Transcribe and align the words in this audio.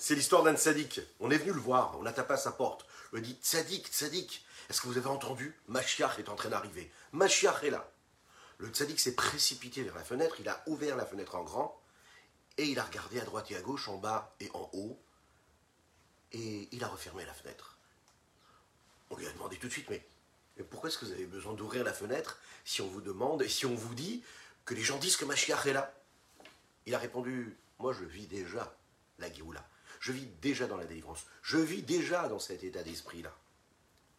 C'est 0.00 0.14
l'histoire 0.14 0.42
d'un 0.42 0.56
tzaddik. 0.56 1.02
On 1.20 1.30
est 1.30 1.36
venu 1.36 1.52
le 1.52 1.60
voir, 1.60 1.94
on 2.00 2.06
a 2.06 2.12
tapé 2.12 2.32
à 2.32 2.36
sa 2.38 2.52
porte. 2.52 2.86
On 3.12 3.16
lui 3.16 3.22
a 3.22 3.26
dit 3.26 3.38
Tzaddik, 3.42 3.86
tzaddik, 3.86 4.46
est-ce 4.70 4.80
que 4.80 4.86
vous 4.86 4.96
avez 4.96 5.08
entendu? 5.08 5.54
Mashiach 5.68 6.18
est 6.18 6.30
en 6.30 6.36
train 6.36 6.48
d'arriver. 6.48 6.90
Mashiach 7.12 7.62
est 7.64 7.70
là. 7.70 7.86
Le 8.56 8.68
tzaddik 8.68 8.98
s'est 8.98 9.14
précipité 9.14 9.82
vers 9.82 9.94
la 9.94 10.02
fenêtre, 10.02 10.36
il 10.38 10.48
a 10.48 10.62
ouvert 10.66 10.96
la 10.96 11.04
fenêtre 11.04 11.34
en 11.34 11.42
grand, 11.42 11.78
et 12.56 12.64
il 12.64 12.78
a 12.78 12.84
regardé 12.84 13.20
à 13.20 13.26
droite 13.26 13.50
et 13.50 13.56
à 13.56 13.60
gauche, 13.60 13.88
en 13.88 13.98
bas 13.98 14.34
et 14.40 14.50
en 14.54 14.70
haut, 14.72 14.98
et 16.32 16.70
il 16.72 16.82
a 16.82 16.88
refermé 16.88 17.26
la 17.26 17.34
fenêtre. 17.34 17.76
On 19.10 19.18
lui 19.18 19.26
a 19.26 19.32
demandé 19.32 19.58
tout 19.58 19.68
de 19.68 19.72
suite, 19.72 19.90
mais, 19.90 20.02
mais 20.56 20.64
pourquoi 20.64 20.88
est-ce 20.88 20.96
que 20.96 21.04
vous 21.04 21.12
avez 21.12 21.26
besoin 21.26 21.52
d'ouvrir 21.52 21.84
la 21.84 21.92
fenêtre 21.92 22.38
si 22.64 22.80
on 22.80 22.88
vous 22.88 23.02
demande 23.02 23.42
et 23.42 23.50
si 23.50 23.66
on 23.66 23.74
vous 23.74 23.94
dit 23.94 24.24
que 24.64 24.72
les 24.72 24.82
gens 24.82 24.96
disent 24.96 25.18
que 25.18 25.26
Mashiach 25.26 25.66
est 25.66 25.74
là? 25.74 25.92
Il 26.86 26.94
a 26.94 26.98
répondu, 26.98 27.54
moi 27.78 27.92
je 27.92 28.04
vis 28.04 28.26
déjà 28.26 28.74
la 29.18 29.30
Géoula. 29.30 29.62
Je 30.00 30.12
vis 30.12 30.26
déjà 30.40 30.66
dans 30.66 30.76
la 30.76 30.86
délivrance. 30.86 31.26
Je 31.42 31.58
vis 31.58 31.82
déjà 31.82 32.28
dans 32.28 32.38
cet 32.38 32.64
état 32.64 32.82
d'esprit-là. 32.82 33.36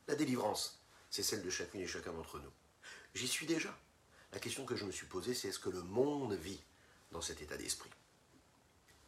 La 0.07 0.16
délivrance, 0.16 0.80
c'est 1.09 1.23
celle 1.23 1.41
de 1.41 1.49
chacune 1.49 1.81
et 1.81 1.88
chacun 1.88 2.13
d'entre 2.13 2.40
nous. 2.40 2.52
J'y 3.16 3.27
suis 3.27 3.48
déjà. 3.48 3.76
La 4.31 4.40
question 4.40 4.66
que 4.66 4.76
je 4.76 4.85
me 4.85 4.91
suis 4.91 5.07
posée, 5.07 5.34
c'est 5.34 5.49
est-ce 5.49 5.59
que 5.59 5.70
le 5.70 5.81
monde 5.81 6.34
vit 6.34 6.62
dans 7.12 7.21
cet 7.21 7.41
état 7.41 7.57
d'esprit? 7.57 7.90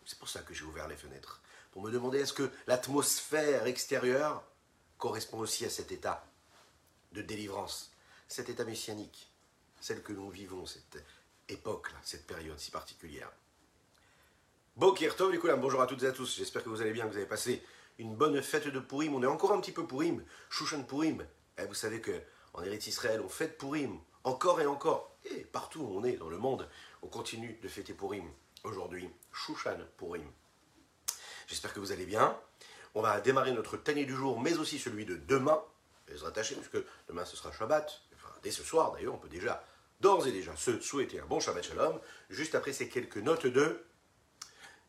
C'est 0.05 0.19
pour 0.19 0.27
ça 0.27 0.41
que 0.41 0.53
j'ai 0.53 0.65
ouvert 0.65 0.87
les 0.87 0.97
fenêtres. 0.97 1.41
Pour 1.71 1.81
me 1.83 1.91
demander 1.91 2.19
est-ce 2.19 2.33
que 2.33 2.51
l'atmosphère 2.67 3.67
extérieure 3.67 4.43
correspond 4.97 5.39
aussi 5.39 5.65
à 5.65 5.69
cet 5.69 5.91
état 5.91 6.25
de 7.13 7.21
délivrance, 7.21 7.91
cet 8.27 8.49
état 8.49 8.65
messianique, 8.65 9.29
celle 9.79 10.01
que 10.01 10.13
nous 10.13 10.29
vivons, 10.29 10.65
cette 10.65 11.03
époque-là, 11.49 11.97
cette 12.03 12.25
période 12.25 12.59
si 12.59 12.71
particulière. 12.71 13.31
Bokir 14.75 15.15
Tov, 15.15 15.37
bonjour 15.59 15.81
à 15.83 15.85
toutes 15.85 16.01
et 16.01 16.07
à 16.07 16.11
tous. 16.11 16.35
J'espère 16.35 16.63
que 16.63 16.69
vous 16.69 16.81
allez 16.81 16.93
bien, 16.93 17.05
que 17.05 17.11
vous 17.11 17.17
avez 17.17 17.27
passé 17.27 17.63
une 17.99 18.15
bonne 18.15 18.41
fête 18.41 18.67
de 18.67 18.79
Purim. 18.79 19.13
On 19.13 19.21
est 19.21 19.27
encore 19.27 19.51
un 19.51 19.61
petit 19.61 19.71
peu 19.71 19.85
Purim, 19.85 20.25
Shushan 20.49 20.81
Purim. 20.81 21.23
Eh, 21.59 21.65
vous 21.67 21.75
savez 21.75 22.01
que 22.01 22.23
en 22.53 22.63
Eretz 22.63 22.87
Israël, 22.87 23.21
on 23.23 23.29
fête 23.29 23.59
Purim 23.59 23.99
encore 24.23 24.59
et 24.61 24.65
encore. 24.65 25.15
Et 25.25 25.41
partout 25.41 25.81
où 25.81 25.99
on 25.99 26.03
est 26.03 26.13
dans 26.13 26.27
le 26.27 26.39
monde, 26.39 26.67
on 27.03 27.07
continue 27.07 27.59
de 27.61 27.67
fêter 27.67 27.93
Purim. 27.93 28.27
Aujourd'hui, 28.63 29.07
Shushan 29.31 29.77
Purim. 29.95 30.25
J'espère 31.45 31.71
que 31.71 31.79
vous 31.79 31.91
allez 31.91 32.07
bien. 32.07 32.35
On 32.95 33.03
va 33.03 33.21
démarrer 33.21 33.51
notre 33.51 33.77
tanier 33.77 34.05
du 34.05 34.15
jour, 34.15 34.39
mais 34.39 34.57
aussi 34.57 34.79
celui 34.79 35.05
de 35.05 35.17
demain. 35.17 35.61
Et 36.07 36.17
se 36.17 36.23
rattacher, 36.23 36.55
puisque 36.55 36.83
demain 37.07 37.25
ce 37.25 37.37
sera 37.37 37.51
Shabbat. 37.51 38.01
Dès 38.41 38.49
ce 38.49 38.63
soir 38.63 38.91
d'ailleurs, 38.91 39.13
on 39.13 39.19
peut 39.19 39.29
déjà, 39.29 39.63
d'ores 39.99 40.25
et 40.25 40.31
déjà, 40.31 40.55
se 40.55 40.79
souhaiter 40.79 41.19
un 41.19 41.27
bon 41.27 41.39
Shabbat 41.39 41.63
Shalom. 41.63 41.99
Juste 42.31 42.55
après 42.55 42.73
ces 42.73 42.89
quelques 42.89 43.17
notes 43.17 43.45
de 43.45 43.85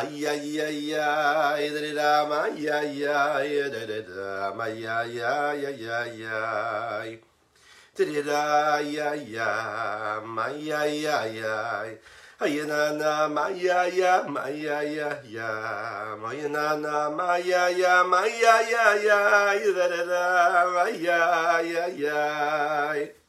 ya 0.00 0.32
ya 0.32 0.68
ya 0.72 1.60
da 1.94 2.24
ma 2.24 2.48
ya 2.48 2.80
ya 2.80 3.36
da 3.68 3.84
da 4.00 4.48
ma 4.56 4.64
ya 4.66 5.04
ya 5.04 5.52
ya 5.52 5.68
ya 5.68 6.08
ya 6.08 6.40
da 8.24 8.80
ya 8.80 9.12
ya 9.14 10.20
ma 10.24 10.48
ya 10.48 10.84
ya 10.88 11.26
ya 11.28 11.84
Mayanana 12.42 13.30
Maya 13.30 13.86
ya 13.86 14.26
Maya 14.26 14.82
ya 14.82 15.14
ya 15.30 15.50
Mayanana 16.18 17.06
Maya 17.14 17.70
ya 17.70 18.02
Maya 18.02 18.54
ya 18.66 18.98
ya 18.98 19.54
da 19.70 19.86
da 19.86 20.02
da 20.02 20.26
Maya 20.74 21.62
ya 21.62 21.86
ya 21.86 22.18
da 22.98 23.21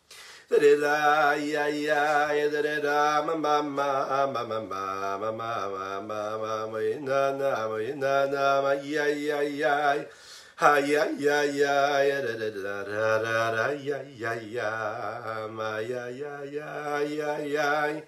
da 0.59 0.75
da 0.81 1.33
ya 1.35 1.67
ya 1.67 2.49
da 2.49 2.61
da 2.61 2.79
da 2.81 3.23
ma 3.25 3.35
ma 3.35 3.61
ma 3.61 4.25
ma 4.27 4.43
ma 4.43 4.43
ma 4.43 4.61
ma 4.61 5.31
ma 5.31 5.69
ma 5.69 6.01
ma 6.01 6.37
ma 6.37 6.67
Mayanana 6.67 7.69
Mayanana 7.69 8.61
Maya 8.63 9.05
ya 9.09 9.41
ya 9.41 10.05
Ha 10.55 10.77
ya 10.77 11.05
ya 11.17 11.41
ya 11.43 12.03
ya 12.05 12.21
da 12.21 12.33
da 12.37 12.49
da 12.51 12.83
da 12.83 13.19
da 13.19 13.51
da 13.55 13.67
ya 13.73 13.97
ya 14.17 14.33
ya 14.37 15.47
Maya 15.49 16.09
ya 16.13 16.43
ya 16.45 17.01
ya 17.01 17.31
ya 17.41 18.01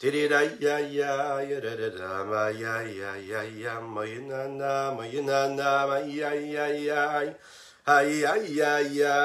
Tidida 0.00 0.40
ya 0.58 0.78
ya 0.80 1.40
ya 1.44 1.60
da 1.60 1.76
da 1.76 1.88
da 1.90 2.24
ma 2.24 2.48
ya 2.50 2.82
ya 2.82 3.14
ya 3.16 3.42
ya 3.44 3.80
ma 3.80 4.02
ya 4.04 4.20
na 4.20 4.48
na 4.48 4.90
ma 4.96 5.04
ya 5.06 5.22
na 5.22 5.46
na 5.54 5.86
ma 5.86 5.98
ya 6.00 6.32
ya 6.34 6.66
ya 6.72 7.34
ya 7.98 8.36
ya 8.36 8.78
ya 8.80 9.18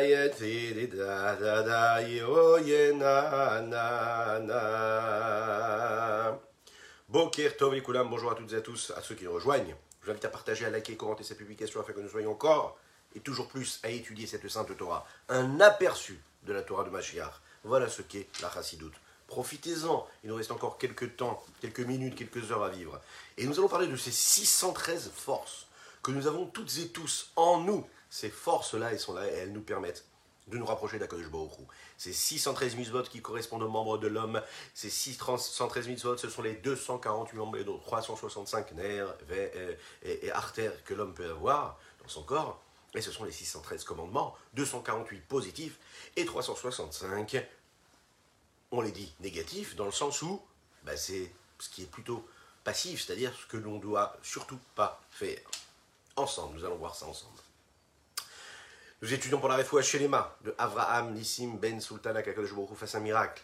ya 0.00 0.28
tidida 0.28 1.36
da 1.40 1.62
da 1.62 1.98
ye 2.00 2.92
na 2.92 3.60
na 3.62 4.38
na 4.38 4.60
bonjour 8.04 8.30
à 8.30 8.34
toutes 8.34 8.52
et 8.52 8.56
à 8.56 8.60
tous, 8.60 8.92
à 8.96 9.02
ceux 9.02 9.14
qui 9.14 9.24
nous 9.24 9.32
rejoignent. 9.32 9.74
Je 10.00 10.06
vous 10.06 10.10
invite 10.12 10.24
à 10.24 10.28
partager, 10.28 10.64
à 10.66 10.70
liker, 10.70 10.96
commenter 10.96 11.24
cette 11.24 11.38
publication 11.38 11.80
afin 11.80 11.92
que 11.92 12.00
nous 12.00 12.08
soyons 12.08 12.32
encore 12.32 12.78
et 13.14 13.20
toujours 13.20 13.48
plus 13.48 13.80
à 13.82 13.88
étudier 13.88 14.26
cette 14.26 14.48
sainte 14.48 14.76
Torah. 14.76 15.06
Un 15.28 15.60
aperçu 15.60 16.20
de 16.44 16.52
la 16.52 16.62
Torah 16.62 16.84
de 16.84 16.90
Mashiach. 16.90 17.32
Voilà 17.64 17.88
ce 17.88 18.02
qu'est 18.02 18.28
la 18.42 18.50
Chassidoute. 18.50 18.94
Profitez-en, 19.26 20.06
il 20.24 20.30
nous 20.30 20.36
reste 20.36 20.50
encore 20.50 20.78
quelques 20.78 21.16
temps, 21.16 21.42
quelques 21.60 21.80
minutes, 21.80 22.16
quelques 22.16 22.50
heures 22.52 22.64
à 22.64 22.68
vivre. 22.68 23.00
Et 23.36 23.46
nous 23.46 23.58
allons 23.58 23.68
parler 23.68 23.86
de 23.86 23.96
ces 23.96 24.10
613 24.12 25.10
forces 25.14 25.66
que 26.02 26.10
nous 26.12 26.26
avons 26.26 26.46
toutes 26.46 26.76
et 26.78 26.88
tous 26.88 27.30
en 27.36 27.60
nous. 27.60 27.86
Ces 28.10 28.28
forces-là, 28.28 28.92
elles 28.92 29.00
sont 29.00 29.14
là 29.14 29.26
et 29.26 29.34
elles 29.34 29.52
nous 29.52 29.62
permettent 29.62 30.04
de 30.48 30.58
nous 30.58 30.66
rapprocher 30.66 30.98
d'Akadosh 30.98 31.30
Baruch 31.30 31.52
Ces 31.96 32.12
613 32.12 32.74
mitzvot 32.74 33.04
qui 33.04 33.22
correspondent 33.22 33.62
aux 33.62 33.68
membres 33.68 33.98
de 33.98 34.08
l'homme, 34.08 34.42
ces 34.74 34.90
613 34.90 35.86
mitzvot, 35.86 36.16
ce 36.16 36.28
sont 36.28 36.42
les 36.42 36.54
248 36.54 37.36
membres 37.36 37.58
et 37.58 37.64
365 37.64 38.72
nerfs 38.72 39.14
et, 40.02 40.26
et 40.26 40.30
artères 40.32 40.84
que 40.84 40.94
l'homme 40.94 41.14
peut 41.14 41.30
avoir 41.30 41.78
dans 42.02 42.08
son 42.08 42.24
corps. 42.24 42.60
Et 42.94 43.00
ce 43.00 43.12
sont 43.12 43.22
les 43.22 43.30
613 43.30 43.84
commandements, 43.84 44.34
248 44.54 45.20
positifs 45.28 45.78
et 46.16 46.24
365 46.24 47.46
on 48.72 48.80
les 48.80 48.92
dit 48.92 49.12
négatifs, 49.20 49.76
dans 49.76 49.84
le 49.84 49.92
sens 49.92 50.22
où 50.22 50.40
bah, 50.84 50.96
c'est 50.96 51.32
ce 51.58 51.68
qui 51.68 51.82
est 51.82 51.90
plutôt 51.90 52.26
passif, 52.64 53.04
c'est-à-dire 53.04 53.32
ce 53.34 53.46
que 53.46 53.56
l'on 53.56 53.78
doit 53.78 54.16
surtout 54.22 54.58
pas 54.74 55.00
faire. 55.10 55.40
Ensemble, 56.16 56.56
nous 56.56 56.64
allons 56.64 56.76
voir 56.76 56.94
ça 56.94 57.06
ensemble. 57.06 57.38
Nous 59.02 59.14
étudions 59.14 59.40
pour 59.40 59.48
la 59.48 59.56
réfoua 59.56 59.80
Shelema 59.80 60.36
de 60.44 60.54
Avraham 60.58 61.14
Nissim 61.14 61.56
Ben 61.56 61.80
Sultan 61.80 62.14
Akakodesh 62.16 62.50
fasse 62.76 62.96
un 62.96 63.00
miracle. 63.00 63.42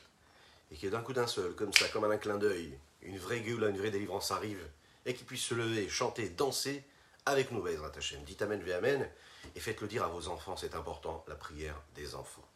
Et 0.71 0.77
que 0.77 0.89
d'un 0.89 1.01
coup 1.01 1.15
d'un 1.15 1.27
seul, 1.27 1.55
comme 1.55 1.73
ça, 1.73 1.89
comme 1.89 2.05
un 2.05 2.19
clin 2.19 2.37
d'œil, 2.37 2.79
une 3.01 3.17
vraie 3.17 3.41
gueule, 3.41 3.71
une 3.71 3.79
vraie 3.79 3.91
délivrance 3.91 4.33
arrive, 4.33 4.63
et 5.07 5.15
qu'il 5.15 5.25
puisse 5.25 5.45
se 5.45 5.55
lever, 5.55 5.89
chanter, 5.89 6.29
danser 6.29 6.85
avec 7.25 7.53
nous, 7.53 7.63
Bezrat 7.63 7.93
Hashem. 7.97 8.23
Dites 8.25 8.43
Amen, 8.43 8.63
ve 8.63 8.73
Amen, 8.73 9.09
et 9.55 9.61
faites-le 9.61 9.89
dire 9.89 10.05
à 10.05 10.09
vos 10.09 10.29
enfants, 10.29 10.59
c'est 10.59 10.75
important, 10.75 11.25
la 11.27 11.37
prière 11.37 11.81
des 11.95 12.15
enfants. 12.15 12.47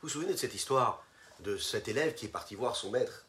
Vous 0.00 0.04
vous 0.04 0.08
souvenez 0.08 0.32
de 0.32 0.38
cette 0.38 0.54
histoire 0.54 1.04
de 1.40 1.58
cet 1.58 1.86
élève 1.86 2.14
qui 2.14 2.26
est 2.26 2.30
parti 2.30 2.54
voir 2.54 2.76
son 2.76 2.90
maître 2.90 3.26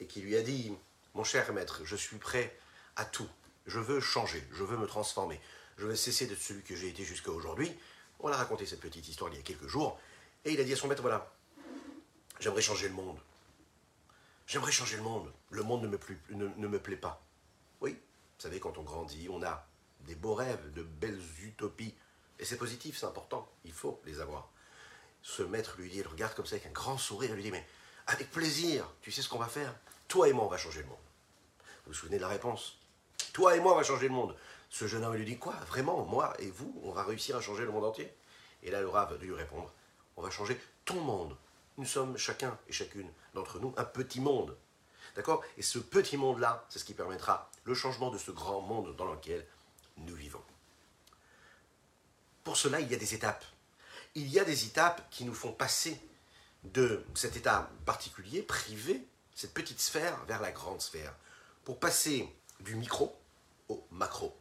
et 0.00 0.06
qui 0.06 0.22
lui 0.22 0.36
a 0.36 0.42
dit 0.42 0.72
Mon 1.12 1.22
cher 1.22 1.52
maître, 1.52 1.82
je 1.84 1.96
suis 1.96 2.16
prêt 2.16 2.56
à 2.96 3.04
tout. 3.04 3.28
Je 3.66 3.78
veux 3.78 4.00
changer, 4.00 4.42
je 4.52 4.64
veux 4.64 4.78
me 4.78 4.86
transformer. 4.86 5.38
Je 5.76 5.84
veux 5.86 5.96
cesser 5.96 6.26
d'être 6.26 6.40
celui 6.40 6.62
que 6.62 6.74
j'ai 6.74 6.88
été 6.88 7.04
jusqu'à 7.04 7.30
aujourd'hui. 7.30 7.70
On 8.20 8.28
a 8.28 8.36
raconté 8.36 8.66
cette 8.66 8.80
petite 8.80 9.08
histoire 9.08 9.30
il 9.32 9.36
y 9.36 9.40
a 9.40 9.42
quelques 9.42 9.66
jours. 9.66 9.98
Et 10.44 10.52
il 10.52 10.60
a 10.60 10.64
dit 10.64 10.72
à 10.72 10.76
son 10.76 10.88
maître 10.88 11.02
Voilà, 11.02 11.30
j'aimerais 12.40 12.62
changer 12.62 12.88
le 12.88 12.94
monde. 12.94 13.18
J'aimerais 14.46 14.72
changer 14.72 14.96
le 14.96 15.02
monde. 15.02 15.32
Le 15.50 15.62
monde 15.62 15.82
ne 15.82 15.88
me, 15.88 15.98
ne 16.56 16.68
me 16.68 16.78
plaît 16.78 16.96
pas. 16.96 17.22
Oui, 17.80 17.92
vous 17.92 18.42
savez, 18.42 18.60
quand 18.60 18.78
on 18.78 18.82
grandit, 18.82 19.28
on 19.30 19.42
a 19.42 19.66
des 20.00 20.14
beaux 20.14 20.34
rêves, 20.34 20.72
de 20.72 20.82
belles 20.82 21.22
utopies. 21.42 21.94
Et 22.38 22.44
c'est 22.44 22.56
positif, 22.56 22.96
c'est 22.98 23.06
important. 23.06 23.48
Il 23.64 23.72
faut 23.72 24.00
les 24.04 24.20
avoir 24.20 24.48
ce 25.22 25.42
maître 25.42 25.74
lui 25.78 25.90
dit, 25.90 25.98
il 25.98 26.06
regarde 26.06 26.34
comme 26.34 26.46
ça 26.46 26.56
avec 26.56 26.66
un 26.66 26.72
grand 26.72 26.96
sourire, 26.96 27.30
il 27.30 27.36
lui 27.36 27.42
dit, 27.42 27.50
mais 27.50 27.66
avec 28.06 28.30
plaisir, 28.30 28.88
tu 29.02 29.12
sais 29.12 29.22
ce 29.22 29.28
qu'on 29.28 29.38
va 29.38 29.48
faire? 29.48 29.74
Toi 30.06 30.28
et 30.28 30.32
moi, 30.32 30.44
on 30.44 30.48
va 30.48 30.56
changer 30.56 30.80
le 30.80 30.88
monde. 30.88 30.96
Vous 31.84 31.92
vous 31.92 31.94
souvenez 31.94 32.16
de 32.16 32.22
la 32.22 32.28
réponse? 32.28 32.78
Toi 33.32 33.56
et 33.56 33.60
moi, 33.60 33.72
on 33.72 33.76
va 33.76 33.82
changer 33.82 34.08
le 34.08 34.14
monde. 34.14 34.34
Ce 34.70 34.86
jeune 34.86 35.04
homme 35.04 35.14
lui 35.14 35.24
dit, 35.24 35.38
quoi 35.38 35.54
Vraiment, 35.66 36.04
moi 36.04 36.34
et 36.40 36.50
vous, 36.50 36.78
on 36.82 36.92
va 36.92 37.02
réussir 37.02 37.36
à 37.36 37.40
changer 37.40 37.64
le 37.64 37.70
monde 37.70 37.84
entier? 37.84 38.12
Et 38.62 38.70
là, 38.70 38.80
le 38.80 38.88
rave 38.88 39.18
lui 39.20 39.32
répondre, 39.32 39.72
on 40.16 40.22
va 40.22 40.30
changer 40.30 40.60
ton 40.84 41.00
monde. 41.00 41.36
Nous 41.76 41.86
sommes 41.86 42.16
chacun 42.18 42.58
et 42.68 42.72
chacune 42.72 43.08
d'entre 43.34 43.60
nous 43.60 43.72
un 43.76 43.84
petit 43.84 44.20
monde. 44.20 44.56
D'accord? 45.14 45.42
Et 45.56 45.62
ce 45.62 45.78
petit 45.78 46.16
monde-là, 46.16 46.66
c'est 46.68 46.78
ce 46.78 46.84
qui 46.84 46.94
permettra 46.94 47.50
le 47.64 47.74
changement 47.74 48.10
de 48.10 48.18
ce 48.18 48.30
grand 48.30 48.60
monde 48.60 48.94
dans 48.96 49.10
lequel 49.10 49.46
nous 49.96 50.14
vivons. 50.14 50.42
cela, 52.54 52.80
il 52.80 52.90
y 52.90 52.94
a 52.94 52.98
des 52.98 53.14
étapes. 53.14 53.44
Il 54.14 54.28
y 54.28 54.38
a 54.38 54.44
des 54.44 54.64
étapes 54.64 55.08
qui 55.10 55.24
nous 55.24 55.34
font 55.34 55.52
passer 55.52 56.00
de 56.64 57.04
cet 57.14 57.36
état 57.36 57.70
particulier, 57.84 58.42
privé, 58.42 59.06
cette 59.34 59.54
petite 59.54 59.80
sphère, 59.80 60.24
vers 60.24 60.40
la 60.40 60.50
grande 60.50 60.80
sphère, 60.80 61.14
pour 61.64 61.78
passer 61.78 62.32
du 62.60 62.74
micro 62.74 63.16
au 63.68 63.86
macro. 63.90 64.37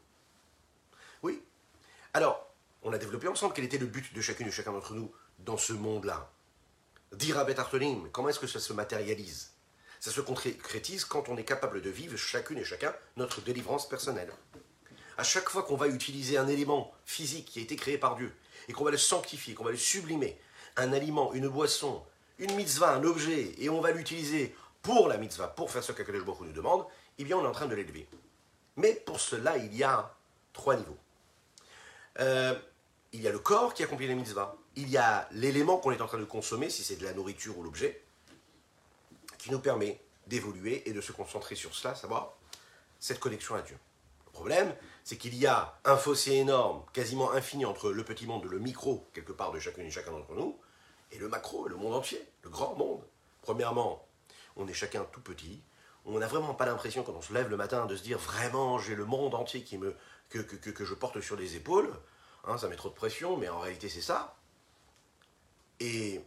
Alors, 2.18 2.48
on 2.82 2.94
a 2.94 2.98
développé 2.98 3.28
ensemble 3.28 3.54
quel 3.54 3.66
était 3.66 3.78
le 3.78 3.86
but 3.86 4.12
de 4.12 4.22
chacune 4.22 4.48
et 4.48 4.52
chacun 4.52 4.72
d'entre 4.72 4.96
nous 4.96 5.12
dans 5.38 5.56
ce 5.56 5.72
monde-là. 5.72 6.32
Dire 7.12 7.38
à 7.38 7.48
Artonim, 7.48 8.10
comment 8.12 8.30
est-ce 8.30 8.40
que 8.40 8.48
ça 8.48 8.60
se 8.60 8.74
matérialise? 8.74 9.52
Ça 10.00 10.10
se 10.10 10.22
concrétise 10.22 11.06
quand 11.06 11.30
on 11.30 11.38
est 11.38 11.44
capable 11.44 11.80
de 11.80 11.92
vivre 11.92 12.18
chacune 12.18 12.58
et 12.58 12.64
chacun 12.64 12.92
notre 13.18 13.42
délivrance 13.42 13.88
personnelle. 13.88 14.34
À 15.20 15.24
chaque 15.24 15.48
fois 15.48 15.62
qu'on 15.62 15.76
va 15.76 15.90
utiliser 15.90 16.40
un 16.40 16.48
élément 16.48 16.92
physique 17.06 17.46
qui 17.46 17.60
a 17.60 17.62
été 17.62 17.76
créé 17.76 18.00
par 18.00 18.16
Dieu 18.16 18.34
et 18.68 18.74
qu'on 18.74 18.84
va 18.84 18.90
le 18.90 18.98
sanctifier, 18.98 19.54
qu'on 19.54 19.66
va 19.66 19.70
le 19.70 19.78
sublimer, 19.78 20.40
un 20.76 20.94
aliment, 20.94 21.34
une 21.34 21.50
boisson, 21.50 22.04
une 22.40 22.56
mitzvah, 22.56 22.96
un 22.96 23.04
objet, 23.04 23.54
et 23.60 23.70
on 23.70 23.80
va 23.80 23.92
l'utiliser 23.92 24.56
pour 24.82 25.08
la 25.08 25.18
mitzvah, 25.18 25.50
pour 25.50 25.70
faire 25.70 25.84
ce 25.84 25.92
qu'Akadosh 25.92 26.26
Baruch 26.26 26.42
nous 26.42 26.52
demande, 26.52 26.88
eh 27.20 27.24
bien 27.24 27.38
on 27.38 27.44
est 27.44 27.48
en 27.48 27.52
train 27.52 27.68
de 27.68 27.76
l'élever. 27.76 28.10
Mais 28.76 28.94
pour 29.06 29.20
cela, 29.20 29.58
il 29.58 29.76
y 29.76 29.84
a 29.84 30.16
trois 30.52 30.76
niveaux. 30.78 30.98
Euh, 32.20 32.56
il 33.14 33.22
y 33.22 33.28
a 33.28 33.32
le 33.32 33.40
corps 33.40 33.74
qui 33.74 33.84
accomplit 33.84 34.08
la 34.08 34.16
mitzvah. 34.16 34.56
Il 34.76 34.90
y 34.90 34.98
a 34.98 35.28
l'élément 35.32 35.78
qu'on 35.78 35.92
est 35.92 36.02
en 36.02 36.08
train 36.08 36.18
de 36.18 36.26
consommer, 36.26 36.70
si 36.70 36.84
c'est 36.84 36.98
de 36.98 37.04
la 37.04 37.14
nourriture 37.14 37.58
ou 37.58 37.64
l'objet, 37.64 38.02
qui 39.38 39.52
nous 39.52 39.60
permet 39.60 40.02
d'évoluer 40.28 40.88
et 40.90 40.94
de 40.94 41.02
se 41.02 41.12
concentrer 41.12 41.56
sur 41.56 41.74
cela, 41.74 41.96
savoir 41.96 42.34
cette 43.00 43.20
connexion 43.20 43.56
à 43.56 43.62
Dieu. 43.62 43.78
Le 44.26 44.32
problème, 44.32 44.76
c'est 45.04 45.18
qu'il 45.18 45.36
y 45.36 45.48
a 45.48 45.80
un 45.86 45.98
fossé 45.98 46.34
énorme, 46.34 46.84
quasiment 46.94 47.32
infini, 47.32 47.66
entre 47.66 47.92
le 47.92 48.04
petit 48.04 48.28
monde, 48.28 48.46
le 48.46 48.60
micro, 48.60 49.08
quelque 49.14 49.32
part 49.32 49.52
de 49.52 49.60
chacune 49.60 49.86
et 49.86 49.92
chacun 49.92 50.12
d'entre 50.12 50.36
nous, 50.36 50.60
et 51.12 51.18
le 51.18 51.28
macro, 51.30 51.68
le 51.68 51.76
monde 51.76 51.94
entier, 51.94 52.22
le 52.44 52.50
grand 52.50 52.76
monde. 52.76 53.02
Premièrement, 53.42 54.06
on 54.58 54.68
est 54.68 54.74
chacun 54.74 55.06
tout 55.12 55.22
petit. 55.22 55.62
On 56.06 56.20
n'a 56.20 56.28
vraiment 56.28 56.54
pas 56.54 56.66
l'impression, 56.66 57.04
quand 57.04 57.14
on 57.14 57.22
se 57.22 57.34
lève 57.34 57.50
le 57.50 57.58
matin, 57.58 57.86
de 57.86 57.96
se 57.96 58.04
dire 58.04 58.18
vraiment 58.18 58.78
j'ai 58.80 58.96
le 58.96 59.06
monde 59.06 59.34
entier 59.34 59.64
qui 59.64 59.78
me, 59.78 59.96
que, 60.30 60.86
je 60.86 60.94
porte 60.94 61.22
sur 61.22 61.36
les 61.36 61.56
épaules. 61.56 61.94
Hein, 62.46 62.58
ça 62.58 62.68
met 62.68 62.76
trop 62.76 62.90
de 62.90 62.94
pression, 62.94 63.38
mais 63.38 63.50
en 63.50 63.60
réalité 63.60 63.90
c'est 63.90 64.02
ça. 64.02 64.36
Et 65.80 66.22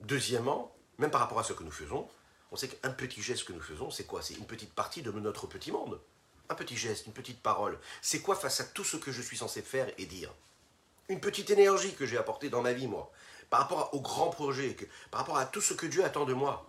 deuxièmement, 0.00 0.74
même 0.98 1.10
par 1.10 1.20
rapport 1.20 1.38
à 1.38 1.44
ce 1.44 1.52
que 1.52 1.62
nous 1.62 1.70
faisons, 1.70 2.08
on 2.52 2.56
sait 2.56 2.68
qu'un 2.68 2.90
petit 2.90 3.22
geste 3.22 3.44
que 3.44 3.52
nous 3.52 3.60
faisons, 3.60 3.90
c'est 3.90 4.04
quoi? 4.04 4.22
C'est 4.22 4.34
une 4.34 4.46
petite 4.46 4.72
partie 4.72 5.02
de 5.02 5.10
notre 5.12 5.46
petit 5.46 5.70
monde. 5.70 6.00
Un 6.48 6.54
petit 6.54 6.76
geste, 6.76 7.06
une 7.06 7.12
petite 7.12 7.40
parole. 7.40 7.78
C'est 8.02 8.20
quoi 8.20 8.34
face 8.34 8.60
à 8.60 8.64
tout 8.64 8.82
ce 8.82 8.96
que 8.96 9.12
je 9.12 9.22
suis 9.22 9.36
censé 9.36 9.62
faire 9.62 9.92
et 9.98 10.06
dire? 10.06 10.34
Une 11.08 11.20
petite 11.20 11.50
énergie 11.50 11.94
que 11.94 12.06
j'ai 12.06 12.18
apportée 12.18 12.50
dans 12.50 12.62
ma 12.62 12.72
vie, 12.72 12.88
moi 12.88 13.12
par 13.50 13.60
rapport 13.60 13.92
au 13.92 14.00
grand 14.00 14.30
projet, 14.30 14.76
par 15.10 15.20
rapport 15.20 15.36
à 15.36 15.44
tout 15.44 15.60
ce 15.60 15.74
que 15.74 15.86
Dieu 15.86 16.04
attend 16.04 16.24
de 16.24 16.32
moi. 16.32 16.66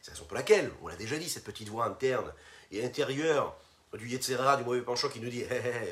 C'est 0.00 0.10
la 0.10 0.14
raison 0.14 0.26
pour 0.26 0.34
laquelle, 0.34 0.72
on 0.82 0.88
l'a 0.88 0.96
déjà 0.96 1.18
dit, 1.18 1.28
cette 1.28 1.44
petite 1.44 1.68
voix 1.68 1.84
interne 1.84 2.32
et 2.72 2.84
intérieure 2.84 3.54
du 3.94 4.08
Yetzera, 4.08 4.56
du 4.56 4.64
mauvais 4.64 4.82
penchant 4.82 5.08
qui 5.08 5.20
nous 5.20 5.30
dit 5.30 5.44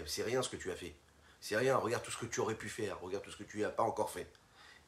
c'est 0.06 0.22
rien 0.22 0.42
ce 0.42 0.48
que 0.48 0.56
tu 0.56 0.70
as 0.70 0.76
fait. 0.76 0.94
C'est 1.40 1.56
rien, 1.56 1.76
regarde 1.76 2.02
tout 2.02 2.10
ce 2.10 2.18
que 2.18 2.26
tu 2.26 2.40
aurais 2.40 2.54
pu 2.54 2.68
faire, 2.68 3.00
regarde 3.00 3.24
tout 3.24 3.30
ce 3.30 3.36
que 3.36 3.44
tu 3.44 3.60
n'as 3.60 3.70
pas 3.70 3.82
encore 3.82 4.10
fait. 4.10 4.26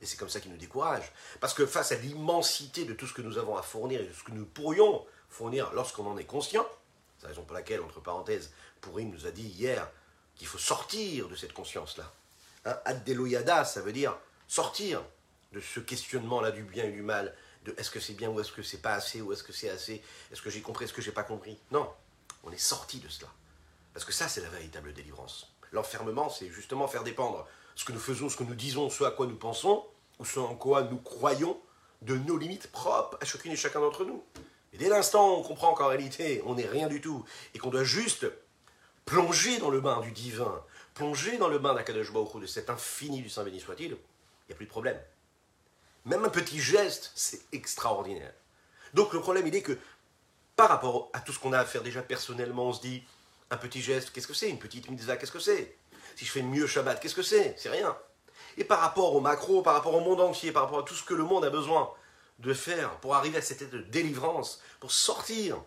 Et 0.00 0.06
c'est 0.06 0.16
comme 0.16 0.28
ça 0.28 0.40
qu'il 0.40 0.50
nous 0.50 0.58
décourage. 0.58 1.12
Parce 1.40 1.54
que 1.54 1.64
face 1.64 1.92
à 1.92 1.94
l'immensité 1.94 2.84
de 2.84 2.92
tout 2.92 3.06
ce 3.06 3.14
que 3.14 3.22
nous 3.22 3.38
avons 3.38 3.56
à 3.56 3.62
fournir 3.62 4.00
et 4.00 4.06
de 4.06 4.12
ce 4.12 4.24
que 4.24 4.32
nous 4.32 4.44
pourrions 4.44 5.06
fournir 5.28 5.72
lorsqu'on 5.72 6.06
en 6.06 6.18
est 6.18 6.24
conscient, 6.24 6.66
c'est 7.16 7.24
la 7.24 7.28
raison 7.28 7.44
pour 7.44 7.54
laquelle, 7.54 7.80
entre 7.80 8.00
parenthèses, 8.00 8.52
Pourim 8.80 9.10
nous 9.10 9.26
a 9.26 9.30
dit 9.30 9.46
hier 9.46 9.88
qu'il 10.34 10.48
faut 10.48 10.58
sortir 10.58 11.28
de 11.28 11.36
cette 11.36 11.52
conscience-là. 11.52 12.12
Hein, 12.64 12.76
Ad 12.84 13.64
ça 13.64 13.80
veut 13.80 13.92
dire 13.92 14.18
sortir 14.48 15.02
de 15.52 15.60
ce 15.60 15.80
questionnement-là 15.80 16.50
du 16.50 16.64
bien 16.64 16.84
et 16.84 16.92
du 16.92 17.02
mal, 17.02 17.34
de 17.64 17.74
est-ce 17.78 17.90
que 17.90 18.00
c'est 18.00 18.14
bien 18.14 18.28
ou 18.28 18.40
est-ce 18.40 18.52
que 18.52 18.62
c'est 18.62 18.82
pas 18.82 18.94
assez 18.94 19.20
ou 19.20 19.32
est-ce 19.32 19.44
que 19.44 19.52
c'est 19.52 19.70
assez, 19.70 20.02
est-ce 20.32 20.42
que 20.42 20.50
j'ai 20.50 20.62
compris, 20.62 20.84
est-ce 20.84 20.92
que 20.92 21.02
j'ai 21.02 21.12
pas 21.12 21.22
compris. 21.22 21.58
Non, 21.70 21.88
on 22.42 22.52
est 22.52 22.58
sorti 22.58 22.98
de 22.98 23.08
cela. 23.08 23.28
Parce 23.92 24.04
que 24.04 24.12
ça, 24.12 24.28
c'est 24.28 24.40
la 24.40 24.48
véritable 24.48 24.92
délivrance. 24.92 25.54
L'enfermement, 25.72 26.28
c'est 26.28 26.50
justement 26.50 26.88
faire 26.88 27.04
dépendre 27.04 27.46
ce 27.74 27.84
que 27.84 27.92
nous 27.92 28.00
faisons, 28.00 28.28
ce 28.28 28.36
que 28.36 28.44
nous 28.44 28.54
disons, 28.54 28.90
ce 28.90 29.04
à 29.04 29.10
quoi 29.10 29.26
nous 29.26 29.36
pensons, 29.36 29.84
ou 30.18 30.24
ce 30.24 30.38
en 30.38 30.54
quoi 30.54 30.82
nous 30.82 30.98
croyons, 30.98 31.60
de 32.02 32.16
nos 32.16 32.36
limites 32.36 32.70
propres 32.70 33.18
à 33.20 33.24
chacune 33.24 33.52
et 33.52 33.56
chacun 33.56 33.80
d'entre 33.80 34.04
nous. 34.04 34.22
Et 34.72 34.78
dès 34.78 34.88
l'instant 34.88 35.30
où 35.30 35.40
on 35.40 35.42
comprend 35.42 35.74
qu'en 35.74 35.88
réalité, 35.88 36.42
on 36.46 36.54
n'est 36.54 36.66
rien 36.66 36.88
du 36.88 37.00
tout, 37.00 37.24
et 37.54 37.58
qu'on 37.58 37.70
doit 37.70 37.84
juste 37.84 38.26
plonger 39.04 39.58
dans 39.58 39.70
le 39.70 39.80
bain 39.80 40.00
du 40.00 40.12
divin, 40.12 40.62
plonger 40.94 41.38
dans 41.38 41.48
le 41.48 41.58
bain 41.58 41.74
d'Akadosh 41.74 42.12
Baruch 42.12 42.40
de 42.40 42.46
cet 42.46 42.70
infini 42.70 43.22
du 43.22 43.28
Saint 43.28 43.44
béni 43.44 43.60
soit-il, 43.60 43.92
il 43.92 44.48
n'y 44.48 44.52
a 44.52 44.56
plus 44.56 44.66
de 44.66 44.70
problème. 44.70 44.98
Même 46.04 46.24
un 46.24 46.30
petit 46.30 46.60
geste, 46.60 47.12
c'est 47.14 47.42
extraordinaire. 47.52 48.32
Donc 48.94 49.12
le 49.12 49.20
problème, 49.20 49.46
il 49.46 49.54
est 49.54 49.62
que 49.62 49.78
par 50.62 50.70
rapport 50.70 51.10
à 51.12 51.18
tout 51.18 51.32
ce 51.32 51.40
qu'on 51.40 51.52
a 51.52 51.58
à 51.58 51.64
faire 51.64 51.82
déjà 51.82 52.02
personnellement, 52.02 52.68
on 52.68 52.72
se 52.72 52.80
dit, 52.80 53.02
un 53.50 53.56
petit 53.56 53.82
geste, 53.82 54.10
qu'est-ce 54.12 54.28
que 54.28 54.32
c'est 54.32 54.48
Une 54.48 54.60
petite 54.60 54.88
mitzvah, 54.88 55.16
qu'est-ce 55.16 55.32
que 55.32 55.40
c'est? 55.40 55.76
Si 56.14 56.24
je 56.24 56.30
fais 56.30 56.42
mieux 56.42 56.68
Shabbat, 56.68 57.00
qu'est-ce 57.00 57.16
que 57.16 57.22
c'est? 57.24 57.56
C'est 57.58 57.68
rien. 57.68 57.98
Et 58.56 58.62
par 58.62 58.78
rapport 58.78 59.12
au 59.16 59.20
macro, 59.20 59.62
par 59.62 59.74
rapport 59.74 59.92
au 59.92 60.00
monde 60.02 60.20
entier, 60.20 60.52
par 60.52 60.62
rapport 60.62 60.78
à 60.78 60.82
tout 60.84 60.94
ce 60.94 61.02
que 61.02 61.14
le 61.14 61.24
monde 61.24 61.44
a 61.44 61.50
besoin 61.50 61.92
de 62.38 62.54
faire 62.54 62.92
pour 63.00 63.16
arriver 63.16 63.38
à 63.38 63.42
cette 63.42 63.74
délivrance, 63.90 64.60
pour 64.78 64.92
sortir 64.92 65.60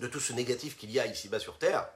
de 0.00 0.08
tout 0.08 0.18
ce 0.18 0.32
négatif 0.32 0.76
qu'il 0.76 0.90
y 0.90 0.98
a 0.98 1.06
ici-bas 1.06 1.38
sur 1.38 1.56
Terre, 1.56 1.88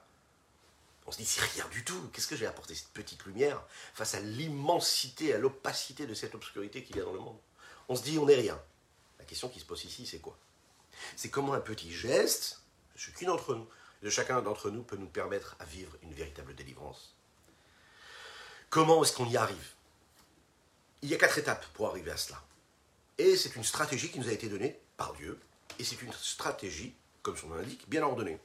on 1.07 1.11
se 1.11 1.17
dit, 1.17 1.25
c'est 1.25 1.41
rien 1.41 1.67
du 1.69 1.83
tout. 1.83 2.09
Qu'est-ce 2.13 2.27
que 2.27 2.37
j'ai 2.37 2.47
apporté 2.47 2.75
cette 2.75 2.93
petite 2.93 3.25
lumière 3.25 3.61
face 3.93 4.15
à 4.15 4.21
l'immensité, 4.21 5.33
à 5.33 5.37
l'opacité 5.37 6.05
de 6.05 6.13
cette 6.13 6.33
obscurité 6.33 6.81
qu'il 6.81 6.95
y 6.95 7.01
a 7.01 7.03
dans 7.03 7.11
le 7.11 7.19
monde? 7.19 7.37
On 7.89 7.95
se 7.97 8.03
dit 8.03 8.17
on 8.17 8.25
n'est 8.25 8.35
rien. 8.35 8.57
La 9.19 9.25
question 9.25 9.49
qui 9.49 9.59
se 9.59 9.65
pose 9.65 9.83
ici, 9.83 10.07
c'est 10.07 10.19
quoi? 10.19 10.37
C'est 11.15 11.29
comment 11.29 11.53
un 11.53 11.59
petit 11.59 11.91
geste, 11.91 12.61
de 12.95 14.09
chacun 14.09 14.41
d'entre 14.41 14.69
nous, 14.69 14.83
peut 14.83 14.97
nous 14.97 15.07
permettre 15.07 15.55
à 15.59 15.65
vivre 15.65 15.95
une 16.03 16.13
véritable 16.13 16.55
délivrance. 16.55 17.15
Comment 18.69 19.03
est-ce 19.03 19.13
qu'on 19.13 19.27
y 19.27 19.37
arrive? 19.37 19.73
Il 21.01 21.09
y 21.09 21.13
a 21.13 21.17
quatre 21.17 21.37
étapes 21.37 21.65
pour 21.73 21.89
arriver 21.89 22.11
à 22.11 22.17
cela. 22.17 22.41
Et 23.17 23.35
c'est 23.35 23.55
une 23.55 23.63
stratégie 23.63 24.09
qui 24.09 24.19
nous 24.19 24.29
a 24.29 24.33
été 24.33 24.47
donnée 24.47 24.79
par 24.97 25.13
Dieu, 25.13 25.39
et 25.79 25.83
c'est 25.83 26.01
une 26.01 26.13
stratégie, 26.13 26.95
comme 27.21 27.37
son 27.37 27.47
nom 27.47 27.55
l'indique, 27.55 27.89
bien 27.89 28.03
ordonnée. 28.03 28.39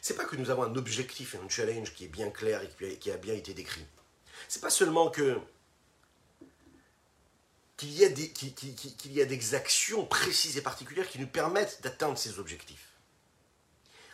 C'est 0.00 0.14
pas 0.14 0.24
que 0.24 0.36
nous 0.36 0.50
avons 0.50 0.62
un 0.62 0.76
objectif 0.76 1.34
et 1.34 1.38
un 1.38 1.48
challenge 1.48 1.92
qui 1.92 2.04
est 2.04 2.08
bien 2.08 2.30
clair 2.30 2.62
et 2.62 2.96
qui 2.98 3.10
a 3.10 3.16
bien 3.16 3.34
été 3.34 3.54
décrit. 3.54 3.84
C'est 4.48 4.60
pas 4.60 4.70
seulement 4.70 5.10
que 5.10 5.40
qu'il 7.76 7.92
y, 7.92 8.04
a 8.04 8.08
des, 9.26 9.54
actions 9.54 10.06
précises 10.06 10.56
et 10.56 10.62
particulières 10.62 11.08
qui 11.08 11.18
nous 11.18 11.26
permettent 11.26 11.82
d'atteindre 11.82 12.16
ces 12.16 12.38
objectifs. 12.38 12.88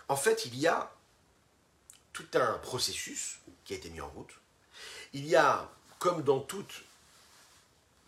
En 0.09 0.17
fait, 0.17 0.47
il 0.47 0.59
y 0.59 0.67
a 0.67 0.93
tout 2.13 2.27
un 2.35 2.59
processus 2.59 3.39
qui 3.65 3.75
a 3.75 3.77
été 3.77 3.89
mis 3.91 4.01
en 4.01 4.09
route. 4.09 4.33
Il 5.13 5.27
y 5.27 5.37
a, 5.37 5.71
comme 6.01 6.23
dans 6.23 6.41
toute 6.41 6.83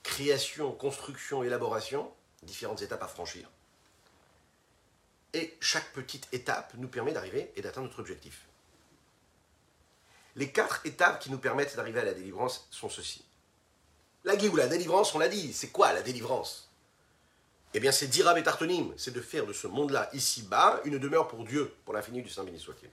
création, 0.03 0.73
construction, 0.73 1.45
élaboration, 1.45 2.13
différentes 2.43 2.83
étapes 2.83 3.03
à 3.03 3.09
franchir. 3.09 3.49
Et 5.33 5.57
chaque 5.61 5.93
petite 5.93 6.29
étape 6.33 6.75
nous 6.75 6.89
permet 6.89 7.13
d'arriver 7.13 7.53
et 7.57 7.63
d'atteindre 7.63 7.87
notre 7.87 8.01
objectif. 8.01 8.47
Les 10.37 10.51
quatre 10.51 10.85
étapes 10.85 11.21
qui 11.23 11.31
nous 11.31 11.39
permettent 11.39 11.77
d'arriver 11.77 12.01
à 12.01 12.05
la 12.05 12.15
délivrance 12.15 12.67
sont 12.71 12.89
ceci. 12.89 13.25
La 14.25 14.35
ou 14.35 14.57
la 14.57 14.67
délivrance, 14.67 15.15
on 15.15 15.19
l'a 15.19 15.29
dit, 15.29 15.53
c'est 15.53 15.69
quoi 15.69 15.93
la 15.93 16.03
délivrance? 16.03 16.71
Eh 17.75 17.81
bien, 17.81 17.93
c'est 17.93 18.07
d'Irab 18.07 18.39
et 18.39 18.43
Tartonim, 18.43 18.95
c'est 18.97 19.13
de 19.13 19.21
faire 19.21 19.47
de 19.47 19.53
ce 19.53 19.67
monde-là, 19.67 20.09
ici-bas, 20.15 20.81
une 20.85 20.99
demeure 20.99 21.29
pour 21.29 21.45
Dieu, 21.45 21.75
pour 21.85 21.93
l'infini 21.93 22.23
du 22.23 22.31
Saint 22.31 22.45
béni 22.45 22.59
soit-il. 22.59 22.89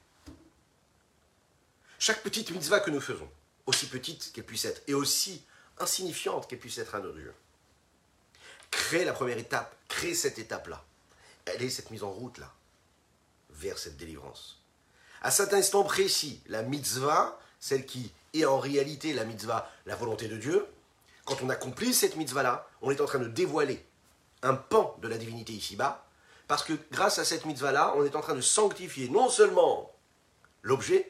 Chaque 1.99 2.23
petite 2.23 2.49
mitzvah 2.51 2.79
que 2.79 2.91
nous 2.91 2.99
faisons, 2.99 3.29
aussi 3.65 3.87
petite 3.87 4.31
qu'elle 4.33 4.43
puisse 4.43 4.65
être, 4.65 4.81
et 4.87 4.93
aussi 4.93 5.43
insignifiante 5.79 6.49
qu'elle 6.49 6.59
puisse 6.59 6.79
être 6.79 6.95
à 6.95 6.99
nos 6.99 7.15
yeux, 7.15 7.33
crée 8.71 9.05
la 9.05 9.13
première 9.13 9.37
étape, 9.37 9.75
crée 9.87 10.15
cette 10.15 10.39
étape-là. 10.39 10.83
Elle 11.45 11.61
est 11.61 11.69
cette 11.69 11.91
mise 11.91 12.03
en 12.03 12.11
route-là, 12.11 12.51
vers 13.51 13.77
cette 13.77 13.97
délivrance. 13.97 14.59
À 15.21 15.31
cet 15.31 15.53
instant 15.53 15.83
précis, 15.83 16.41
la 16.47 16.63
mitzvah, 16.63 17.39
celle 17.59 17.85
qui 17.85 18.11
est 18.33 18.45
en 18.45 18.59
réalité 18.59 19.13
la 19.13 19.25
mitzvah, 19.25 19.71
la 19.85 19.95
volonté 19.95 20.27
de 20.27 20.37
Dieu, 20.37 20.65
quand 21.31 21.45
on 21.45 21.49
accomplit 21.49 21.93
cette 21.93 22.17
mitzvah-là, 22.17 22.67
on 22.81 22.91
est 22.91 22.99
en 22.99 23.05
train 23.05 23.19
de 23.19 23.27
dévoiler 23.27 23.85
un 24.43 24.53
pan 24.53 24.97
de 25.01 25.07
la 25.07 25.17
divinité 25.17 25.53
ici-bas, 25.53 26.05
parce 26.49 26.63
que 26.63 26.73
grâce 26.91 27.19
à 27.19 27.25
cette 27.25 27.45
mitzvah-là, 27.45 27.93
on 27.95 28.03
est 28.03 28.17
en 28.17 28.21
train 28.21 28.35
de 28.35 28.41
sanctifier 28.41 29.07
non 29.07 29.29
seulement 29.29 29.93
l'objet 30.61 31.09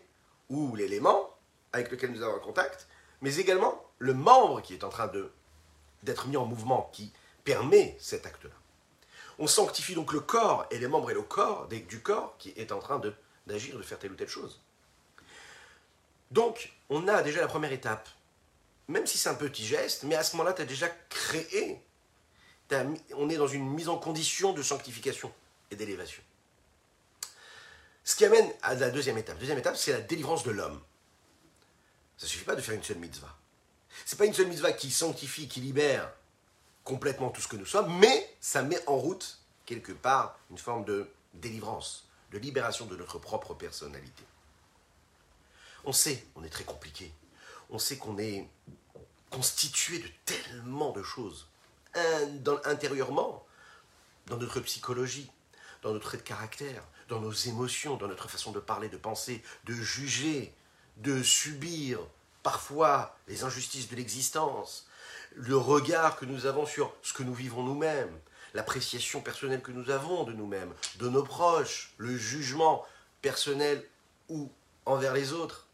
ou 0.49 0.75
l'élément 0.75 1.35
avec 1.73 1.89
lequel 1.89 2.11
nous 2.11 2.21
avons 2.21 2.35
un 2.35 2.39
contact, 2.39 2.87
mais 3.21 3.37
également 3.37 3.83
le 3.97 4.13
membre 4.13 4.61
qui 4.61 4.75
est 4.75 4.83
en 4.83 4.89
train 4.89 5.09
d'être 6.03 6.27
mis 6.27 6.37
en 6.37 6.45
mouvement, 6.45 6.91
qui 6.93 7.11
permet 7.43 7.97
cet 7.99 8.27
acte-là. 8.27 8.53
On 9.39 9.47
sanctifie 9.47 9.95
donc 9.95 10.13
le 10.13 10.19
corps 10.19 10.67
et 10.69 10.77
les 10.77 10.87
membres 10.87 11.09
et 11.09 11.15
le 11.15 11.23
corps 11.23 11.67
du 11.67 12.01
corps 12.01 12.35
qui 12.37 12.53
est 12.57 12.71
en 12.71 12.79
train 12.79 13.01
d'agir, 13.47 13.75
de 13.75 13.81
faire 13.81 13.97
telle 13.97 14.11
ou 14.11 14.15
telle 14.15 14.27
chose. 14.27 14.61
Donc, 16.29 16.73
on 16.89 17.07
a 17.07 17.23
déjà 17.23 17.41
la 17.41 17.47
première 17.47 17.71
étape, 17.71 18.07
même 18.91 19.07
si 19.07 19.17
c'est 19.17 19.29
un 19.29 19.35
petit 19.35 19.65
geste, 19.65 20.03
mais 20.03 20.15
à 20.15 20.23
ce 20.23 20.35
moment-là, 20.35 20.53
tu 20.53 20.61
as 20.61 20.65
déjà 20.65 20.89
créé, 21.09 21.81
on 23.15 23.29
est 23.29 23.37
dans 23.37 23.47
une 23.47 23.67
mise 23.69 23.89
en 23.89 23.97
condition 23.97 24.53
de 24.53 24.61
sanctification 24.61 25.31
et 25.71 25.75
d'élévation. 25.75 26.21
Ce 28.03 28.15
qui 28.15 28.25
amène 28.25 28.51
à 28.61 28.75
la 28.75 28.89
deuxième 28.89 29.17
étape. 29.17 29.37
deuxième 29.39 29.57
étape, 29.57 29.75
c'est 29.75 29.91
la 29.91 30.01
délivrance 30.01 30.43
de 30.43 30.51
l'homme. 30.51 30.81
Ça 32.17 32.25
ne 32.25 32.29
suffit 32.29 32.45
pas 32.45 32.55
de 32.55 32.61
faire 32.61 32.75
une 32.75 32.83
seule 32.83 32.97
mitzvah. 32.97 33.35
Ce 34.05 34.15
n'est 34.15 34.17
pas 34.17 34.25
une 34.25 34.33
seule 34.33 34.47
mitzvah 34.47 34.71
qui 34.71 34.91
sanctifie, 34.91 35.47
qui 35.47 35.59
libère 35.59 36.11
complètement 36.83 37.29
tout 37.29 37.41
ce 37.41 37.47
que 37.47 37.55
nous 37.55 37.65
sommes, 37.65 37.95
mais 37.99 38.35
ça 38.39 38.63
met 38.63 38.81
en 38.87 38.95
route, 38.95 39.39
quelque 39.65 39.91
part, 39.91 40.39
une 40.49 40.57
forme 40.57 40.85
de 40.85 41.09
délivrance, 41.33 42.07
de 42.31 42.37
libération 42.37 42.85
de 42.85 42.95
notre 42.95 43.19
propre 43.19 43.53
personnalité. 43.53 44.23
On 45.83 45.93
sait, 45.93 46.25
on 46.35 46.43
est 46.43 46.49
très 46.49 46.63
compliqué. 46.63 47.13
On 47.69 47.79
sait 47.79 47.97
qu'on 47.97 48.17
est 48.17 48.47
constitué 49.31 49.99
de 49.99 50.07
tellement 50.25 50.91
de 50.91 51.01
choses, 51.01 51.47
intérieurement, 52.65 53.45
dans 54.27 54.37
notre 54.37 54.59
psychologie, 54.59 55.29
dans 55.81 55.93
notre 55.93 56.09
trait 56.09 56.17
de 56.17 56.23
caractère, 56.23 56.83
dans 57.09 57.19
nos 57.19 57.31
émotions, 57.31 57.95
dans 57.95 58.07
notre 58.07 58.29
façon 58.29 58.51
de 58.51 58.59
parler, 58.59 58.89
de 58.89 58.97
penser, 58.97 59.41
de 59.65 59.73
juger, 59.73 60.53
de 60.97 61.23
subir 61.23 61.99
parfois 62.43 63.17
les 63.27 63.43
injustices 63.43 63.89
de 63.89 63.95
l'existence, 63.95 64.87
le 65.35 65.57
regard 65.57 66.17
que 66.17 66.25
nous 66.25 66.45
avons 66.45 66.65
sur 66.65 66.93
ce 67.01 67.13
que 67.13 67.23
nous 67.23 67.33
vivons 67.33 67.63
nous-mêmes, 67.63 68.19
l'appréciation 68.53 69.21
personnelle 69.21 69.61
que 69.61 69.71
nous 69.71 69.89
avons 69.89 70.23
de 70.23 70.33
nous-mêmes, 70.33 70.73
de 70.99 71.09
nos 71.09 71.23
proches, 71.23 71.93
le 71.97 72.17
jugement 72.17 72.85
personnel 73.21 73.85
ou 74.29 74.51
envers 74.85 75.13
les 75.13 75.33
autres. 75.33 75.67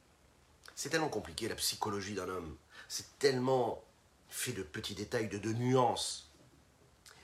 C'est 0.75 0.89
tellement 0.89 1.09
compliqué 1.09 1.47
la 1.47 1.55
psychologie 1.55 2.13
d'un 2.13 2.29
homme. 2.29 2.55
C'est 2.87 3.17
tellement 3.19 3.83
fait 4.29 4.53
de 4.53 4.63
petits 4.63 4.95
détails, 4.95 5.27
de, 5.27 5.37
de 5.37 5.53
nuances. 5.53 6.31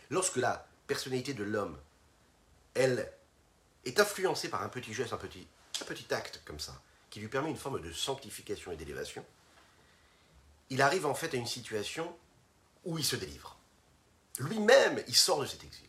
Lorsque 0.09 0.37
la 0.37 0.67
personnalité 0.87 1.33
de 1.33 1.43
l'homme, 1.43 1.77
elle, 2.73 3.11
est 3.85 3.99
influencée 3.99 4.49
par 4.49 4.63
un 4.63 4.69
petit 4.69 4.93
geste, 4.93 5.13
un 5.13 5.17
petit, 5.17 5.47
un 5.81 5.85
petit 5.85 6.13
acte 6.13 6.41
comme 6.45 6.59
ça, 6.59 6.81
qui 7.09 7.19
lui 7.19 7.27
permet 7.27 7.49
une 7.49 7.57
forme 7.57 7.81
de 7.81 7.91
sanctification 7.91 8.71
et 8.71 8.75
d'élévation, 8.75 9.25
il 10.69 10.81
arrive 10.81 11.05
en 11.05 11.13
fait 11.13 11.33
à 11.33 11.37
une 11.37 11.45
situation 11.45 12.15
où 12.85 12.97
il 12.97 13.05
se 13.05 13.15
délivre. 13.15 13.57
Lui-même, 14.39 15.03
il 15.07 15.15
sort 15.15 15.41
de 15.41 15.45
cet 15.45 15.63
exil. 15.63 15.87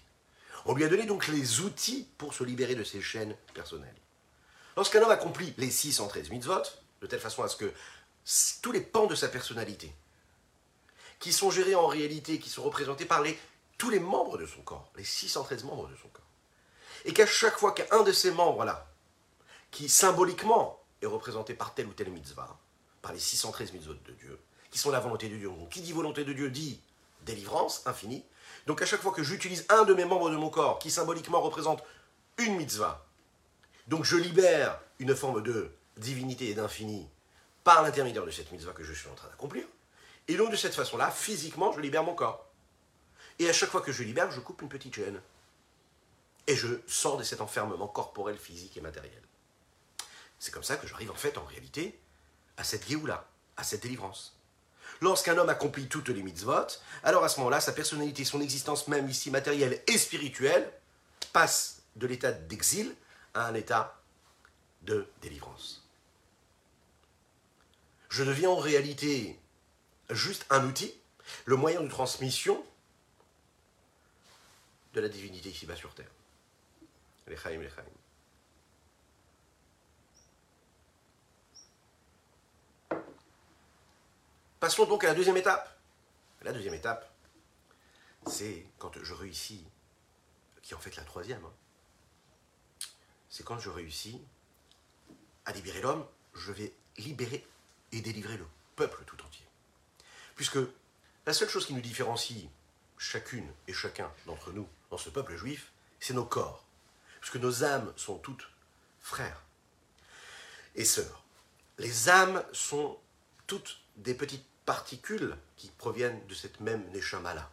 On 0.66 0.75
lui 0.75 0.85
a 0.85 0.88
donné 0.88 1.07
donc 1.07 1.28
les 1.28 1.61
outils 1.61 2.09
pour 2.19 2.35
se 2.35 2.45
libérer 2.45 2.75
de 2.75 2.85
ses 2.85 3.00
chaînes 3.00 3.37
personnelles. 3.54 3.95
Lorsqu'un 4.76 5.02
homme 5.02 5.11
accomplit 5.11 5.54
les 5.57 5.71
613 5.71 6.31
mitzvot, 6.31 6.62
de 7.00 7.07
telle 7.07 7.21
façon 7.21 7.43
à 7.43 7.49
ce 7.49 7.57
que 7.57 7.73
tous 8.62 8.73
les 8.73 8.81
pans 8.81 9.07
de 9.07 9.14
sa 9.14 9.28
personnalité, 9.28 9.95
qui 11.19 11.33
sont 11.33 11.50
gérés 11.50 11.75
en 11.75 11.87
réalité, 11.87 12.38
qui 12.38 12.50
sont 12.50 12.62
représentés 12.62 13.04
par 13.04 13.23
les, 13.23 13.38
tous 13.78 13.90
les 13.90 14.00
membres 14.00 14.38
de 14.38 14.47
son 14.47 14.62
corps, 14.62 14.90
les 14.97 15.04
613 15.04 15.64
membres 15.64 15.88
de 15.88 15.97
son 15.97 16.09
corps, 16.09 16.25
et 17.04 17.12
qu'à 17.12 17.26
chaque 17.26 17.59
fois 17.59 17.73
qu'un 17.73 18.02
de 18.02 18.12
ces 18.12 18.31
membres-là, 18.31 18.87
qui 19.71 19.88
symboliquement 19.88 20.81
est 21.02 21.07
représenté 21.07 21.54
par 21.54 21.75
telle 21.75 21.87
ou 21.87 21.93
telle 21.93 22.11
mitzvah, 22.11 22.59
par 23.02 23.12
les 23.12 23.19
613 23.19 23.73
mitzvot 23.73 23.95
de 23.95 24.12
Dieu, 24.12 24.40
qui 24.71 24.78
sont 24.78 24.90
la 24.90 25.00
volonté 25.00 25.28
de 25.28 25.37
Dieu. 25.37 25.50
Qui 25.71 25.83
dit 25.83 25.93
volonté 25.93 26.25
de 26.25 26.33
Dieu 26.33 26.50
dit 26.50 26.81
délivrance 27.23 27.87
infinie. 27.87 28.25
Donc 28.66 28.83
à 28.83 28.87
chaque 28.87 29.00
fois 29.00 29.12
que 29.12 29.23
j'utilise 29.23 29.66
un 29.69 29.85
de 29.85 29.95
mes 29.95 30.04
membres 30.04 30.31
de 30.31 30.37
mon 30.37 30.50
corps, 30.50 30.78
qui 30.78 30.90
symboliquement 30.90 31.40
représente 31.40 31.83
une 32.38 32.57
mitzvah, 32.57 33.07
donc 33.87 34.04
je 34.04 34.16
libère 34.16 34.81
une 34.99 35.14
forme 35.14 35.43
de 35.43 35.71
divinité 35.97 36.50
et 36.50 36.54
d'infini 36.54 37.09
par 37.64 37.83
l'intermédiaire 37.83 38.25
de 38.25 38.30
cette 38.30 38.52
mitzvah 38.52 38.73
que 38.73 38.85
je 38.85 38.92
suis 38.92 39.09
en 39.09 39.14
train 39.14 39.28
d'accomplir. 39.28 39.64
Et 40.28 40.37
donc 40.37 40.50
de 40.50 40.56
cette 40.56 40.75
façon-là, 40.75 41.11
physiquement, 41.11 41.73
je 41.73 41.80
libère 41.80 42.04
mon 42.04 42.14
corps. 42.14 42.47
Et 43.38 43.49
à 43.49 43.52
chaque 43.52 43.71
fois 43.71 43.80
que 43.80 43.92
je 43.92 44.02
libère, 44.02 44.30
je 44.30 44.40
coupe 44.40 44.62
une 44.62 44.68
petite 44.68 44.94
chaîne. 44.94 45.21
Et 46.47 46.56
je 46.56 46.68
sors 46.87 47.16
de 47.16 47.23
cet 47.23 47.40
enfermement 47.40 47.88
corporel, 47.88 48.37
physique 48.37 48.76
et 48.76 48.80
matériel. 48.80 49.23
C'est 50.38 50.52
comme 50.52 50.62
ça 50.62 50.76
que 50.76 50.87
j'arrive 50.87 51.11
en 51.11 51.16
fait, 51.16 51.38
en 51.38 51.44
réalité, 51.44 51.99
à 52.56 52.64
cette 52.64 52.87
Géoula, 52.87 53.26
à 53.56 53.64
cette 53.64 53.83
délivrance. 53.83 54.38
Lorsqu'un 55.00 55.37
homme 55.38 55.49
accomplit 55.49 55.88
toutes 55.88 56.11
les 56.11 56.23
mitzvot, 56.23 56.66
alors 57.02 57.25
à 57.25 57.28
ce 57.28 57.38
moment-là, 57.38 57.61
sa 57.61 57.73
personnalité, 57.73 58.25
son 58.25 58.40
existence 58.40 58.87
même 58.88 59.09
ici 59.09 59.30
matérielle 59.30 59.83
et 59.87 59.99
spirituelle, 59.99 60.71
passe 61.33 61.83
de 61.97 62.06
l'état 62.06 62.33
d'exil 62.33 62.94
à 63.33 63.47
un 63.47 63.54
état 63.54 64.00
de 64.83 65.06
délivrance. 65.23 65.84
Je 68.14 68.23
deviens 68.23 68.50
en 68.50 68.59
réalité 68.59 69.40
juste 70.09 70.47
un 70.49 70.64
outil, 70.68 70.94
le 71.47 71.56
moyen 71.56 71.80
de 71.80 71.88
transmission 71.88 72.64
de 74.92 75.00
la 75.00 75.09
divinité 75.09 75.49
ici-bas 75.49 75.75
sur 75.75 75.92
terre. 75.97 76.12
Les 77.26 77.37
chaim, 77.37 77.59
les 77.59 77.68
chaim. 77.68 77.83
Passons 84.61 84.85
donc 84.85 85.02
à 85.02 85.09
la 85.09 85.14
deuxième 85.14 85.37
étape. 85.37 85.76
La 86.42 86.52
deuxième 86.52 86.75
étape, 86.75 87.12
c'est 88.28 88.64
quand 88.78 88.92
je 89.02 89.12
réussis, 89.12 89.66
qui 90.62 90.73
est 90.73 90.76
en 90.76 90.80
fait 90.80 90.94
la 90.94 91.02
troisième, 91.02 91.44
hein. 91.44 91.52
c'est 93.28 93.42
quand 93.44 93.59
je 93.59 93.71
réussis 93.71 94.23
à 95.47 95.50
libérer 95.50 95.80
l'homme, 95.80 96.06
je 96.33 96.52
vais 96.52 96.73
libérer 96.97 97.44
et 97.95 98.01
délivrer 98.01 98.37
le 98.37 98.47
peuple 98.77 99.05
tout 99.07 99.21
entier. 99.25 99.47
Puisque 100.35 100.59
la 101.27 101.33
seule 101.33 101.49
chose 101.49 101.67
qui 101.67 101.75
nous 101.75 101.81
différencie 101.81 102.49
chacune 102.99 103.49
et 103.69 103.73
chacun 103.73 104.11
d'entre 104.27 104.53
nous 104.53 104.69
dans 104.91 104.99
ce 104.99 105.11
peuple 105.11 105.37
juif, 105.37 105.73
c'est 106.01 106.15
nos 106.15 106.25
corps. 106.25 106.65
Puisque 107.21 107.37
nos 107.37 107.65
âmes 107.65 107.93
sont 107.97 108.19
toutes 108.19 108.49
frères 109.01 109.43
et 110.75 110.85
sœurs. 110.85 111.25
Les 111.79 112.09
âmes 112.09 112.45
sont 112.53 112.99
toutes 113.47 113.81
des 113.97 114.15
petites 114.15 114.47
particules 114.67 115.37
qui 115.57 115.69
proviennent 115.69 116.27
de 116.27 116.35
cette 116.35 116.61
même 116.61 116.85
Neshama-là, 116.91 117.51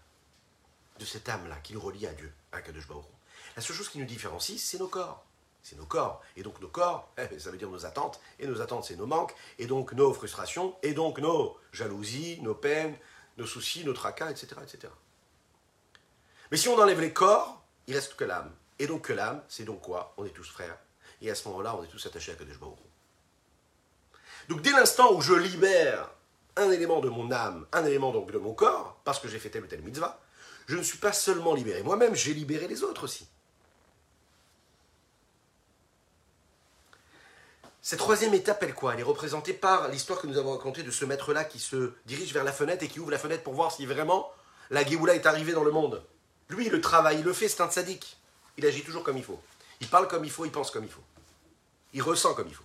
de 0.99 1.05
cette 1.05 1.29
âme-là 1.29 1.57
qui 1.57 1.73
nous 1.73 1.81
relie 1.81 2.07
à 2.07 2.13
Dieu, 2.13 2.33
à 2.51 2.61
Kadosh. 2.61 2.87
La 3.55 3.61
seule 3.61 3.75
chose 3.75 3.89
qui 3.89 3.99
nous 3.99 4.05
différencie, 4.05 4.61
c'est 4.61 4.79
nos 4.79 4.87
corps. 4.87 5.25
C'est 5.63 5.77
nos 5.77 5.85
corps. 5.85 6.21
Et 6.35 6.43
donc 6.43 6.59
nos 6.61 6.67
corps, 6.67 7.11
ça 7.37 7.51
veut 7.51 7.57
dire 7.57 7.69
nos 7.69 7.85
attentes. 7.85 8.19
Et 8.39 8.47
nos 8.47 8.61
attentes, 8.61 8.85
c'est 8.85 8.95
nos 8.95 9.05
manques. 9.05 9.33
Et 9.59 9.67
donc 9.67 9.93
nos 9.93 10.13
frustrations. 10.13 10.75
Et 10.83 10.93
donc 10.93 11.19
nos 11.19 11.57
jalousies, 11.71 12.39
nos 12.41 12.55
peines, 12.55 12.95
nos 13.37 13.45
soucis, 13.45 13.85
nos 13.85 13.93
tracas, 13.93 14.31
etc. 14.31 14.47
etc. 14.63 14.93
Mais 16.51 16.57
si 16.57 16.67
on 16.67 16.77
enlève 16.77 16.99
les 16.99 17.13
corps, 17.13 17.63
il 17.87 17.95
reste 17.95 18.15
que 18.15 18.23
l'âme. 18.23 18.51
Et 18.79 18.87
donc 18.87 19.03
que 19.03 19.13
l'âme, 19.13 19.41
c'est 19.47 19.63
donc 19.63 19.81
quoi? 19.81 20.13
On 20.17 20.25
est 20.25 20.29
tous 20.29 20.49
frères. 20.49 20.77
Et 21.21 21.29
à 21.29 21.35
ce 21.35 21.47
moment-là, 21.49 21.75
on 21.75 21.83
est 21.83 21.87
tous 21.87 22.05
attachés 22.05 22.31
à 22.31 22.35
Kadosh 22.35 22.59
Baruch. 22.59 22.77
Donc 24.49 24.61
dès 24.61 24.71
l'instant 24.71 25.13
où 25.13 25.21
je 25.21 25.33
libère 25.33 26.09
un 26.57 26.71
élément 26.71 26.99
de 26.99 27.09
mon 27.09 27.31
âme, 27.31 27.65
un 27.71 27.85
élément 27.85 28.11
donc 28.11 28.31
de 28.31 28.37
mon 28.37 28.53
corps, 28.53 28.99
parce 29.03 29.19
que 29.19 29.27
j'ai 29.27 29.39
fait 29.39 29.49
telle 29.49 29.63
ou 29.63 29.67
telle 29.67 29.81
mitzvah, 29.81 30.19
je 30.67 30.75
ne 30.75 30.83
suis 30.83 30.97
pas 30.97 31.13
seulement 31.13 31.53
libéré 31.53 31.83
moi-même, 31.83 32.15
j'ai 32.15 32.33
libéré 32.33 32.67
les 32.67 32.83
autres 32.83 33.05
aussi. 33.05 33.27
Cette 37.83 37.97
troisième 37.97 38.35
étape, 38.35 38.61
elle 38.63 38.99
est 38.99 39.03
représentée 39.03 39.53
par 39.53 39.87
l'histoire 39.87 40.21
que 40.21 40.27
nous 40.27 40.37
avons 40.37 40.51
racontée 40.51 40.83
de 40.83 40.91
ce 40.91 41.03
maître-là 41.03 41.43
qui 41.43 41.57
se 41.57 41.93
dirige 42.05 42.31
vers 42.31 42.43
la 42.43 42.51
fenêtre 42.51 42.83
et 42.83 42.87
qui 42.87 42.99
ouvre 42.99 43.09
la 43.09 43.17
fenêtre 43.17 43.43
pour 43.43 43.53
voir 43.53 43.71
si 43.71 43.87
vraiment 43.87 44.31
la 44.69 44.85
Géoula 44.85 45.15
est 45.15 45.25
arrivée 45.25 45.53
dans 45.53 45.63
le 45.63 45.71
monde. 45.71 46.03
Lui, 46.49 46.69
le 46.69 46.79
travail, 46.79 47.19
il 47.19 47.23
le 47.23 47.33
fait, 47.33 47.49
c'est 47.49 47.61
un 47.61 47.69
tzaddik. 47.69 48.17
Il 48.57 48.65
agit 48.67 48.83
toujours 48.83 49.03
comme 49.03 49.17
il 49.17 49.23
faut. 49.23 49.41
Il 49.79 49.87
parle 49.87 50.07
comme 50.07 50.23
il 50.23 50.29
faut, 50.29 50.45
il 50.45 50.51
pense 50.51 50.69
comme 50.69 50.83
il 50.83 50.91
faut. 50.91 51.01
Il 51.93 52.03
ressent 52.03 52.35
comme 52.35 52.47
il 52.47 52.53
faut. 52.53 52.63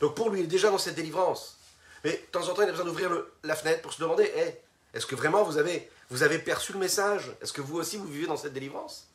Donc 0.00 0.14
pour 0.14 0.30
lui, 0.30 0.40
il 0.40 0.44
est 0.44 0.48
déjà 0.48 0.70
dans 0.70 0.78
cette 0.78 0.94
délivrance. 0.94 1.58
Mais 2.02 2.12
de 2.12 2.32
temps 2.32 2.48
en 2.48 2.54
temps, 2.54 2.62
il 2.62 2.68
a 2.68 2.72
besoin 2.72 2.86
d'ouvrir 2.86 3.10
la 3.42 3.56
fenêtre 3.56 3.82
pour 3.82 3.92
se 3.92 4.00
demander 4.00 4.32
est-ce 4.94 5.04
que 5.04 5.14
vraiment 5.14 5.42
vous 5.42 5.58
avez, 5.58 5.90
vous 6.08 6.22
avez 6.22 6.38
perçu 6.38 6.72
le 6.72 6.78
message? 6.78 7.30
Est-ce 7.42 7.52
que 7.52 7.60
vous 7.60 7.76
aussi, 7.76 7.98
vous 7.98 8.06
vivez 8.06 8.26
dans 8.26 8.38
cette 8.38 8.54
délivrance? 8.54 9.08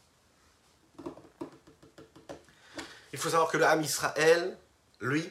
Il 3.11 3.17
faut 3.17 3.29
savoir 3.29 3.49
que 3.49 3.57
le 3.57 3.65
Ham 3.65 3.81
Israël, 3.81 4.55
lui, 5.01 5.29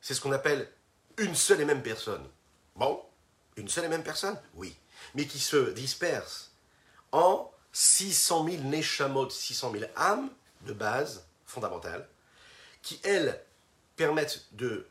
c'est 0.00 0.14
ce 0.14 0.20
qu'on 0.20 0.32
appelle 0.32 0.70
une 1.18 1.34
seule 1.34 1.60
et 1.60 1.64
même 1.64 1.82
personne. 1.82 2.28
Bon, 2.74 3.02
une 3.56 3.68
seule 3.68 3.86
et 3.86 3.88
même 3.88 4.04
personne 4.04 4.38
Oui. 4.54 4.76
Mais 5.14 5.26
qui 5.26 5.38
se 5.38 5.70
disperse 5.70 6.52
en 7.12 7.50
600 7.72 8.48
000 8.48 8.62
neshamot, 8.64 9.30
600 9.30 9.72
000 9.72 9.84
âmes 9.96 10.30
de 10.62 10.72
base 10.72 11.26
fondamentale, 11.46 12.08
qui, 12.82 13.00
elles, 13.04 13.42
permettent 13.96 14.46
de 14.52 14.86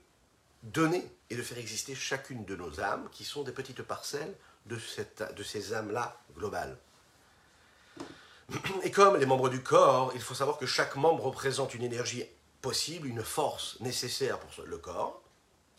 donner 0.64 1.08
et 1.30 1.36
de 1.36 1.42
faire 1.42 1.58
exister 1.58 1.96
chacune 1.96 2.46
de 2.46 2.56
nos 2.56 2.80
âmes, 2.80 3.08
qui 3.12 3.24
sont 3.24 3.44
des 3.44 3.52
petites 3.52 3.84
parcelles 3.84 4.34
de, 4.66 4.80
cette, 4.80 5.24
de 5.36 5.44
ces 5.44 5.74
âmes-là 5.74 6.20
globales. 6.36 6.78
Et 8.84 8.92
comme 8.92 9.18
les 9.18 9.26
membres 9.26 9.50
du 9.50 9.62
corps, 9.62 10.12
il 10.16 10.22
faut 10.22 10.36
savoir 10.36 10.58
que 10.58 10.66
chaque 10.66 10.96
membre 10.96 11.26
représente 11.26 11.74
une 11.74 11.84
énergie 11.84 12.26
possible, 12.66 13.08
une 13.08 13.24
force 13.24 13.80
nécessaire 13.80 14.40
pour 14.40 14.66
le 14.66 14.78
corps. 14.80 15.22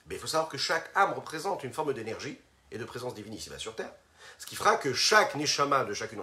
Mais 0.07 0.15
il 0.15 0.21
faut 0.21 0.29
savoir 0.29 0.49
que 0.49 0.57
chaque 0.57 0.89
âme 0.95 1.15
représente 1.15 1.65
une 1.65 1.73
forme 1.73 1.93
d'énergie 1.93 2.39
et 2.71 2.79
de 2.79 2.85
présence 2.85 3.13
divine 3.13 3.35
ici-bas 3.35 3.59
sur 3.59 3.75
Terre. 3.75 3.93
Ce 4.39 4.47
qui 4.47 4.55
fera 4.55 4.77
que 4.77 4.95
chaque 4.95 5.35
Neshama 5.35 5.85
de 5.85 5.95
chacune 5.95 6.21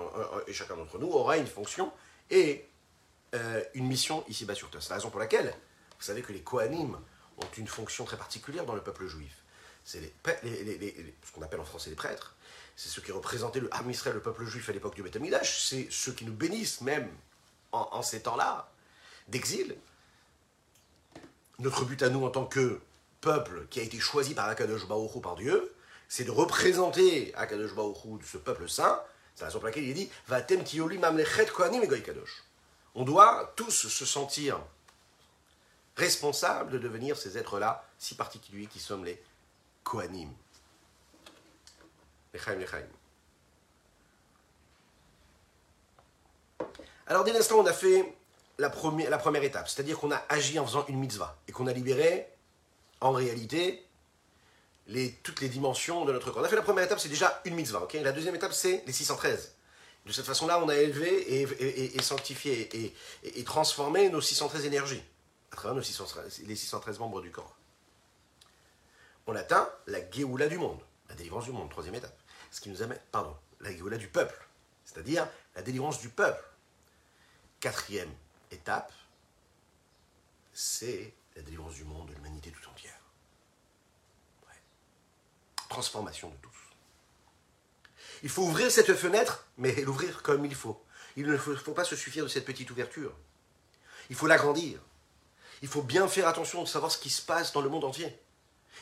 et 0.48 0.54
chacun 0.54 0.78
d'entre 0.78 1.00
nous 1.00 1.12
aura 1.12 1.36
une 1.36 1.48
fonction 1.48 1.92
et 2.30 2.66
euh, 3.36 3.62
une 3.74 3.88
mission 3.88 4.24
ici-bas 4.30 4.56
sur 4.56 4.70
Terre. 4.70 4.82
C'est 4.82 4.92
la 4.92 4.96
raison 4.96 5.10
pour 5.10 5.20
laquelle 5.20 5.54
vous 6.00 6.06
savez 6.06 6.22
que 6.22 6.32
les 6.32 6.42
Kohanim 6.42 6.98
ont 7.38 7.52
une 7.58 7.68
fonction 7.68 8.06
très 8.06 8.18
particulière 8.18 8.66
dans 8.66 8.76
le 8.76 8.82
peuple 8.82 9.06
juif. 9.08 9.36
C'est 9.84 10.14
ce 10.24 11.32
qu'on 11.34 11.42
appelle 11.42 11.60
en 11.60 11.66
français 11.66 11.90
les 11.90 11.98
prêtres. 11.98 12.38
C'est 12.78 12.88
ceux 12.88 13.02
qui 13.02 13.12
représentaient 13.12 13.60
le 13.60 13.70
Ham 13.74 13.92
Israël, 13.92 14.16
le 14.16 14.22
peuple 14.22 14.46
juif 14.46 14.70
à 14.70 14.72
l'époque 14.72 14.96
du 14.96 15.04
Beth 15.04 15.20
C'est 15.44 15.88
ceux 15.92 16.14
qui 16.14 16.24
nous 16.24 16.34
bénissent 16.34 16.80
même 16.80 17.10
en, 17.74 18.02
ces 18.02 18.22
temps-là 18.22 18.72
d'exil. 19.28 19.76
Notre 21.60 21.86
but 21.86 22.02
à 22.02 22.10
nous 22.10 22.26
en 22.26 22.30
tant 22.30 22.46
que 22.46 22.82
peuple 23.22 23.68
qui 23.70 23.80
a 23.80 23.84
été 23.84 24.00
choisi 24.00 24.34
par 24.34 24.50
Akadosh 24.50 24.88
Baruch 24.88 25.22
par 25.22 25.36
Dieu, 25.36 25.74
c'est 26.10 26.24
de 26.24 26.32
représenter 26.32 27.34
Akadosh 27.36 27.74
Baruch 27.74 27.98
ce 28.26 28.38
peuple 28.38 28.68
saint. 28.68 29.02
C'est 29.36 29.42
la 29.42 29.48
raison 29.48 29.60
pour 29.60 29.68
laquelle 29.68 29.86
il 29.86 29.94
dit 29.94 30.10
Vatem 30.28 30.64
tioli 30.64 30.98
mamlechet 30.98 31.48
kohanim 31.48 31.88
kadosh. 31.88 32.44
On 32.96 33.04
doit 33.04 33.54
tous 33.56 33.88
se 33.88 34.06
sentir 34.06 34.60
responsables 35.96 36.72
de 36.72 36.78
devenir 36.80 37.18
ces 37.18 37.38
êtres-là 37.38 37.84
si 37.98 38.16
particuliers 38.16 38.68
qui 38.68 38.80
sommes 38.80 39.06
les 39.06 39.22
kohanim. 39.84 40.30
Lechaim, 42.34 42.56
lechaim. 42.56 42.88
Alors 47.06 47.24
dès 47.24 47.34
l'instant, 47.34 47.60
on 47.60 47.66
a 47.66 47.74
fait 47.74 48.16
la 48.64 49.18
première, 49.18 49.44
étape, 49.44 49.68
c'est-à-dire 49.68 50.00
qu'on 50.00 50.12
a 50.12 50.24
agi 50.30 50.58
en 50.60 50.66
faisant 50.66 50.86
une 50.88 50.98
mitzvah 50.98 51.38
et 51.48 51.52
qu'on 51.52 51.68
a 51.68 51.74
libéré, 51.74 52.28
en 53.02 53.12
réalité, 53.12 53.86
toutes 55.24 55.42
les 55.42 55.50
dimensions 55.50 56.06
de 56.06 56.14
notre 56.14 56.32
corps. 56.32 56.42
On 56.42 56.46
a 56.46 56.50
fait 56.50 56.56
la 56.56 56.62
première 56.62 56.86
étape, 56.86 57.00
c'est 57.00 57.10
déjà 57.10 57.42
une 57.46 57.56
mitzvah. 57.56 57.84
ok? 57.84 57.94
La 58.02 58.12
deuxième 58.12 58.36
étape, 58.36 58.54
c'est 58.54 58.84
les 58.86 58.94
613. 58.94 59.56
De 60.06 60.12
cette 60.12 60.26
façon-là, 60.26 60.62
on 60.62 60.70
a 60.70 60.76
élevé 60.76 61.42
et, 61.42 62.02
sanctifié 62.02 62.94
et, 63.24 63.44
transformé 63.44 64.10
nos 64.10 64.22
613 64.22 64.66
énergies 64.66 65.04
à 65.52 65.56
travers 65.56 65.76
nos 65.76 65.82
613, 65.82 66.42
les 66.46 66.56
613 66.56 67.00
membres 67.00 67.22
du 67.22 67.32
corps. 67.32 67.56
On 69.28 69.36
atteint 69.36 69.70
la 69.88 70.00
Géoula 70.10 70.48
du 70.48 70.58
monde, 70.58 70.80
la 71.08 71.16
délivrance 71.16 71.46
du 71.46 71.52
monde, 71.52 71.70
troisième 71.70 71.96
étape. 71.96 72.18
Ce 72.52 72.60
qui 72.60 72.70
nous 72.70 72.82
amène, 72.82 73.00
pardon, 73.12 73.36
la 73.62 73.72
Géoula 73.72 73.98
du 73.98 74.08
peuple, 74.08 74.48
c'est-à-dire 74.84 75.28
la 75.56 75.62
délivrance 75.62 76.02
du 76.02 76.10
peuple. 76.10 76.44
Quatrième 77.62 78.12
étape, 78.54 78.94
c'est 80.54 81.14
la 81.36 81.42
délivrance 81.42 81.76
du 81.76 81.84
monde, 81.84 82.10
de 82.10 82.14
l'humanité 82.14 82.52
tout 82.52 82.70
entière. 82.70 83.00
Transformation 85.70 86.30
de 86.30 86.36
tous. 86.36 86.52
Il 88.22 88.30
faut 88.30 88.44
ouvrir 88.44 88.72
cette 88.72 88.94
fenêtre, 88.94 89.48
mais 89.58 89.74
l'ouvrir 89.82 90.22
comme 90.22 90.46
il 90.46 90.54
faut. 90.54 90.80
Il 91.16 91.26
ne 91.28 91.38
faut, 91.38 91.74
pas 91.74 91.84
se 91.84 91.96
suffire 91.96 92.24
de 92.24 92.30
cette 92.30 92.46
petite 92.46 92.70
ouverture. 92.70 93.12
Il 94.10 94.16
faut 94.16 94.28
l'agrandir. 94.28 94.80
Il 95.62 95.68
faut 95.68 95.82
bien 95.82 96.08
faire 96.08 96.28
attention 96.28 96.62
de 96.64 96.68
savoir 96.68 96.92
ce 96.92 96.98
qui 96.98 97.10
se 97.10 97.22
passe 97.22 97.54
dans 97.54 97.62
le 97.62 97.70
monde 97.70 97.86
entier. 97.86 98.16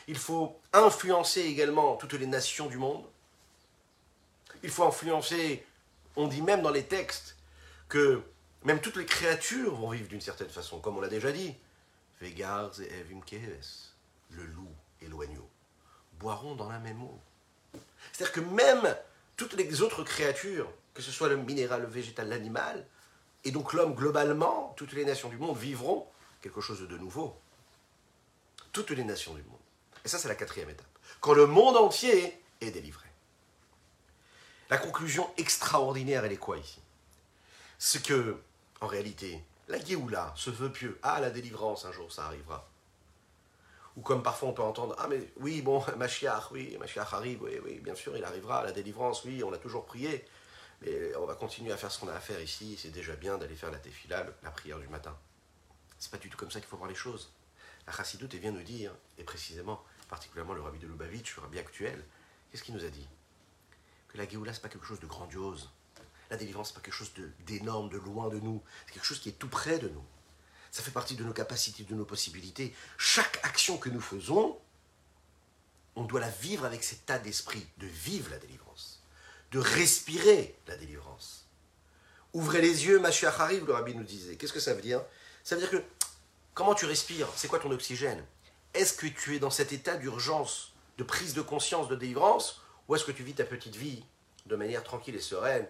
Il 0.06 0.18
faut 0.18 0.60
influencer 0.72 1.40
également 1.40 1.96
toutes 1.96 2.14
les 2.14 2.26
nations 2.26 2.66
du 2.66 2.76
monde. 2.76 3.04
Il 4.62 4.70
faut 4.70 4.84
influencer, 4.84 5.64
on 6.16 6.28
dit 6.28 6.42
même 6.42 6.62
dans 6.62 6.70
les 6.70 6.84
textes, 6.84 7.36
que 7.88 8.22
même 8.64 8.80
toutes 8.80 8.96
les 8.96 9.06
créatures 9.06 9.74
vont 9.74 9.90
vivre 9.90 10.08
d'une 10.08 10.20
certaine 10.20 10.48
façon, 10.48 10.80
comme 10.80 10.96
on 10.96 11.00
l'a 11.00 11.08
déjà 11.08 11.32
dit. 11.32 11.54
Vegars 12.20 12.80
et 12.80 13.00
Evim 13.00 13.20
le 14.30 14.44
loup 14.44 14.72
et 15.00 15.08
l'oigneau, 15.08 15.48
boiront 16.18 16.54
dans 16.54 16.68
la 16.68 16.78
même 16.78 17.02
eau. 17.02 17.18
C'est-à-dire 18.12 18.32
que 18.32 18.40
même 18.40 18.96
toutes 19.36 19.54
les 19.54 19.82
autres 19.82 20.04
créatures, 20.04 20.70
que 20.94 21.02
ce 21.02 21.10
soit 21.10 21.28
le 21.28 21.36
minéral, 21.36 21.82
le 21.82 21.88
végétal, 21.88 22.28
l'animal, 22.28 22.86
et 23.44 23.50
donc 23.50 23.72
l'homme 23.72 23.94
globalement, 23.94 24.72
toutes 24.76 24.92
les 24.92 25.04
nations 25.04 25.28
du 25.28 25.36
monde 25.36 25.56
vivront 25.56 26.06
quelque 26.40 26.60
chose 26.60 26.80
de 26.80 26.98
nouveau. 26.98 27.36
Toutes 28.72 28.90
les 28.90 29.04
nations 29.04 29.34
du 29.34 29.42
monde. 29.42 29.58
Et 30.04 30.08
ça, 30.08 30.18
c'est 30.18 30.28
la 30.28 30.34
quatrième 30.34 30.70
étape. 30.70 30.86
Quand 31.20 31.34
le 31.34 31.46
monde 31.46 31.76
entier 31.76 32.40
est 32.60 32.70
délivré. 32.70 33.08
La 34.70 34.78
conclusion 34.78 35.28
extraordinaire, 35.36 36.24
elle 36.24 36.32
est 36.32 36.36
quoi 36.36 36.56
ici? 36.56 36.80
C'est 37.78 38.02
que 38.02 38.40
en 38.82 38.88
réalité, 38.88 39.40
la 39.68 39.82
Géoula, 39.82 40.34
ce 40.36 40.50
vœu 40.50 40.70
pieux, 40.70 40.98
ah, 41.04 41.20
la 41.20 41.30
délivrance, 41.30 41.84
un 41.84 41.92
jour, 41.92 42.10
ça 42.12 42.26
arrivera. 42.26 42.68
Ou 43.96 44.00
comme 44.00 44.24
parfois 44.24 44.48
on 44.48 44.52
peut 44.52 44.62
entendre, 44.62 44.96
ah 44.98 45.06
mais 45.06 45.32
oui, 45.36 45.62
bon, 45.62 45.84
Mashiach, 45.96 46.50
oui, 46.50 46.76
Mashiach 46.80 47.12
arrive, 47.12 47.42
oui, 47.44 47.60
oui, 47.64 47.78
bien 47.78 47.94
sûr, 47.94 48.16
il 48.16 48.24
arrivera, 48.24 48.64
la 48.64 48.72
délivrance, 48.72 49.22
oui, 49.24 49.44
on 49.44 49.52
a 49.52 49.58
toujours 49.58 49.86
prié, 49.86 50.24
mais 50.80 51.14
on 51.14 51.26
va 51.26 51.36
continuer 51.36 51.70
à 51.70 51.76
faire 51.76 51.92
ce 51.92 52.00
qu'on 52.00 52.08
a 52.08 52.14
à 52.14 52.18
faire 52.18 52.42
ici, 52.42 52.76
c'est 52.76 52.90
déjà 52.90 53.14
bien 53.14 53.38
d'aller 53.38 53.54
faire 53.54 53.70
la 53.70 53.78
tefila, 53.78 54.26
la 54.42 54.50
prière 54.50 54.80
du 54.80 54.88
matin. 54.88 55.16
C'est 56.00 56.10
pas 56.10 56.18
du 56.18 56.28
tout 56.28 56.36
comme 56.36 56.50
ça 56.50 56.58
qu'il 56.58 56.68
faut 56.68 56.76
voir 56.76 56.88
les 56.88 56.96
choses. 56.96 57.30
La 57.86 57.92
Chassidoute 57.92 58.34
vient 58.34 58.50
nous 58.50 58.64
dire, 58.64 58.92
et 59.16 59.22
précisément, 59.22 59.80
particulièrement 60.08 60.54
le 60.54 60.60
rabbi 60.60 60.80
de 60.80 60.88
Lubavitch, 60.88 61.36
le 61.36 61.42
rabbi 61.42 61.60
actuel, 61.60 62.04
qu'est-ce 62.50 62.64
qu'il 62.64 62.74
nous 62.74 62.84
a 62.84 62.88
dit? 62.88 63.06
Que 64.08 64.18
la 64.18 64.28
Géoula, 64.28 64.52
c'est 64.52 64.60
pas 64.60 64.68
quelque 64.68 64.86
chose 64.86 64.98
de 64.98 65.06
grandiose, 65.06 65.70
la 66.32 66.38
délivrance, 66.38 66.70
n'est 66.70 66.76
pas 66.76 66.80
quelque 66.80 66.94
chose 66.94 67.12
d'énorme, 67.40 67.90
de, 67.90 67.98
loin 67.98 68.28
de 68.30 68.40
nous. 68.40 68.62
C'est 68.86 68.94
quelque 68.94 69.04
chose 69.04 69.20
qui 69.20 69.28
est 69.28 69.38
tout 69.38 69.48
près 69.48 69.78
de 69.78 69.88
nous. 69.88 70.04
Ça 70.70 70.82
fait 70.82 70.90
partie 70.90 71.14
de 71.14 71.22
nos 71.22 71.34
capacités, 71.34 71.84
de 71.84 71.94
nos 71.94 72.06
possibilités. 72.06 72.74
Chaque 72.96 73.38
action 73.42 73.76
que 73.76 73.90
nous 73.90 74.00
faisons, 74.00 74.58
on 75.94 76.04
doit 76.04 76.20
la 76.20 76.30
vivre 76.30 76.64
avec 76.64 76.82
cet 76.82 77.00
état 77.00 77.18
d'esprit, 77.18 77.66
de 77.76 77.86
vivre 77.86 78.30
la 78.30 78.38
délivrance, 78.38 79.02
de 79.50 79.58
respirer 79.58 80.56
la 80.66 80.76
délivrance. 80.76 81.44
Ouvrez 82.32 82.62
les 82.62 82.86
yeux, 82.86 82.98
Mashiach 82.98 83.38
arrive, 83.38 83.66
le 83.66 83.74
rabbi 83.74 83.94
nous 83.94 84.02
disait. 84.02 84.36
Qu'est-ce 84.36 84.54
que 84.54 84.60
ça 84.60 84.72
veut 84.72 84.80
dire? 84.80 85.02
Ça 85.44 85.54
veut 85.54 85.60
dire 85.60 85.70
que, 85.70 85.84
comment 86.54 86.74
tu 86.74 86.86
respires? 86.86 87.28
C'est 87.36 87.48
quoi 87.48 87.58
ton 87.58 87.70
oxygène? 87.72 88.24
Est-ce 88.72 88.94
que 88.94 89.06
tu 89.06 89.36
es 89.36 89.38
dans 89.38 89.50
cet 89.50 89.72
état 89.72 89.98
d'urgence, 89.98 90.72
de 90.96 91.04
prise 91.04 91.34
de 91.34 91.42
conscience, 91.42 91.88
de 91.88 91.94
délivrance? 91.94 92.62
Ou 92.88 92.96
est-ce 92.96 93.04
que 93.04 93.12
tu 93.12 93.22
vis 93.22 93.34
ta 93.34 93.44
petite 93.44 93.76
vie 93.76 94.02
de 94.46 94.56
manière 94.56 94.82
tranquille 94.82 95.14
et 95.14 95.20
sereine 95.20 95.68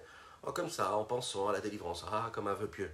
comme 0.51 0.71
ça, 0.71 0.97
en 0.97 1.05
pensant 1.05 1.49
à 1.49 1.53
la 1.53 1.61
délivrance, 1.61 2.05
ah, 2.11 2.31
comme 2.33 2.49
un 2.49 2.55
vœu 2.55 2.67
pieux 2.67 2.93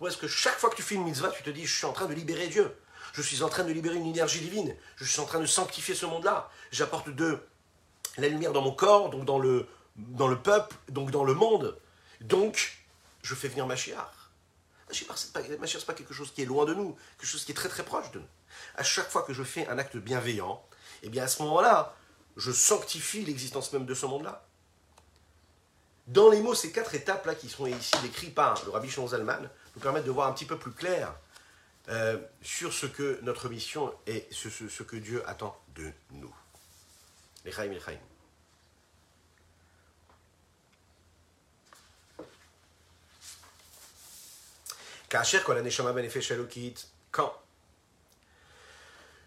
Ou 0.00 0.06
est-ce 0.06 0.16
que 0.16 0.26
chaque 0.26 0.58
fois 0.58 0.70
que 0.70 0.76
tu 0.76 0.82
fais 0.82 0.94
une 0.94 1.04
mitzvah, 1.04 1.30
tu 1.30 1.42
te 1.42 1.50
dis, 1.50 1.66
je 1.66 1.76
suis 1.76 1.86
en 1.86 1.92
train 1.92 2.06
de 2.06 2.14
libérer 2.14 2.48
Dieu, 2.48 2.74
je 3.12 3.20
suis 3.20 3.42
en 3.42 3.48
train 3.48 3.64
de 3.64 3.72
libérer 3.72 3.96
une 3.96 4.06
énergie 4.06 4.40
divine, 4.40 4.74
je 4.96 5.04
suis 5.04 5.20
en 5.20 5.26
train 5.26 5.40
de 5.40 5.46
sanctifier 5.46 5.94
ce 5.94 6.06
monde-là, 6.06 6.50
j'apporte 6.70 7.10
de 7.10 7.38
la 8.16 8.28
lumière 8.28 8.52
dans 8.52 8.62
mon 8.62 8.72
corps, 8.72 9.10
donc 9.10 9.26
dans 9.26 9.38
le, 9.38 9.66
dans 9.96 10.28
le 10.28 10.38
peuple, 10.38 10.74
donc 10.88 11.10
dans 11.10 11.24
le 11.24 11.34
monde, 11.34 11.78
donc 12.22 12.78
je 13.22 13.34
fais 13.34 13.48
venir 13.48 13.66
ma 13.66 13.76
chiar. 13.76 14.30
Ma 14.88 14.94
c'est 14.94 15.06
pas, 15.06 15.92
pas 15.92 15.94
quelque 15.94 16.14
chose 16.14 16.32
qui 16.32 16.42
est 16.42 16.46
loin 16.46 16.64
de 16.64 16.74
nous, 16.74 16.96
quelque 17.18 17.28
chose 17.28 17.44
qui 17.44 17.52
est 17.52 17.54
très 17.54 17.68
très 17.68 17.84
proche 17.84 18.10
de 18.12 18.18
nous. 18.18 18.26
À 18.76 18.82
chaque 18.82 19.08
fois 19.08 19.22
que 19.22 19.32
je 19.32 19.42
fais 19.42 19.68
un 19.68 19.78
acte 19.78 19.96
bienveillant, 19.96 20.62
eh 21.02 21.08
bien 21.08 21.24
à 21.24 21.28
ce 21.28 21.42
moment-là, 21.42 21.94
je 22.36 22.50
sanctifie 22.50 23.24
l'existence 23.24 23.72
même 23.72 23.86
de 23.86 23.94
ce 23.94 24.06
monde-là. 24.06 24.44
Dans 26.10 26.28
les 26.28 26.40
mots, 26.40 26.56
ces 26.56 26.72
quatre 26.72 26.96
étapes-là 26.96 27.36
qui 27.36 27.48
sont 27.48 27.66
ici 27.66 27.92
décrites 28.02 28.34
par 28.34 28.60
le 28.64 28.72
Rabbi 28.72 28.90
Zalman 28.90 29.48
nous 29.76 29.80
permettent 29.80 30.06
de 30.06 30.10
voir 30.10 30.26
un 30.26 30.32
petit 30.32 30.44
peu 30.44 30.58
plus 30.58 30.72
clair 30.72 31.14
euh, 31.88 32.18
sur 32.42 32.72
ce 32.72 32.86
que 32.86 33.20
notre 33.22 33.48
mission 33.48 33.94
est, 34.08 34.26
ce, 34.32 34.82
que 34.82 34.96
Dieu 34.96 35.22
attend 35.28 35.56
de 35.76 35.92
nous. 36.10 36.34
Ben 37.44 37.52
quand 47.12 47.32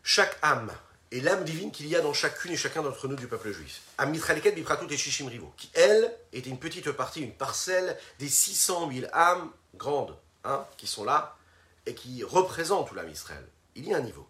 chaque 0.03 0.37
âme 0.41 0.71
et 1.13 1.21
l'âme 1.21 1.43
divine 1.43 1.71
qu'il 1.71 1.85
y 1.85 1.95
a 1.95 2.01
dans 2.01 2.11
chacune 2.11 2.51
et 2.53 2.57
chacun 2.57 2.81
d'entre 2.81 3.07
nous 3.07 3.15
du 3.15 3.27
peuple 3.27 3.51
juif. 3.51 3.81
Amitraleket 3.99 4.55
Bipratout 4.55 4.91
et 4.91 4.97
Shishim 4.97 5.27
Rivo, 5.27 5.53
qui, 5.57 5.69
elle, 5.75 6.11
était 6.33 6.49
une 6.49 6.57
petite 6.57 6.91
partie, 6.91 7.21
une 7.21 7.35
parcelle 7.35 7.95
des 8.17 8.27
600 8.27 8.91
000 8.91 9.05
âmes 9.13 9.51
grandes, 9.75 10.17
hein, 10.43 10.65
qui 10.75 10.87
sont 10.87 11.03
là, 11.03 11.37
et 11.85 11.93
qui 11.93 12.23
représentent 12.23 12.87
tout 12.87 12.95
l'âme 12.95 13.11
Israël. 13.11 13.45
Il 13.75 13.87
y 13.87 13.93
a 13.93 13.97
un 13.97 14.01
niveau 14.01 14.27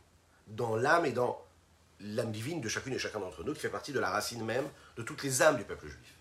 dans 0.48 0.76
l'âme 0.76 1.06
et 1.06 1.14
dans 1.14 1.42
l'âme 2.02 2.34
divine 2.34 2.60
de 2.60 2.68
chacune 2.68 2.92
et 2.92 3.00
chacun 3.00 3.22
d'entre 3.22 3.46
nous, 3.46 3.54
qui 3.54 3.62
fait 3.62 3.70
partie 3.70 3.94
de 3.94 4.02
la 4.02 4.10
racine 4.10 4.44
même 4.44 4.68
de 4.98 5.04
toutes 5.04 5.24
les 5.24 5.42
âmes 5.42 5.56
du 5.56 5.64
peuple 5.64 5.88
juif. 5.88 6.16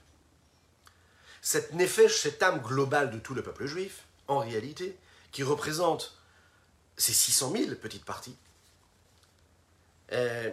Cette 1.41 1.75
nefesh, 1.75 2.21
cette 2.21 2.41
âme 2.41 2.61
globale 2.61 3.11
de 3.11 3.19
tout 3.19 3.35
le 3.35 3.43
peuple 3.43 3.67
juif, 3.67 4.05
en 4.29 4.39
réalité, 4.39 4.97
qui 5.33 5.43
représente 5.43 6.17
ces 6.97 7.13
600 7.13 7.51
000 7.51 7.75
petites 7.75 8.05
parties, 8.05 8.37
euh, 10.13 10.51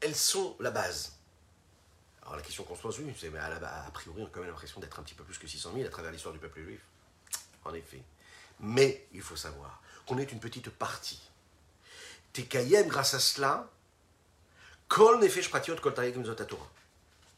elles 0.00 0.14
sont 0.14 0.56
la 0.60 0.70
base. 0.70 1.12
Alors 2.22 2.36
la 2.36 2.42
question 2.42 2.64
qu'on 2.64 2.76
se 2.76 2.82
pose, 2.82 2.98
oui, 3.00 3.12
c'est 3.18 3.30
mais 3.30 3.38
a, 3.38 3.90
priori 3.92 4.22
on 4.22 4.26
a 4.26 4.28
quand 4.30 4.40
même 4.40 4.48
l'impression 4.48 4.80
d'être 4.80 4.98
un 4.98 5.02
petit 5.02 5.14
peu 5.14 5.24
plus 5.24 5.38
que 5.38 5.46
600 5.46 5.72
000 5.74 5.86
à 5.86 5.90
travers 5.90 6.12
l'histoire 6.12 6.32
du 6.32 6.40
peuple 6.40 6.62
juif. 6.62 6.80
En 7.64 7.74
effet. 7.74 8.02
Mais 8.60 9.06
il 9.12 9.22
faut 9.22 9.36
savoir 9.36 9.80
qu'on 10.06 10.18
est 10.18 10.32
une 10.32 10.40
petite 10.40 10.70
partie. 10.70 11.22
Tekayem, 12.32 12.88
grâce 12.88 13.14
à 13.14 13.20
cela, 13.20 13.68
Kol 14.92 15.20
nefesh 15.20 15.48
pratiot 15.48 15.76
kol 15.76 15.94
Torah. 15.94 16.68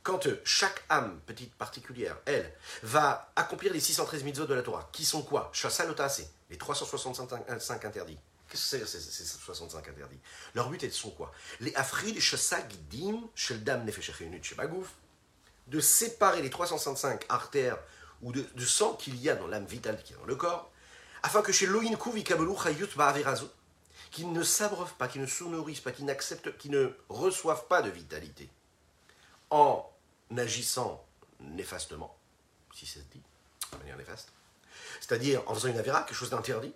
Quand 0.03 0.27
euh, 0.27 0.41
chaque 0.45 0.83
âme 0.89 1.21
petite 1.25 1.55
particulière, 1.55 2.17
elle, 2.27 2.53
va 2.83 3.31
accomplir 3.37 3.73
les 3.73 3.79
613 3.79 4.25
mitzvot 4.25 4.47
de 4.47 4.55
la 4.55 4.63
Torah, 4.63 4.89
qui 4.93 5.05
sont 5.05 5.23
quoi? 5.23 5.51
Chassal 5.53 5.95
les 6.51 6.59
365 6.59 7.85
interdits. 7.85 8.19
Qu'est-ce 8.55 8.77
que 8.77 8.87
c'est 8.87 9.01
ces 9.01 9.25
65 9.25 9.89
interdits? 9.89 10.21
Leur 10.55 10.71
but, 10.71 10.81
elles 10.85 10.93
sont 10.93 11.11
quoi? 11.11 11.33
Les 11.59 11.75
afrid 11.75 12.21
shasagdim 12.21 13.21
sheldam 13.35 13.85
de 15.67 15.81
séparer 15.81 16.41
les 16.41 16.51
365 16.51 17.25
artères 17.31 17.79
ou 18.23 18.31
de, 18.31 18.47
sang 18.65 18.95
qu'il 18.95 19.17
y 19.17 19.29
a 19.29 19.35
dans 19.35 19.49
l'âme 19.49 19.67
vitale 19.67 20.01
qui 20.05 20.13
est 20.13 20.17
dans 20.17 20.25
le 20.25 20.37
corps, 20.37 20.71
afin 21.25 21.43
que 21.43 21.51
chez 21.51 21.67
Loïn 21.67 21.99
qu'ils 24.13 24.33
ne 24.33 24.43
s'abreuvent 24.45 24.95
pas, 24.95 25.09
qu'ils 25.09 25.23
ne 25.23 25.27
se 25.27 25.43
nourrissent 25.43 25.81
pas, 25.81 25.91
qu'ils 25.91 26.05
n'acceptent, 26.05 26.57
qu'ils 26.57 26.71
ne 26.71 26.97
reçoivent 27.09 27.67
pas 27.67 27.83
de 27.83 27.91
vitalité, 27.91 28.49
en 29.51 29.85
agissant 30.37 31.05
néfastement, 31.41 32.17
si 32.73 32.87
ça 32.87 33.01
se 33.01 33.05
dit, 33.07 33.23
de 33.73 33.79
manière 33.79 33.97
néfaste, 33.97 34.33
c'est-à-dire 35.01 35.43
en 35.47 35.55
faisant 35.55 35.71
une 35.71 35.79
avéra, 35.79 36.05
quelque 36.05 36.15
chose 36.15 36.31
d'interdit, 36.31 36.73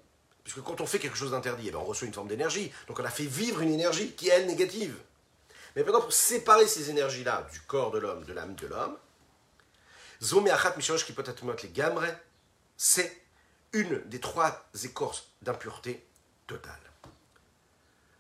puisque 0.49 0.65
quand 0.65 0.81
on 0.81 0.87
fait 0.87 0.99
quelque 0.99 1.19
chose 1.19 1.33
d'interdit, 1.33 1.69
eh 1.69 1.71
ben, 1.71 1.79
on 1.79 1.85
reçoit 1.85 2.07
une 2.07 2.15
forme 2.15 2.29
d'énergie, 2.29 2.73
donc 2.87 2.99
on 2.99 3.05
a 3.05 3.11
fait 3.11 3.27
vivre 3.27 3.61
une 3.61 3.71
énergie 3.71 4.13
qui 4.13 4.29
est, 4.29 4.33
elle, 4.33 4.47
négative. 4.47 4.97
Mais 5.77 5.83
maintenant, 5.83 6.01
pour 6.01 6.15
séparer 6.15 6.67
ces 6.67 6.89
énergies-là 6.89 7.47
du 7.53 7.61
corps 7.61 7.91
de 7.91 7.99
l'homme, 7.99 8.25
de 8.25 8.33
l'âme 8.33 8.55
de 8.55 8.67
l'homme, 8.67 8.97
c'est 12.79 13.23
une 13.75 14.03
des 14.07 14.21
trois 14.21 14.71
écorces 14.85 15.29
d'impureté 15.43 16.07
totale. 16.47 16.81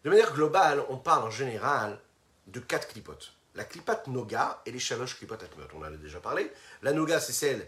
De 0.04 0.10
manière 0.10 0.34
globale, 0.34 0.84
on 0.90 0.98
parle 0.98 1.24
en 1.24 1.30
général 1.30 1.98
de 2.46 2.60
quatre 2.60 2.88
clipotes. 2.88 3.32
La 3.54 3.64
clipate 3.64 4.06
noga 4.06 4.60
et 4.66 4.70
les 4.70 4.78
chaloches 4.78 5.16
clipotes. 5.16 5.46
On 5.74 5.78
en 5.78 5.84
a 5.84 5.90
déjà 5.92 6.20
parlé. 6.20 6.52
La 6.82 6.92
noga, 6.92 7.20
c'est 7.20 7.32
celle 7.32 7.66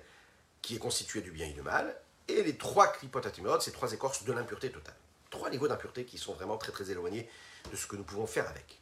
qui 0.61 0.77
est 0.77 0.79
constituée 0.79 1.23
du 1.23 1.31
bien 1.31 1.47
et 1.47 1.55
du 1.55 1.63
mal. 1.63 1.97
Et 2.29 2.43
les 2.43 2.57
trois 2.57 2.89
clipotes 2.93 3.27
atmot, 3.27 3.61
c'est 3.61 3.73
trois 3.73 3.93
écorces 3.93 4.25
de 4.25 4.33
l'impureté 4.33 4.71
totale. 4.71 4.95
Trois 5.31 5.51
niveaux 5.51 5.69
d'impureté 5.69 6.05
qui 6.05 6.19
sont 6.19 6.35
vraiment 6.35 6.59
très 6.59 6.73
très 6.73 6.91
éloignés 6.91 7.29
de 7.71 7.77
ce 7.77 7.87
que 7.87 7.97
nous 7.97 8.05
pouvons 8.05 8.27
faire 8.27 8.49
avec. 8.49 8.81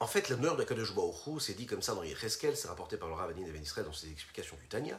En 0.00 0.06
fait, 0.06 0.30
l'honneur 0.30 0.56
de 0.56 0.64
Kadosh 0.64 0.94
Baruch 0.94 1.40
c'est 1.40 1.52
dit 1.52 1.66
comme 1.66 1.82
ça 1.82 1.94
dans 1.94 2.02
Yecheskel, 2.02 2.56
c'est 2.56 2.68
rapporté 2.68 2.96
par 2.96 3.08
le 3.08 3.14
Ravadin 3.14 3.42
de 3.42 3.56
Israël 3.56 3.86
dans 3.86 3.92
ses 3.92 4.10
explications 4.10 4.56
du 4.56 4.66
Tanya. 4.66 4.98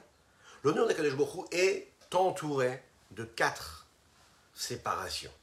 L'honneur 0.63 0.87
de 0.87 0.93
Kadosh 0.93 1.15
Baruch 1.15 1.47
est 1.51 1.91
entouré 2.13 2.83
de 3.09 3.23
quatre 3.23 3.87
séparations, 4.53 5.33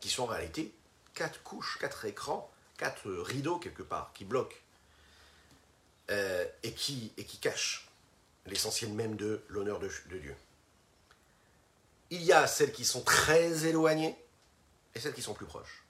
qui 0.00 0.08
sont 0.08 0.22
en 0.22 0.26
réalité 0.26 0.72
quatre 1.14 1.42
couches, 1.42 1.78
quatre 1.80 2.04
écrans, 2.04 2.50
quatre 2.78 3.10
rideaux 3.10 3.58
quelque 3.58 3.82
part, 3.82 4.12
qui 4.12 4.24
bloquent 4.24 4.56
euh, 6.10 6.46
et 6.62 6.72
qui 6.72 7.38
cachent 7.40 7.88
l'essentiel 8.46 8.92
même 8.92 9.16
de 9.16 9.42
l'honneur 9.48 9.78
de, 9.78 9.88
Dieu. 10.18 10.36
Il 12.10 12.22
y 12.22 12.32
a 12.32 12.46
celles 12.46 12.72
qui 12.72 12.84
sont 12.84 13.02
très 13.02 13.66
éloignées 13.66 14.16
et 14.94 15.00
celles 15.00 15.14
qui 15.14 15.22
sont 15.22 15.34
plus 15.34 15.46
proches. 15.46 15.84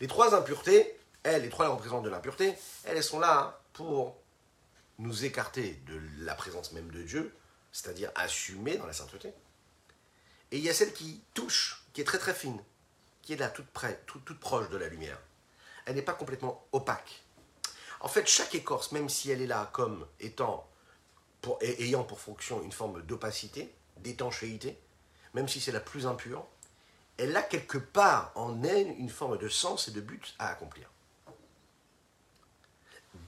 Les 0.00 0.06
trois 0.06 0.34
impuretés, 0.34 0.98
elles, 1.22 1.42
les 1.42 1.48
trois 1.48 1.68
représentantes 1.68 2.04
de 2.04 2.10
l'impureté, 2.10 2.54
elles 2.84 3.02
sont 3.02 3.18
là 3.18 3.60
pour 3.72 4.16
nous 4.98 5.24
écarter 5.24 5.80
de 5.86 6.00
la 6.24 6.34
présence 6.34 6.72
même 6.72 6.90
de 6.90 7.02
Dieu, 7.02 7.34
c'est-à-dire 7.72 8.10
assumer 8.14 8.76
dans 8.76 8.86
la 8.86 8.92
sainteté. 8.92 9.32
Et 10.50 10.58
il 10.58 10.64
y 10.64 10.70
a 10.70 10.74
celle 10.74 10.92
qui 10.92 11.20
touche, 11.34 11.84
qui 11.92 12.00
est 12.00 12.04
très 12.04 12.18
très 12.18 12.34
fine, 12.34 12.58
qui 13.22 13.34
est 13.34 13.36
là 13.36 13.48
toute 13.48 13.68
près, 13.68 14.02
toute 14.06 14.38
proche 14.40 14.70
de 14.70 14.76
la 14.76 14.88
lumière. 14.88 15.18
Elle 15.84 15.94
n'est 15.94 16.02
pas 16.02 16.14
complètement 16.14 16.66
opaque. 16.72 17.22
En 18.00 18.08
fait, 18.08 18.26
chaque 18.26 18.54
écorce, 18.54 18.92
même 18.92 19.08
si 19.08 19.30
elle 19.30 19.42
est 19.42 19.46
là 19.46 19.68
comme 19.72 20.06
étant, 20.20 20.68
ayant 21.60 22.04
pour 22.04 22.20
fonction 22.20 22.62
une 22.62 22.72
forme 22.72 23.02
d'opacité, 23.02 23.72
d'étanchéité, 23.98 24.78
même 25.34 25.48
si 25.48 25.60
c'est 25.60 25.72
la 25.72 25.80
plus 25.80 26.06
impure, 26.06 26.46
elle 27.16 27.36
a 27.36 27.42
quelque 27.42 27.78
part 27.78 28.32
en 28.34 28.62
elle 28.62 28.88
une 28.98 29.10
forme 29.10 29.38
de 29.38 29.48
sens 29.48 29.88
et 29.88 29.90
de 29.90 30.00
but 30.00 30.34
à 30.38 30.48
accomplir 30.48 30.88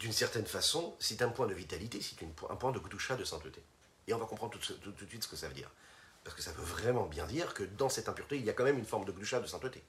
d'une 0.01 0.13
certaine 0.13 0.47
façon, 0.47 0.95
c'est 0.99 1.21
un 1.23 1.29
point 1.29 1.47
de 1.47 1.55
vitalité, 1.55 2.01
c'est 2.01 2.17
un 2.25 2.57
point 2.57 2.73
de 2.73 2.79
Gdusha, 2.79 3.17
de 3.17 3.25
sainteté. 3.25 3.63
Et 4.07 4.15
on 4.15 4.19
va 4.19 4.25
comprendre 4.25 4.53
tout, 4.53 4.91
de 4.91 5.07
suite 5.07 5.25
ce 5.25 5.29
que 5.29 5.37
ça 5.37 5.47
veut 5.47 5.55
dire. 5.55 5.71
Parce 6.25 6.35
que 6.35 6.43
ça 6.43 6.53
veut 6.53 6.65
vraiment 6.65 7.07
bien 7.07 7.27
dire 7.27 7.53
que 7.53 7.65
dans 7.65 7.91
cette 7.91 8.09
impureté, 8.09 8.37
il 8.37 8.45
y 8.45 8.51
a 8.51 8.55
quand 8.55 8.65
même 8.65 8.79
une 8.79 8.87
forme 8.87 9.05
de 9.05 9.13
Gdusha, 9.13 9.41
de 9.41 9.47
sainteté. 9.47 9.83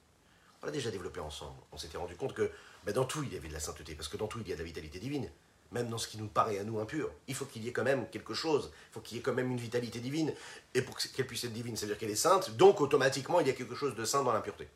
On 0.62 0.65
l'a 0.65 0.71
déjà 0.71 0.91
développé 0.91 1.21
ensemble. 1.21 1.57
On 1.71 1.77
s'était 1.77 1.97
rendu 1.97 2.15
compte 2.17 2.34
que 2.34 2.51
ben, 2.84 2.93
dans 2.93 3.05
tout, 3.05 3.23
il 3.23 3.34
y 3.34 3.38
avait 3.38 3.47
de 3.47 3.53
la 3.53 3.62
sainteté. 3.62 3.95
Parce 3.95 4.10
que 4.10 4.17
dans 4.17 4.27
tout, 4.27 4.39
il 4.41 4.47
y 4.47 4.51
a 4.51 4.55
de 4.55 4.60
la 4.60 4.65
vitalité 4.65 4.99
divine. 4.99 5.29
Même 5.71 5.89
dans 5.89 5.97
ce 5.97 6.07
qui 6.07 6.17
nous 6.17 6.27
paraît 6.27 6.60
à 6.60 6.63
nous 6.63 6.79
impur. 6.79 7.10
Il 7.27 7.36
faut 7.36 7.45
qu'il 7.45 7.63
y 7.63 7.69
ait 7.69 7.71
quand 7.71 7.84
même 7.84 8.10
quelque 8.10 8.34
chose. 8.34 8.71
Il 8.89 8.93
faut 8.93 8.99
qu'il 8.99 9.17
y 9.17 9.19
ait 9.19 9.23
quand 9.23 9.34
même 9.34 9.51
une 9.51 9.57
vitalité 9.57 9.99
divine. 9.99 10.34
Et 10.73 10.81
pour 10.81 10.97
qu'elle 10.97 11.27
puisse 11.27 11.43
être 11.45 11.53
divine, 11.53 11.77
c'est-à-dire 11.77 11.97
qu'elle 11.97 12.10
est 12.10 12.15
sainte. 12.15 12.51
Donc, 12.57 12.81
automatiquement, 12.81 13.39
il 13.39 13.47
y 13.47 13.49
a 13.49 13.53
quelque 13.53 13.75
chose 13.75 13.95
de 13.95 14.03
saint 14.03 14.23
dans 14.23 14.34
l'impureté. 14.34 14.67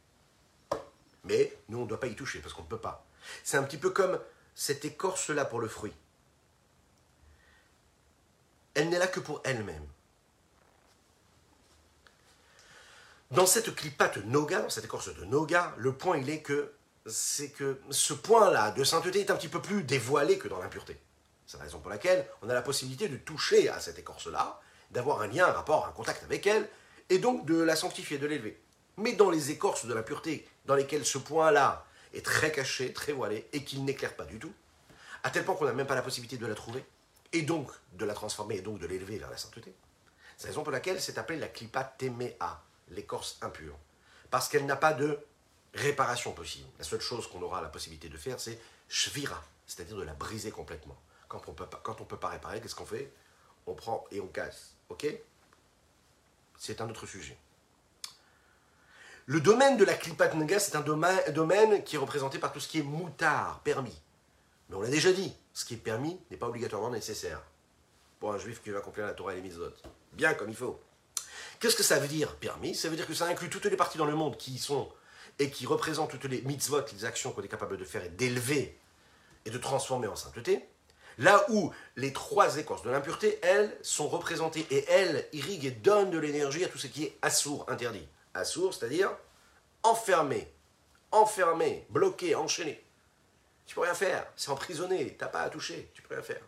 Mais 1.26 1.58
nous, 1.70 1.80
on 1.80 1.84
ne 1.84 1.88
doit 1.88 2.00
pas 2.00 2.08
y 2.08 2.16
toucher 2.16 2.40
parce 2.40 2.54
qu'on 2.54 2.64
ne 2.64 2.68
peut 2.68 2.78
pas. 2.78 3.06
C'est 3.44 3.58
un 3.58 3.64
petit 3.64 3.78
peu 3.78 3.90
comme 3.90 4.20
cette 4.56 4.86
écorce-là 4.86 5.46
pour 5.46 5.60
le 5.60 5.68
fruit, 5.68 5.94
elle 8.74 8.90
n'est 8.90 9.00
là 9.00 9.08
que 9.08 9.20
pour 9.20 9.42
elle-même. 9.44 9.86
Dans 13.32 13.46
cette 13.46 13.74
clipate 13.76 14.18
noga, 14.26 14.62
dans 14.62 14.70
cette 14.70 14.86
écorce 14.86 15.14
de 15.14 15.26
noga, 15.26 15.74
le 15.78 15.94
point 15.94 16.18
il 16.18 16.30
est 16.30 16.42
que 16.42 16.72
c'est 17.06 17.50
que 17.50 17.80
ce 17.92 18.14
point-là 18.14 18.72
de 18.72 18.84
sainteté 18.84 19.22
est 19.22 19.32
un 19.32 19.36
petit 19.36 19.48
peu 19.48 19.62
plus 19.62 19.84
dévoilé 19.84 20.38
que 20.38 20.48
dans 20.48 20.60
l'impureté. 20.60 20.98
C'est 21.46 21.58
la 21.58 21.64
raison 21.64 21.80
pour 21.80 21.92
laquelle 21.92 22.28
on 22.42 22.50
a 22.50 22.54
la 22.54 22.62
possibilité 22.62 23.08
de 23.08 23.18
toucher 23.18 23.70
à 23.70 23.80
cette 23.80 24.00
écorce-là, 24.00 24.60
d'avoir 24.92 25.22
un 25.22 25.28
lien, 25.28 25.48
un 25.48 25.52
rapport, 25.52 25.86
un 25.86 25.92
contact 25.92 26.24
avec 26.24 26.48
elle, 26.48 26.68
et 27.10 27.20
donc 27.20 27.46
de 27.46 27.62
la 27.62 27.76
sanctifier, 27.76 28.18
de 28.18 28.26
l'élever. 28.26 28.60
Mais 28.98 29.14
dans 29.14 29.30
les 29.30 29.52
écorces 29.52 29.86
de 29.86 29.94
l'impureté, 29.94 30.48
dans 30.66 30.74
lesquelles 30.74 31.06
ce 31.06 31.20
point-là 31.20 31.86
est 32.14 32.26
très 32.26 32.52
caché, 32.52 32.94
très 32.94 33.12
voilé, 33.12 33.48
et 33.54 33.64
qu'il 33.64 33.86
n'éclaire 33.86 34.16
pas 34.16 34.26
du 34.26 34.40
tout, 34.40 34.54
à 35.24 35.30
tel 35.30 35.46
point 35.46 35.56
qu'on 35.56 35.66
n'a 35.66 35.74
même 35.74 35.88
pas 35.88 35.96
la 35.96 36.02
possibilité 36.02 36.38
de 36.38 36.48
la 36.48 36.56
trouver, 36.56 36.84
et 37.34 37.44
donc 37.44 37.70
de 37.94 38.06
la 38.06 38.16
transformer, 38.16 38.58
et 38.58 38.62
donc 38.62 38.80
de 38.80 38.88
l'élever 38.88 39.20
vers 39.20 39.30
la 39.30 39.38
sainteté. 39.38 39.76
C'est 40.38 40.48
la 40.48 40.52
raison 40.52 40.64
pour 40.64 40.72
laquelle 40.72 41.00
c'est 41.00 41.20
appelé 41.20 41.38
la 41.38 41.48
klipa 41.48 41.84
temea, 41.84 42.64
l'écorce 42.90 43.38
impure, 43.42 43.78
parce 44.32 44.50
qu'elle 44.50 44.66
n'a 44.66 44.76
pas 44.76 44.94
de 44.94 45.20
réparation 45.76 46.32
possible. 46.32 46.68
La 46.80 46.86
seule 46.86 47.02
chose 47.02 47.28
qu'on 47.28 47.42
aura 47.42 47.62
la 47.62 47.70
possibilité 47.70 48.10
de 48.10 48.18
faire, 48.18 48.40
c'est 48.40 48.60
shvira, 48.90 49.44
c'est-à-dire 49.68 49.98
de 49.98 50.04
la 50.04 50.14
briser 50.14 50.52
complètement. 50.52 50.98
Quand 51.28 51.42
on 51.48 51.54
peut 51.54 51.66
quand 51.84 52.02
on 52.02 52.06
peut 52.06 52.18
pas 52.18 52.30
réparer, 52.30 52.62
qu'est-ce 52.62 52.76
qu'on 52.76 52.86
fait? 52.86 53.12
On 53.68 53.74
prend 53.74 54.06
et 54.12 54.22
on 54.22 54.28
casse. 54.28 54.76
Ok? 54.90 55.08
C'est 56.58 56.82
un 56.82 56.90
autre 56.90 57.06
sujet. 57.06 57.38
Le 59.28 59.42
domaine 59.42 59.76
de 59.76 59.84
la 59.84 59.96
klipat 59.96 60.32
c'est 60.60 60.76
un 60.76 60.82
domaine, 60.82 61.84
qui 61.84 61.96
est 61.96 62.00
représenté 62.00 62.38
par 62.38 62.54
tout 62.54 62.60
ce 62.60 62.68
qui 62.68 62.80
est 62.80 62.84
moutard, 62.84 63.60
permis. 63.62 64.00
Mais 64.70 64.76
on 64.76 64.82
l'a 64.82 64.90
déjà 64.90 65.12
dit, 65.12 65.34
ce 65.54 65.66
qui 65.66 65.74
est 65.74 65.78
permis 65.78 66.20
n'est 66.30 66.38
pas 66.38 66.48
obligatoirement 66.48 66.92
nécessaire 66.92 67.42
pour 68.20 68.34
un 68.34 68.38
juif 68.38 68.62
qui 68.62 68.70
va 68.70 68.80
accomplir 68.80 69.06
la 69.06 69.14
Torah 69.14 69.34
et 69.34 69.38
les 69.38 69.42
mitzvot. 69.42 69.72
Bien 70.14 70.36
comme 70.36 70.50
il 70.50 70.56
faut. 70.56 70.80
Qu'est-ce 71.60 71.76
que 71.76 71.84
ça 71.84 72.00
veut 72.00 72.08
dire 72.08 72.36
permis? 72.36 72.76
Ça 72.76 72.88
veut 72.88 72.96
dire 72.96 73.08
que 73.08 73.16
ça 73.16 73.26
inclut 73.26 73.50
toutes 73.50 73.66
les 73.66 73.76
parties 73.76 73.98
dans 73.98 74.06
le 74.06 74.16
monde 74.16 74.38
qui 74.38 74.60
sont 74.60 74.92
et 75.40 75.50
qui 75.50 75.66
représentent 75.66 76.12
toutes 76.12 76.26
les 76.26 76.42
mitzvot, 76.42 76.82
les 76.94 77.06
actions 77.06 77.32
qu'on 77.32 77.44
est 77.44 77.48
capable 77.48 77.78
de 77.78 77.86
faire 77.86 78.04
et 78.04 78.10
d'élever 78.10 78.78
et 79.46 79.50
de 79.50 79.58
transformer 79.58 80.08
en 80.08 80.16
sainteté. 80.16 80.66
Là 81.18 81.46
où 81.50 81.72
les 81.96 82.12
trois 82.12 82.58
écorces 82.58 82.84
de 82.84 82.90
l'impureté, 82.90 83.40
elles, 83.42 83.78
sont 83.82 84.08
représentées 84.08 84.66
et 84.70 84.86
elles 84.90 85.28
irriguent 85.32 85.66
et 85.66 85.72
donnent 85.72 86.12
de 86.12 86.18
l'énergie 86.18 86.66
à 86.66 86.68
tout 86.68 86.78
ce 86.78 86.88
qui 86.88 87.06
est 87.06 87.18
assourd, 87.22 87.66
interdit 87.70 88.06
sourd, 88.44 88.74
c'est-à-dire 88.74 89.12
enfermé, 89.84 90.52
enfermé, 91.12 91.86
bloqué, 91.90 92.36
enchaîné. 92.36 92.84
Tu 93.66 93.76
peux 93.76 93.82
rien 93.82 93.94
faire, 93.94 94.28
c'est 94.36 94.52
emprisonné, 94.52 95.16
t'as 95.18 95.28
pas 95.28 95.42
à 95.42 95.50
toucher, 95.50 95.90
tu 95.94 96.02
peux 96.02 96.16
rien 96.16 96.24
faire. 96.24 96.42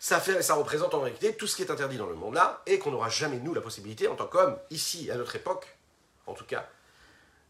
Ça, 0.00 0.20
fait, 0.20 0.42
ça 0.42 0.54
représente 0.54 0.94
en 0.94 1.00
réalité 1.00 1.34
tout 1.34 1.46
ce 1.46 1.56
qui 1.56 1.62
est 1.62 1.70
interdit 1.70 1.96
dans 1.96 2.06
le 2.06 2.14
monde-là 2.14 2.62
et 2.66 2.78
qu'on 2.78 2.92
n'aura 2.92 3.08
jamais, 3.08 3.38
nous, 3.38 3.52
la 3.52 3.60
possibilité, 3.60 4.06
en 4.06 4.14
tant 4.14 4.26
qu'homme, 4.26 4.56
ici, 4.70 5.10
à 5.10 5.16
notre 5.16 5.34
époque, 5.34 5.76
en 6.26 6.34
tout 6.34 6.44
cas, 6.44 6.68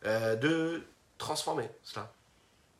euh, 0.04 0.36
de 0.36 0.82
transformer 1.18 1.68
cela. 1.82 2.12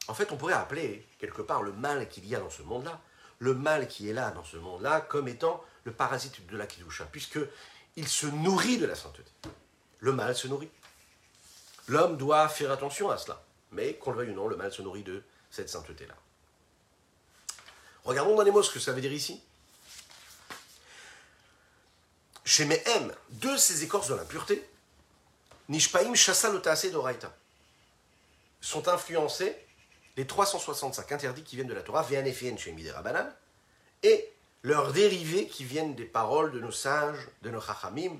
En 0.06 0.14
fait, 0.14 0.32
on 0.32 0.36
pourrait 0.36 0.54
appeler 0.54 1.06
quelque 1.18 1.42
part 1.42 1.62
le 1.62 1.72
mal 1.72 2.08
qu'il 2.08 2.26
y 2.26 2.34
a 2.34 2.40
dans 2.40 2.50
ce 2.50 2.62
monde-là, 2.62 3.00
le 3.38 3.54
mal 3.54 3.88
qui 3.88 4.08
est 4.08 4.12
là 4.12 4.30
dans 4.30 4.44
ce 4.44 4.56
monde-là, 4.56 5.00
comme 5.02 5.28
étant 5.28 5.62
le 5.84 5.92
parasite 5.92 6.46
de 6.46 6.56
la 6.56 6.66
Kidusha, 6.66 7.04
puisque 7.10 7.38
il 7.96 8.08
se 8.08 8.26
nourrit 8.26 8.78
de 8.78 8.86
la 8.86 8.94
sainteté 8.94 9.30
le 10.00 10.12
mal 10.12 10.34
se 10.36 10.48
nourrit. 10.48 10.70
L'homme 11.88 12.16
doit 12.16 12.48
faire 12.48 12.70
attention 12.70 13.10
à 13.10 13.18
cela. 13.18 13.42
Mais 13.72 13.94
qu'on 13.94 14.12
le 14.12 14.18
veuille 14.18 14.30
ou 14.30 14.34
non, 14.34 14.48
le 14.48 14.56
mal 14.56 14.72
se 14.72 14.82
nourrit 14.82 15.02
de 15.02 15.22
cette 15.50 15.68
sainteté-là. 15.68 16.14
Regardons 18.04 18.36
dans 18.36 18.42
les 18.42 18.50
mots 18.50 18.62
ce 18.62 18.72
que 18.72 18.80
ça 18.80 18.92
veut 18.92 19.00
dire 19.00 19.12
ici. 19.12 19.42
Chez 22.44 22.64
Mehem, 22.64 23.12
de 23.30 23.56
ces 23.56 23.84
écorces 23.84 24.08
de 24.08 24.14
l'impureté, 24.14 24.66
Nishpaim 25.68 26.14
Shasa 26.14 26.50
d'Oraita. 26.50 27.34
sont 28.60 28.88
influencés, 28.88 29.54
les 30.16 30.26
365 30.26 31.12
interdits 31.12 31.44
qui 31.44 31.56
viennent 31.56 31.68
de 31.68 31.74
la 31.74 31.82
Torah, 31.82 32.02
viennent 32.02 32.58
chez 32.58 32.72
Midera 32.72 33.02
et 34.02 34.32
leurs 34.62 34.92
dérivés 34.92 35.46
qui 35.46 35.64
viennent 35.64 35.94
des 35.94 36.04
paroles 36.04 36.52
de 36.52 36.60
nos 36.60 36.72
sages, 36.72 37.28
de 37.42 37.50
nos 37.50 37.60
chachamim, 37.60 38.16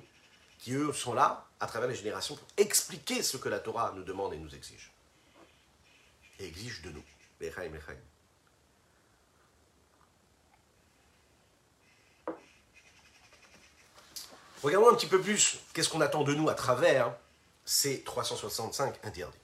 qui 0.59 0.75
eux 0.75 0.93
sont 0.93 1.15
là, 1.15 1.47
à 1.61 1.67
travers 1.67 1.89
les 1.89 1.95
générations, 1.95 2.37
pour 2.37 2.47
expliquer 2.57 3.23
ce 3.23 3.37
que 3.37 3.49
la 3.49 3.59
Torah 3.59 3.93
nous 3.97 4.05
demande 4.05 4.35
et 4.35 4.39
nous 4.39 4.55
exige. 4.55 4.93
Et 6.39 6.47
exige 6.47 6.83
de 6.83 6.91
nous. 6.91 7.03
Regardons 14.63 14.91
un 14.91 14.95
petit 14.95 15.07
peu 15.07 15.21
plus 15.21 15.59
qu'est-ce 15.73 15.89
qu'on 15.89 16.01
attend 16.01 16.25
de 16.25 16.35
nous 16.35 16.49
à 16.49 16.55
travers 16.55 17.15
ces 17.69 18.01
365 18.01 18.95
interdits. 19.05 19.37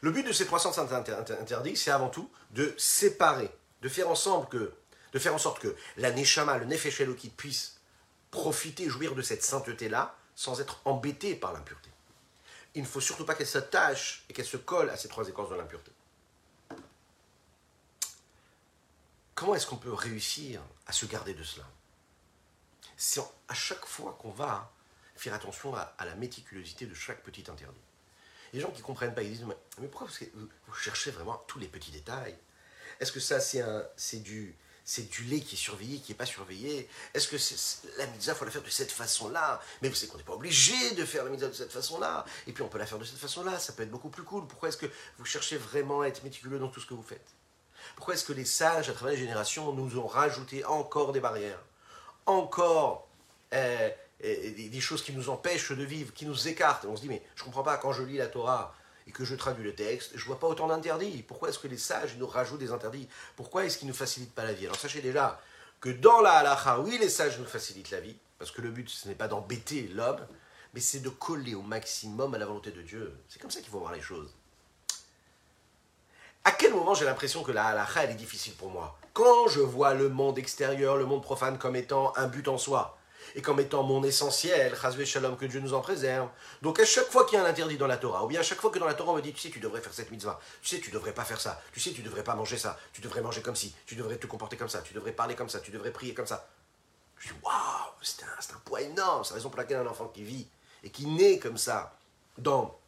Le 0.00 0.10
but 0.10 0.26
de 0.26 0.32
ces 0.32 0.46
365 0.46 1.30
interdits, 1.30 1.76
c'est 1.76 1.92
avant 1.92 2.08
tout 2.08 2.28
de 2.50 2.74
séparer, 2.76 3.48
de 3.82 3.88
faire, 3.88 4.10
ensemble 4.10 4.48
que, 4.48 4.74
de 5.12 5.18
faire 5.20 5.32
en 5.32 5.38
sorte 5.38 5.60
que 5.60 5.76
la 5.96 6.10
Neshama, 6.10 6.58
le 6.58 6.64
Nefesh 6.64 7.02
qui 7.16 7.28
puisse 7.28 7.78
profiter, 8.32 8.88
jouir 8.88 9.14
de 9.14 9.22
cette 9.22 9.44
sainteté-là, 9.44 10.16
sans 10.34 10.60
être 10.60 10.80
embêté 10.84 11.36
par 11.36 11.52
l'impureté. 11.52 11.88
Il 12.74 12.82
ne 12.82 12.88
faut 12.88 13.00
surtout 13.00 13.24
pas 13.24 13.36
qu'elle 13.36 13.46
s'attache 13.46 14.24
et 14.28 14.32
qu'elle 14.32 14.44
se 14.44 14.56
colle 14.56 14.90
à 14.90 14.96
ces 14.96 15.06
trois 15.06 15.28
écorces 15.28 15.50
de 15.50 15.54
l'impureté. 15.54 15.92
Comment 19.36 19.54
est-ce 19.54 19.68
qu'on 19.68 19.76
peut 19.76 19.94
réussir 19.94 20.60
à 20.88 20.92
se 20.92 21.06
garder 21.06 21.34
de 21.34 21.44
cela? 21.44 21.66
C'est 22.96 23.22
à 23.46 23.54
chaque 23.54 23.86
fois 23.86 24.18
qu'on 24.20 24.32
va 24.32 24.73
faire 25.16 25.34
attention 25.34 25.74
à, 25.74 25.94
la 26.04 26.14
méticulosité 26.14 26.86
de 26.86 26.94
chaque 26.94 27.22
petit 27.22 27.44
interdit. 27.50 27.80
Les 28.52 28.60
gens 28.60 28.70
qui 28.70 28.80
ne 28.80 28.86
comprennent 28.86 29.14
pas, 29.14 29.22
ils 29.22 29.32
disent 29.32 29.46
Mais 29.80 29.88
pourquoi? 29.88 30.08
Vous, 30.34 30.74
cherchez 30.74 31.10
vraiment 31.10 31.42
tous 31.48 31.58
les 31.58 31.68
petits 31.68 31.90
détails. 31.90 32.36
Est-ce 33.00 33.10
que 33.10 33.20
ça, 33.20 33.40
c'est 33.40 34.22
du, 34.22 34.54
c'est 34.84 35.08
du 35.10 35.24
lait 35.24 35.40
qui 35.40 35.56
est 35.56 35.58
surveillé, 35.58 35.98
qui 35.98 36.12
n'est 36.12 36.16
pas 36.16 36.26
surveillé? 36.26 36.88
Est-ce 37.14 37.26
que 37.28 37.98
la 37.98 38.06
mitzvah, 38.06 38.32
il 38.32 38.36
faut 38.36 38.44
la 38.44 38.50
faire 38.50 38.62
de 38.62 38.70
cette 38.70 38.92
façon-là? 38.92 39.60
Mais 39.82 39.88
vous 39.88 39.94
savez 39.94 40.12
qu'on 40.12 40.18
n'est 40.18 40.24
pas 40.24 40.34
obligé 40.34 40.92
de 40.92 41.04
faire 41.04 41.24
la 41.24 41.30
mitzvah 41.30 41.48
de 41.48 41.54
cette 41.54 41.72
façon-là. 41.72 42.24
Et 42.46 42.52
puis 42.52 42.62
on 42.62 42.68
peut 42.68 42.78
la 42.78 42.86
faire 42.86 42.98
de 42.98 43.04
cette 43.04 43.18
façon-là, 43.18 43.58
ça 43.58 43.72
peut 43.72 43.82
être 43.82 43.90
beaucoup 43.90 44.10
plus 44.10 44.22
cool. 44.22 44.46
Pourquoi 44.46 44.68
est-ce 44.68 44.76
que 44.76 44.86
vous 45.18 45.24
cherchez 45.24 45.56
vraiment 45.56 46.02
à 46.02 46.06
être 46.06 46.22
méticuleux 46.22 46.58
dans 46.58 46.68
tout 46.68 46.80
ce 46.80 46.86
que 46.86 46.94
vous 46.94 47.02
faites? 47.02 47.34
Pourquoi 47.96 48.14
est-ce 48.14 48.24
que 48.24 48.32
les 48.32 48.44
sages, 48.44 48.88
à 48.88 48.92
travers 48.92 49.14
les 49.14 49.20
générations, 49.20 49.72
nous 49.72 49.98
ont 49.98 50.06
rajouté 50.06 50.64
encore 50.64 51.12
des 51.12 51.20
barrières? 51.20 51.60
Encore 52.26 53.08
euh, 53.52 53.90
des, 54.24 54.80
choses 54.80 55.02
qui 55.02 55.12
nous 55.12 55.28
empêchent 55.28 55.72
de 55.72 55.84
vivre, 55.84 56.12
qui 56.12 56.26
nous 56.26 56.48
écartent. 56.48 56.84
Et 56.84 56.88
on 56.88 56.96
se 56.96 57.02
dit, 57.02 57.08
mais 57.08 57.22
je 57.34 57.42
ne 57.42 57.46
comprends 57.46 57.62
pas, 57.62 57.76
quand 57.76 57.92
je 57.92 58.02
lis 58.02 58.16
la 58.16 58.26
Torah 58.26 58.74
et 59.06 59.12
que 59.12 59.24
je 59.24 59.34
traduis 59.34 59.64
le 59.64 59.74
texte, 59.74 60.12
je 60.14 60.22
ne 60.22 60.26
vois 60.26 60.40
pas 60.40 60.46
autant 60.46 60.66
d'interdits. 60.66 61.22
Pourquoi 61.22 61.50
est-ce 61.50 61.58
que 61.58 61.68
les 61.68 61.76
sages 61.76 62.16
nous 62.16 62.26
rajoutent 62.26 62.60
des 62.60 62.72
interdits? 62.72 63.08
Pourquoi 63.36 63.64
est-ce 63.64 63.76
qu'ils 63.76 63.86
ne 63.86 63.92
nous 63.92 63.98
facilitent 63.98 64.34
pas 64.34 64.44
la 64.44 64.54
vie? 64.54 64.64
Alors 64.64 64.78
sachez 64.78 65.02
déjà 65.02 65.40
que 65.80 65.90
dans 65.90 66.22
la 66.22 66.32
halakha, 66.36 66.80
oui, 66.80 66.96
les 66.98 67.10
sages 67.10 67.38
nous 67.38 67.44
facilitent 67.44 67.90
la 67.90 68.00
vie, 68.00 68.16
parce 68.38 68.50
que 68.50 68.62
le 68.62 68.70
but, 68.70 68.88
ce 68.88 69.08
n'est 69.08 69.14
pas 69.14 69.28
d'embêter 69.28 69.90
l'homme, 69.94 70.26
mais 70.72 70.80
c'est 70.80 71.00
de 71.00 71.10
coller 71.10 71.54
au 71.54 71.62
maximum 71.62 72.34
à 72.34 72.38
la 72.38 72.46
volonté 72.46 72.70
de 72.70 72.80
Dieu. 72.80 73.14
C'est 73.28 73.40
comme 73.40 73.50
ça 73.50 73.60
qu'il 73.60 73.70
faut 73.70 73.78
voir 73.78 73.92
les 73.92 74.00
choses. 74.00 74.34
À 76.44 76.52
quel 76.52 76.72
moment 76.72 76.94
j'ai 76.94 77.04
l'impression 77.04 77.42
que 77.42 77.52
la 77.52 77.66
halakha, 77.66 78.04
elle 78.04 78.10
est 78.12 78.14
difficile 78.14 78.54
pour 78.54 78.70
moi? 78.70 78.98
Quand 79.12 79.48
je 79.48 79.60
vois 79.60 79.92
le 79.92 80.08
monde 80.08 80.38
extérieur, 80.38 80.96
le 80.96 81.04
monde 81.04 81.22
profane 81.22 81.58
comme 81.58 81.76
étant 81.76 82.14
un 82.16 82.26
but 82.26 82.48
en 82.48 82.58
soi 82.58 82.98
et 83.34 83.42
comme 83.42 83.60
étant 83.60 83.82
mon 83.82 84.02
essentiel, 84.04 84.74
shalom, 85.04 85.36
que 85.36 85.46
Dieu 85.46 85.60
nous 85.60 85.74
en 85.74 85.80
préserve. 85.80 86.28
Donc 86.62 86.78
à 86.78 86.84
chaque 86.84 87.10
fois 87.10 87.26
qu'il 87.26 87.38
y 87.38 87.40
a 87.40 87.44
un 87.44 87.48
interdit 87.48 87.76
dans 87.76 87.86
la 87.86 87.96
Torah, 87.96 88.24
ou 88.24 88.28
bien 88.28 88.40
à 88.40 88.42
chaque 88.42 88.60
fois 88.60 88.70
que 88.70 88.78
dans 88.78 88.86
la 88.86 88.94
Torah 88.94 89.12
on 89.12 89.16
me 89.16 89.22
dit, 89.22 89.32
tu 89.32 89.40
sais, 89.40 89.50
tu 89.50 89.60
devrais 89.60 89.80
faire 89.80 89.92
cette 89.92 90.10
mitzvah, 90.10 90.38
tu 90.62 90.68
sais, 90.68 90.80
tu 90.80 90.90
devrais 90.90 91.12
pas 91.12 91.24
faire 91.24 91.40
ça, 91.40 91.60
tu 91.72 91.80
sais, 91.80 91.90
tu 91.90 92.02
devrais 92.02 92.22
pas 92.22 92.34
manger 92.34 92.56
ça, 92.56 92.78
tu 92.92 93.00
devrais 93.00 93.22
manger 93.22 93.42
comme 93.42 93.56
ci, 93.56 93.74
tu 93.86 93.96
devrais 93.96 94.16
te 94.16 94.26
comporter 94.26 94.56
comme 94.56 94.68
ça, 94.68 94.82
tu 94.82 94.94
devrais 94.94 95.12
parler 95.12 95.34
comme 95.34 95.48
ça, 95.48 95.60
tu 95.60 95.70
devrais 95.70 95.90
prier 95.90 96.14
comme 96.14 96.26
ça. 96.26 96.48
Je 97.18 97.28
dis, 97.28 97.34
waouh, 97.42 97.92
c'est 98.02 98.22
un, 98.22 98.58
poids 98.64 98.82
énorme, 98.82 99.24
c'est 99.24 99.30
la 99.30 99.36
raison 99.36 99.50
pour 99.50 99.58
laquelle 99.58 99.78
un 99.78 99.86
enfant 99.86 100.08
qui 100.08 100.22
vit 100.22 100.46
et 100.82 100.90
qui 100.90 101.06
naît 101.06 101.38
comme 101.38 101.58
ça 101.58 101.96
dans 102.38 102.78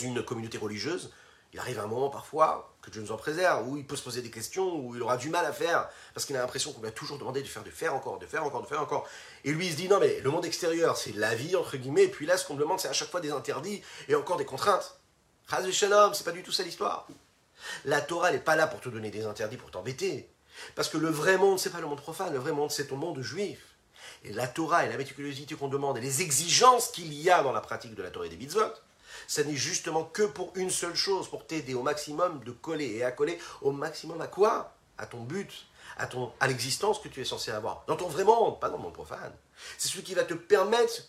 une 0.00 0.22
communauté 0.22 0.58
religieuse, 0.58 1.10
il 1.56 1.60
arrive 1.60 1.78
un 1.78 1.86
moment 1.86 2.10
parfois, 2.10 2.76
que 2.82 2.90
Dieu 2.90 3.00
nous 3.00 3.12
en 3.12 3.16
préserve, 3.16 3.66
où 3.66 3.78
il 3.78 3.86
peut 3.86 3.96
se 3.96 4.02
poser 4.02 4.20
des 4.20 4.30
questions, 4.30 4.76
où 4.76 4.94
il 4.94 5.02
aura 5.02 5.16
du 5.16 5.30
mal 5.30 5.46
à 5.46 5.54
faire, 5.54 5.88
parce 6.12 6.26
qu'il 6.26 6.36
a 6.36 6.40
l'impression 6.40 6.70
qu'on 6.70 6.82
lui 6.82 6.88
a 6.88 6.92
toujours 6.92 7.16
demandé 7.16 7.40
de 7.40 7.46
faire, 7.46 7.64
de 7.64 7.70
faire 7.70 7.94
encore, 7.94 8.18
de 8.18 8.26
faire 8.26 8.44
encore, 8.44 8.60
de 8.60 8.66
faire 8.66 8.82
encore. 8.82 9.08
Et 9.42 9.52
lui, 9.52 9.68
il 9.68 9.72
se 9.72 9.76
dit, 9.78 9.88
non 9.88 9.98
mais 9.98 10.20
le 10.20 10.30
monde 10.30 10.44
extérieur, 10.44 10.98
c'est 10.98 11.14
la 11.16 11.34
vie, 11.34 11.56
entre 11.56 11.78
guillemets, 11.78 12.04
et 12.04 12.08
puis 12.08 12.26
là, 12.26 12.36
ce 12.36 12.44
qu'on 12.44 12.56
me 12.56 12.60
demande, 12.60 12.78
c'est 12.78 12.88
à 12.88 12.92
chaque 12.92 13.08
fois 13.08 13.22
des 13.22 13.30
interdits 13.30 13.80
et 14.06 14.14
encore 14.14 14.36
des 14.36 14.44
contraintes. 14.44 15.00
Chaz 15.50 15.70
shalom, 15.72 16.12
c'est 16.12 16.24
pas 16.24 16.32
du 16.32 16.42
tout 16.42 16.52
ça 16.52 16.62
l'histoire. 16.62 17.08
La 17.86 18.02
Torah 18.02 18.32
n'est 18.32 18.38
pas 18.38 18.54
là 18.54 18.66
pour 18.66 18.82
te 18.82 18.90
donner 18.90 19.10
des 19.10 19.24
interdits, 19.24 19.56
pour 19.56 19.70
t'embêter. 19.70 20.28
Parce 20.74 20.90
que 20.90 20.98
le 20.98 21.08
vrai 21.08 21.38
monde, 21.38 21.58
c'est 21.58 21.70
pas 21.70 21.80
le 21.80 21.86
monde 21.86 22.02
profane, 22.02 22.34
le 22.34 22.38
vrai 22.38 22.52
monde, 22.52 22.70
c'est 22.70 22.88
ton 22.88 22.96
monde 22.96 23.22
juif. 23.22 23.60
Et 24.24 24.34
la 24.34 24.46
Torah 24.46 24.84
et 24.84 24.90
la 24.90 24.98
méticulosité 24.98 25.54
qu'on 25.54 25.68
demande 25.68 25.96
et 25.96 26.02
les 26.02 26.20
exigences 26.20 26.88
qu'il 26.88 27.14
y 27.14 27.30
a 27.30 27.42
dans 27.42 27.52
la 27.52 27.62
pratique 27.62 27.94
de 27.94 28.02
la 28.02 28.10
Torah 28.10 28.26
et 28.26 28.28
des 28.28 28.36
mitzvot, 28.36 28.74
ça 29.26 29.44
n'est 29.44 29.56
justement 29.56 30.04
que 30.04 30.22
pour 30.22 30.52
une 30.54 30.70
seule 30.70 30.94
chose, 30.94 31.28
pour 31.28 31.46
t'aider 31.46 31.74
au 31.74 31.82
maximum 31.82 32.42
de 32.44 32.52
coller 32.52 32.96
et 32.96 33.04
à 33.04 33.12
coller 33.12 33.38
au 33.62 33.72
maximum 33.72 34.20
à 34.20 34.26
quoi? 34.26 34.74
À 34.98 35.06
ton 35.06 35.20
but, 35.20 35.66
à, 35.98 36.06
ton, 36.06 36.32
à 36.40 36.46
l'existence 36.46 36.98
que 36.98 37.08
tu 37.08 37.20
es 37.20 37.24
censé 37.24 37.50
avoir. 37.50 37.84
Dans 37.86 37.96
ton 37.96 38.08
vrai 38.08 38.24
monde, 38.24 38.60
pas 38.60 38.68
dans 38.68 38.76
le 38.76 38.82
monde 38.82 38.94
profane. 38.94 39.34
C'est 39.78 39.88
celui 39.88 40.02
qui 40.02 40.14
va 40.14 40.24
te 40.24 40.34
permettre 40.34 41.02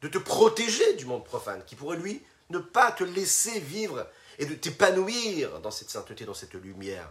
de 0.00 0.08
te 0.08 0.18
protéger 0.18 0.94
du 0.94 1.04
monde 1.04 1.24
profane, 1.24 1.64
qui 1.64 1.76
pourrait 1.76 1.96
lui 1.96 2.22
ne 2.50 2.58
pas 2.58 2.92
te 2.92 3.04
laisser 3.04 3.60
vivre 3.60 4.06
et 4.38 4.46
de 4.46 4.54
t'épanouir 4.54 5.60
dans 5.60 5.70
cette 5.70 5.90
sainteté, 5.90 6.24
dans 6.24 6.34
cette 6.34 6.54
lumière. 6.54 7.10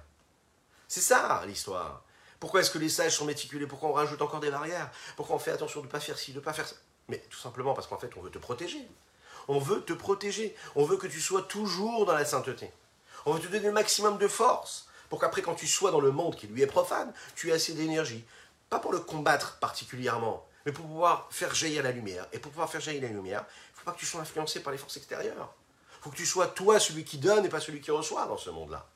C'est 0.87 1.01
ça 1.01 1.43
l'histoire. 1.45 2.03
Pourquoi 2.39 2.61
est-ce 2.61 2.71
que 2.71 2.79
les 2.79 2.89
sages 2.89 3.15
sont 3.15 3.25
méticulés 3.25 3.67
Pourquoi 3.67 3.89
on 3.89 3.93
rajoute 3.93 4.21
encore 4.21 4.39
des 4.39 4.49
barrières? 4.49 4.89
Pourquoi 5.15 5.35
on 5.35 5.39
fait 5.39 5.51
attention 5.51 5.81
de 5.81 5.85
ne 5.85 5.91
pas 5.91 5.99
faire 5.99 6.17
ci, 6.17 6.31
de 6.31 6.39
ne 6.39 6.43
pas 6.43 6.53
faire 6.53 6.67
ça? 6.67 6.75
Mais 7.07 7.19
tout 7.29 7.37
simplement 7.37 7.73
parce 7.73 7.87
qu'en 7.87 7.97
fait, 7.97 8.09
on 8.17 8.21
veut 8.21 8.31
te 8.31 8.39
protéger. 8.39 8.87
On 9.51 9.59
veut 9.59 9.81
te 9.81 9.91
protéger. 9.91 10.55
On 10.75 10.85
veut 10.85 10.95
que 10.95 11.07
tu 11.07 11.19
sois 11.19 11.41
toujours 11.41 12.05
dans 12.05 12.13
la 12.13 12.23
sainteté. 12.23 12.71
On 13.25 13.33
veut 13.33 13.41
te 13.41 13.47
donner 13.47 13.65
le 13.65 13.73
maximum 13.73 14.17
de 14.17 14.29
force 14.29 14.87
pour 15.09 15.19
qu'après, 15.19 15.41
quand 15.41 15.55
tu 15.55 15.67
sois 15.67 15.91
dans 15.91 15.99
le 15.99 16.11
monde 16.11 16.37
qui 16.37 16.47
lui 16.47 16.61
est 16.61 16.67
profane, 16.67 17.11
tu 17.35 17.49
aies 17.49 17.53
assez 17.53 17.73
d'énergie. 17.73 18.23
Pas 18.69 18.79
pour 18.79 18.93
le 18.93 19.01
combattre 19.01 19.59
particulièrement, 19.59 20.47
mais 20.65 20.71
pour 20.71 20.85
pouvoir 20.85 21.27
faire 21.31 21.53
jaillir 21.53 21.83
la 21.83 21.91
lumière. 21.91 22.27
Et 22.31 22.39
pour 22.39 22.53
pouvoir 22.53 22.69
faire 22.69 22.79
jaillir 22.79 23.01
la 23.01 23.09
lumière, 23.09 23.43
il 23.43 23.73
ne 23.73 23.77
faut 23.79 23.83
pas 23.83 23.91
que 23.91 23.99
tu 23.99 24.05
sois 24.05 24.21
influencé 24.21 24.61
par 24.61 24.71
les 24.71 24.77
forces 24.77 24.95
extérieures. 24.95 25.53
Il 25.99 26.03
faut 26.05 26.11
que 26.11 26.15
tu 26.15 26.25
sois 26.25 26.47
toi 26.47 26.79
celui 26.79 27.03
qui 27.03 27.17
donne 27.17 27.45
et 27.45 27.49
pas 27.49 27.59
celui 27.59 27.81
qui 27.81 27.91
reçoit 27.91 28.25
dans 28.27 28.37
ce 28.37 28.51
monde-là. 28.51 28.87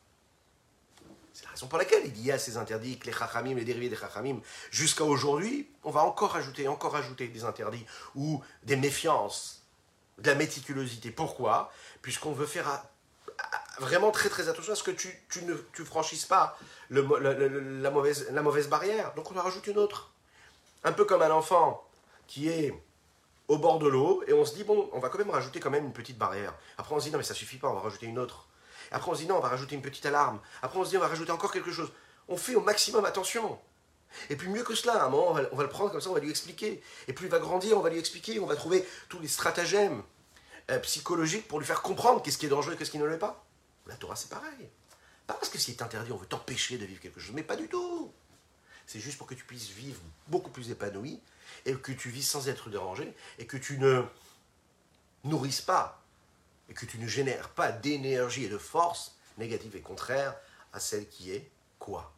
C'est 1.34 1.44
la 1.44 1.52
raison 1.52 1.68
pour 1.68 1.80
laquelle 1.80 2.06
il 2.06 2.26
y 2.26 2.32
a 2.32 2.40
ces 2.40 2.56
interdits, 2.56 2.98
les 3.04 3.12
chachamim, 3.12 3.56
les 3.56 3.66
dérivés 3.66 3.90
des 3.90 3.98
chachamim, 3.98 4.40
jusqu'à 4.72 5.04
aujourd'hui, 5.04 5.70
on 5.84 5.92
va 5.92 6.06
encore 6.06 6.38
ajouter, 6.38 6.70
encore 6.70 6.96
ajouter 6.96 7.28
des 7.28 7.44
interdits 7.44 7.86
ou 8.16 8.42
des 8.64 8.78
méfiances 8.78 9.65
de 10.18 10.30
la 10.30 10.36
méticulosité. 10.36 11.12
Pourquoi? 11.12 11.72
Puisqu'on 12.02 12.32
veut 12.32 12.46
faire 12.46 12.84
vraiment 13.80 14.12
très 14.12 14.30
très 14.30 14.48
attention 14.48 14.74
à 14.74 14.76
ce 14.76 14.84
que 14.84 14.92
tu, 14.92 15.10
ne 15.44 15.54
tu 15.74 15.84
franchisses 15.84 16.26
pas 16.26 16.58
le, 16.90 17.02
la, 17.82 17.92
mauvaise, 17.92 18.28
la 18.32 18.42
mauvaise 18.42 18.68
barrière. 18.70 19.14
Donc 19.16 19.32
on 19.32 19.38
en 19.38 19.42
rajoute 19.42 19.68
une 19.68 19.78
autre. 19.78 20.12
Un 20.84 20.94
peu 20.94 21.06
comme 21.06 21.22
un 21.22 21.32
enfant 21.32 21.84
qui 22.28 22.50
est 22.50 22.74
au 23.48 23.58
bord 23.58 23.80
de 23.80 23.88
l'eau 23.88 24.24
et 24.28 24.34
on 24.34 24.46
se 24.46 24.56
dit, 24.56 24.64
bon, 24.64 24.90
on 24.94 25.00
va 25.00 25.10
quand 25.10 25.18
même 25.18 25.30
rajouter 25.30 25.60
quand 25.60 25.70
même 25.70 25.86
une 25.86 25.94
petite 25.94 26.18
barrière. 26.18 26.54
Après 26.78 26.96
on 26.96 27.00
se 27.00 27.06
dit, 27.06 27.12
non 27.12 27.18
mais 27.18 27.24
ça 27.24 27.34
suffit 27.34 27.58
pas, 27.58 27.70
on 27.70 27.74
va 27.74 27.82
rajouter 27.82 28.06
une 28.06 28.20
autre. 28.20 28.48
Après 28.92 29.12
on 29.12 29.16
se 29.16 29.22
dit, 29.22 29.28
non, 29.28 29.38
on 29.38 29.42
va 29.42 29.50
rajouter 29.50 29.76
une 29.76 29.82
petite 29.82 30.06
alarme. 30.06 30.40
Après 30.62 30.80
on 30.80 30.86
se 30.86 30.90
dit, 30.90 30.98
on 30.98 31.02
va 31.02 31.08
rajouter 31.08 31.32
encore 31.32 31.52
quelque 31.52 31.72
chose. 31.72 31.92
On 32.28 32.38
fait 32.38 32.56
au 32.56 32.62
maximum 32.62 33.06
attention. 33.06 33.60
Et 34.30 34.36
puis 34.36 34.50
mieux 34.50 34.64
que 34.64 34.76
cela, 34.76 35.04
à 35.04 35.06
un 35.06 35.10
moment, 35.10 35.30
on 35.30 35.56
va, 35.56 35.64
le 35.64 35.70
prendre 35.70 35.92
comme 35.92 36.02
ça, 36.02 36.10
on 36.10 36.14
va 36.14 36.20
lui 36.20 36.30
expliquer. 36.30 36.82
Et 37.08 37.14
plus 37.14 37.28
il 37.28 37.32
va 37.32 37.40
grandir, 37.40 37.78
on 37.78 37.82
va 37.82 37.90
lui 37.90 38.00
expliquer, 38.00 38.40
on 38.40 38.46
va 38.46 38.56
trouver 38.56 38.88
tous 39.10 39.20
les 39.20 39.28
stratagèmes 39.28 40.04
euh, 40.72 40.80
psychologiques 40.80 41.48
pour 41.48 41.60
lui 41.60 41.66
faire 41.66 41.82
comprendre 41.82 42.22
qu'est-ce 42.22 42.38
qui 42.38 42.46
est 42.46 42.50
dangereux 42.50 42.74
et 42.74 42.78
qu'est-ce 42.78 42.92
qui 42.92 43.00
ne 43.00 43.06
l'est 43.06 43.18
pas. 43.18 43.46
La 43.88 43.96
Torah, 43.96 44.16
c'est 44.16 44.30
pareil. 44.30 44.70
Pas 45.28 45.34
parce 45.34 45.50
que 45.50 45.58
c'est 45.58 45.82
interdit, 45.82 46.12
on 46.12 46.18
veut 46.18 46.28
t'empêcher 46.28 46.78
de 46.78 46.86
vivre 46.86 47.02
quelque 47.02 47.20
chose, 47.20 47.34
mais 47.34 47.44
pas 47.44 47.56
du 47.56 47.68
tout. 47.68 48.12
C'est 48.86 49.00
juste 49.00 49.18
pour 49.18 49.28
que 49.28 49.34
tu 49.34 49.44
puisses 49.44 49.70
vivre 49.70 50.00
beaucoup 50.28 50.52
plus 50.52 50.70
épanoui 50.70 51.20
et 51.66 51.74
que 51.76 51.92
tu 51.92 52.10
vis 52.10 52.24
sans 52.24 52.48
être 52.48 52.70
dérangé 52.70 53.14
et 53.40 53.48
que 53.48 53.58
tu 53.58 53.78
ne 53.80 54.04
nourrisses 55.24 55.62
pas 55.62 56.04
et 56.70 56.74
que 56.74 56.86
tu 56.86 56.98
ne 57.00 57.08
génères 57.08 57.50
pas 57.50 57.72
d'énergie 57.72 58.46
et 58.46 58.50
de 58.50 58.58
force 58.58 59.16
négative 59.38 59.76
et 59.76 59.82
contraire 59.82 60.36
à 60.74 60.80
celle 60.80 61.08
qui 61.08 61.32
est 61.32 61.50
quoi? 61.80 62.15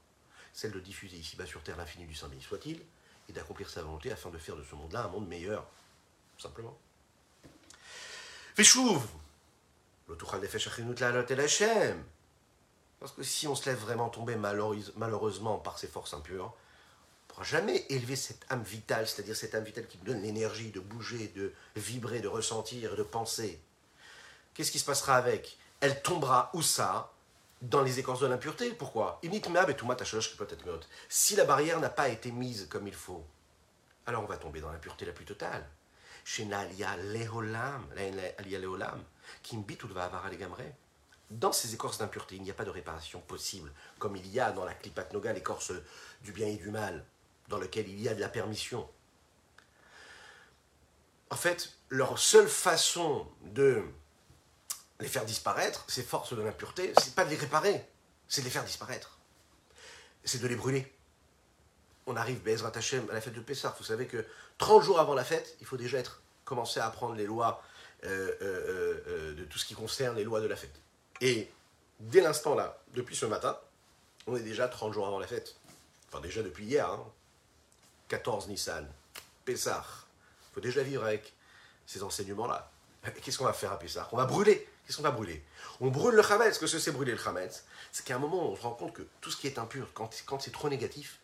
Celle 0.57 0.71
de 0.71 0.79
diffuser 0.79 1.17
ici-bas 1.17 1.45
sur 1.45 1.61
terre 1.61 1.77
l'infini 1.77 2.07
du 2.07 2.15
Saint 2.15 2.27
béni 2.29 2.41
soit-il, 2.41 2.81
et 3.29 3.31
d'accomplir 3.31 3.69
sa 3.69 3.83
volonté 3.83 4.11
afin 4.11 4.31
de 4.31 4.39
faire 4.39 4.55
de 4.55 4.63
ce 4.63 4.73
monde-là 4.73 5.03
un 5.03 5.07
monde 5.07 5.27
meilleur, 5.27 5.63
tout 6.35 6.41
simplement. 6.41 6.75
Feshuv 8.55 9.01
parce 12.99 13.11
que 13.11 13.21
si 13.21 13.47
on 13.47 13.53
se 13.53 13.69
lève 13.69 13.77
vraiment 13.77 14.09
tomber 14.09 14.35
malheureusement 14.35 15.59
par 15.59 15.77
ces 15.77 15.87
forces 15.87 16.15
impures, 16.15 16.45
on 16.45 16.47
ne 16.47 17.27
pourra 17.27 17.43
jamais 17.43 17.85
élever 17.89 18.15
cette 18.15 18.45
âme 18.49 18.63
vitale, 18.63 19.07
c'est-à-dire 19.07 19.35
cette 19.35 19.53
âme 19.53 19.65
vitale 19.65 19.85
qui 19.85 19.99
nous 19.99 20.05
donne 20.05 20.21
l'énergie 20.23 20.71
de 20.71 20.79
bouger, 20.79 21.27
de 21.35 21.53
vibrer, 21.75 22.21
de 22.21 22.29
ressentir, 22.29 22.95
de 22.95 23.03
penser. 23.03 23.59
Qu'est-ce 24.55 24.71
qui 24.71 24.79
se 24.79 24.85
passera 24.85 25.17
avec? 25.17 25.57
Elle 25.81 26.01
tombera 26.01 26.49
où 26.53 26.63
ça? 26.63 27.13
Dans 27.61 27.81
les 27.81 27.99
écorces 27.99 28.19
de 28.19 28.27
l'impureté. 28.27 28.71
Pourquoi? 28.71 29.19
Si 31.09 31.35
la 31.35 31.45
barrière 31.45 31.79
n'a 31.79 31.89
pas 31.89 32.09
été 32.09 32.31
mise 32.31 32.67
comme 32.69 32.87
il 32.87 32.93
faut, 32.93 33.25
alors 34.05 34.23
on 34.23 34.27
va 34.27 34.37
tomber 34.37 34.61
dans 34.61 34.71
l'impureté 34.71 35.05
la 35.05 35.11
plus 35.11 35.25
totale. 35.25 35.67
Dans 41.29 41.51
ces 41.51 41.73
écorces 41.73 41.97
d'impureté, 41.97 42.35
il 42.35 42.41
n'y 42.41 42.51
a 42.51 42.53
pas 42.53 42.65
de 42.65 42.69
réparation 42.69 43.19
possible, 43.21 43.71
comme 43.97 44.15
il 44.15 44.27
y 44.27 44.39
a 44.39 44.51
dans 44.51 44.65
la 44.65 44.73
Klipat 44.73 45.11
Noga, 45.13 45.33
l'écorce 45.33 45.73
du 46.21 46.31
bien 46.31 46.47
et 46.47 46.57
du 46.57 46.69
mal, 46.69 47.05
dans 47.49 47.57
lequel 47.57 47.89
il 47.89 47.99
y 47.99 48.07
a 48.07 48.13
de 48.13 48.21
la 48.21 48.29
permission. 48.29 48.87
En 51.29 51.35
fait, 51.35 51.73
leur 51.89 52.19
seule 52.19 52.47
façon 52.47 53.27
de 53.41 53.83
les 54.99 55.07
faire 55.07 55.25
disparaître, 55.25 55.85
ces 55.87 56.03
forces 56.03 56.33
de 56.33 56.41
l'impureté, 56.41 56.93
c'est 57.01 57.13
pas 57.13 57.25
de 57.25 57.29
les 57.29 57.35
réparer, 57.35 57.85
c'est 58.27 58.41
de 58.41 58.45
les 58.45 58.51
faire 58.51 58.63
disparaître. 58.63 59.17
C'est 60.23 60.41
de 60.41 60.47
les 60.47 60.55
brûler. 60.55 60.91
On 62.07 62.15
arrive, 62.15 62.41
Bezrat 62.41 62.71
Hashem, 62.75 63.09
à 63.09 63.13
la 63.13 63.21
fête 63.21 63.33
de 63.33 63.41
Pessah. 63.41 63.75
Vous 63.77 63.85
savez 63.85 64.07
que 64.07 64.25
30 64.57 64.83
jours 64.83 64.99
avant 64.99 65.13
la 65.13 65.23
fête, 65.23 65.55
il 65.61 65.67
faut 65.67 65.77
déjà 65.77 65.99
être, 65.99 66.21
commencer 66.45 66.79
à 66.79 66.87
apprendre 66.87 67.15
les 67.15 67.25
lois 67.25 67.61
euh, 68.05 68.31
euh, 68.41 69.03
euh, 69.07 69.33
de 69.35 69.43
tout 69.45 69.57
ce 69.57 69.65
qui 69.65 69.73
concerne 69.73 70.15
les 70.15 70.23
lois 70.23 70.41
de 70.41 70.47
la 70.47 70.55
fête. 70.55 70.79
Et 71.21 71.49
dès 71.99 72.21
l'instant 72.21 72.55
là, 72.55 72.77
depuis 72.93 73.15
ce 73.15 73.25
matin, 73.25 73.57
on 74.25 74.35
est 74.35 74.41
déjà 74.41 74.67
30 74.67 74.93
jours 74.93 75.07
avant 75.07 75.19
la 75.19 75.27
fête. 75.27 75.55
Enfin, 76.07 76.21
déjà 76.21 76.41
depuis 76.41 76.65
hier, 76.65 76.89
14 78.07 78.45
hein. 78.45 78.47
Nissan, 78.49 78.87
Pessah. 79.45 79.83
Il 80.51 80.53
faut 80.53 80.61
déjà 80.61 80.83
vivre 80.83 81.03
avec 81.03 81.33
ces 81.85 82.03
enseignements-là. 82.03 82.71
Qu'est-ce 83.21 83.37
qu'on 83.37 83.45
va 83.45 83.53
faire 83.53 83.71
à 83.71 83.79
Pessah? 83.79 84.07
On 84.11 84.17
va 84.17 84.25
brûler. 84.25 84.67
Brûler 85.11 85.43
On 85.79 85.89
brûle 85.89 86.15
le 86.15 86.23
Hametz. 86.23 86.57
Qu'est-ce 86.57 86.73
que 86.73 86.79
c'est 86.79 86.91
brûler 86.91 87.13
le 87.13 87.27
Hametz 87.27 87.65
C'est 87.91 88.05
qu'à 88.05 88.15
un 88.15 88.19
moment, 88.19 88.51
on 88.51 88.55
se 88.55 88.61
rend 88.61 88.71
compte 88.71 88.93
que 88.93 89.03
tout 89.21 89.31
ce 89.31 89.37
qui 89.37 89.47
est 89.47 89.59
impur, 89.59 89.89
quand, 89.93 90.09
c'est 90.39 90.51
trop 90.51 90.69
négatif, 90.69 91.19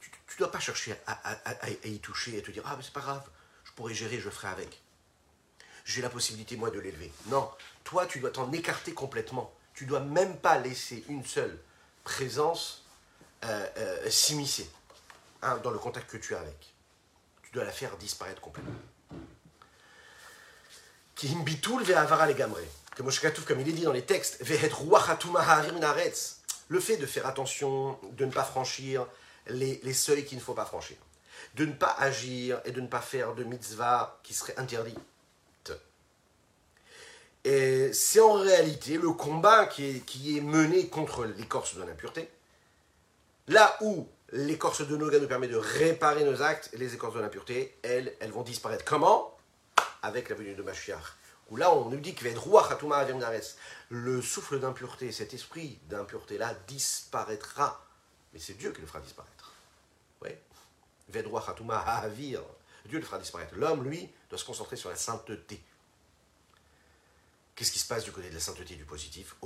tu 0.00 0.10
ne 0.10 0.38
dois 0.38 0.50
pas 0.50 0.60
chercher 0.60 0.96
à, 1.06 1.70
y 1.84 1.98
toucher 2.00 2.36
et 2.36 2.42
te 2.42 2.50
dire 2.50 2.62
Ah, 2.66 2.74
mais 2.76 2.82
c'est 2.82 2.92
pas 2.92 3.00
grave, 3.00 3.24
je 3.64 3.72
pourrais 3.72 3.94
gérer, 3.94 4.18
je 4.18 4.30
ferai 4.30 4.48
avec. 4.48 4.80
J'ai 5.84 6.02
la 6.02 6.10
possibilité, 6.10 6.56
moi, 6.56 6.70
de 6.70 6.80
l'élever. 6.80 7.12
Non, 7.26 7.48
toi, 7.84 8.06
tu 8.06 8.18
dois 8.18 8.30
t'en 8.30 8.50
écarter 8.52 8.92
complètement. 8.92 9.54
Tu 9.72 9.86
dois 9.86 10.00
même 10.00 10.36
pas 10.38 10.58
laisser 10.58 11.04
une 11.08 11.24
seule 11.24 11.56
présence 12.02 12.84
euh, 13.44 13.66
euh, 13.76 14.10
s'immiscer 14.10 14.68
hein, 15.42 15.58
dans 15.58 15.70
le 15.70 15.78
contact 15.78 16.10
que 16.10 16.16
tu 16.16 16.34
as 16.34 16.40
avec. 16.40 16.74
Tu 17.42 17.52
dois 17.52 17.64
la 17.64 17.70
faire 17.70 17.96
disparaître 17.98 18.40
complètement. 18.40 18.74
Qui 21.14 21.34
bitoul 21.34 21.84
ve'avara 22.98 23.32
legamre 23.32 23.36
comme 23.36 23.44
comme 23.44 23.60
il 23.60 23.68
est 23.68 23.72
dit 23.72 23.82
dans 23.82 23.92
les 23.92 24.02
textes, 24.02 24.38
le 26.68 26.80
fait 26.80 26.96
de 26.96 27.06
faire 27.06 27.26
attention, 27.26 27.98
de 28.12 28.24
ne 28.24 28.32
pas 28.32 28.44
franchir 28.44 29.06
les, 29.48 29.80
les, 29.82 29.94
seuils 29.94 30.24
qu'il 30.24 30.38
ne 30.38 30.42
faut 30.42 30.54
pas 30.54 30.64
franchir, 30.64 30.96
de 31.54 31.64
ne 31.64 31.72
pas 31.72 31.94
agir 31.98 32.60
et 32.64 32.72
de 32.72 32.80
ne 32.80 32.88
pas 32.88 33.00
faire 33.00 33.34
de 33.34 33.44
mitzvah 33.44 34.18
qui 34.22 34.34
serait 34.34 34.58
interdit. 34.58 34.98
Et 37.44 37.92
c'est 37.92 38.18
en 38.18 38.32
réalité 38.32 38.98
le 38.98 39.12
combat 39.12 39.66
qui 39.66 39.84
est, 39.84 40.00
qui 40.00 40.36
est 40.36 40.40
mené 40.40 40.88
contre 40.88 41.24
l'écorce 41.24 41.76
de 41.76 41.82
l'impureté. 41.84 42.28
Là 43.46 43.76
où 43.82 44.08
l'écorce 44.32 44.84
de 44.84 44.96
Noga 44.96 45.20
nous 45.20 45.28
permet 45.28 45.46
de 45.46 45.54
réparer 45.54 46.24
nos 46.24 46.42
actes, 46.42 46.70
les 46.72 46.94
écorces 46.94 47.14
de 47.14 47.20
l'impureté, 47.20 47.78
elles, 47.84 48.16
elles 48.18 48.32
vont 48.32 48.42
disparaître. 48.42 48.84
Comment? 48.84 49.38
Avec 50.02 50.28
la 50.28 50.34
venue 50.34 50.56
de 50.56 50.62
Mashiach 50.64 51.14
où 51.50 51.56
là 51.56 51.72
on 51.72 51.90
nous 51.90 52.00
dit 52.00 52.14
que 52.14 52.24
le 53.88 54.22
souffle 54.22 54.58
d'impureté, 54.58 55.12
cet 55.12 55.34
esprit 55.34 55.78
d'impureté-là 55.88 56.54
disparaîtra. 56.66 57.84
Mais 58.32 58.40
c'est 58.40 58.54
Dieu 58.54 58.72
qui 58.72 58.80
le 58.80 58.86
fera 58.86 59.00
disparaître. 59.00 59.52
Oui. 60.22 60.30
Dieu 61.08 61.22
le 61.22 63.04
fera 63.04 63.18
disparaître. 63.18 63.54
L'homme, 63.54 63.84
lui, 63.84 64.10
doit 64.28 64.38
se 64.38 64.44
concentrer 64.44 64.76
sur 64.76 64.90
la 64.90 64.96
sainteté. 64.96 65.62
Qu'est-ce 67.54 67.72
qui 67.72 67.78
se 67.78 67.86
passe 67.86 68.04
du 68.04 68.12
côté 68.12 68.28
de 68.28 68.34
la 68.34 68.40
sainteté 68.40 68.74
du 68.74 68.84
positif? 68.84 69.36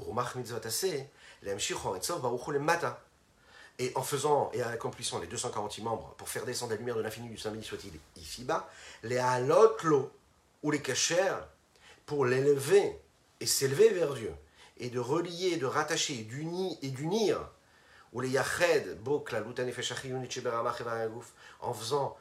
Et 3.79 3.93
en 3.95 4.03
faisant 4.03 4.51
et 4.53 4.65
en 4.65 4.69
accomplissant 4.69 5.21
les 5.21 5.27
240 5.27 5.79
membres 5.79 6.15
pour 6.17 6.29
faire 6.29 6.45
descendre 6.45 6.73
la 6.73 6.79
lumière 6.79 6.97
de 6.97 7.03
l'infini 7.03 7.29
du 7.29 7.39
Saint 7.39 7.51
béni 7.51 7.65
soit-il 7.65 7.93
ici-bas, 8.17 8.69
les 9.03 9.19
halotlo 9.19 10.11
ou 10.63 10.71
les 10.71 10.83
cachers 10.83 11.37
pour 12.11 12.27
l'élever 12.27 13.01
et 13.39 13.47
s'élever 13.47 13.91
vers 13.91 14.15
Dieu, 14.15 14.35
et 14.79 14.91
de 14.91 14.99
relier, 14.99 15.59
de 15.59 15.67
rattacher, 15.67 16.25
d'unir 16.25 16.77
et 16.83 16.89
d'unir, 16.89 17.39
ou 18.13 18.21
les 18.21 18.31
yached, 18.31 18.99
en 21.61 21.73
faisant, 21.73 22.17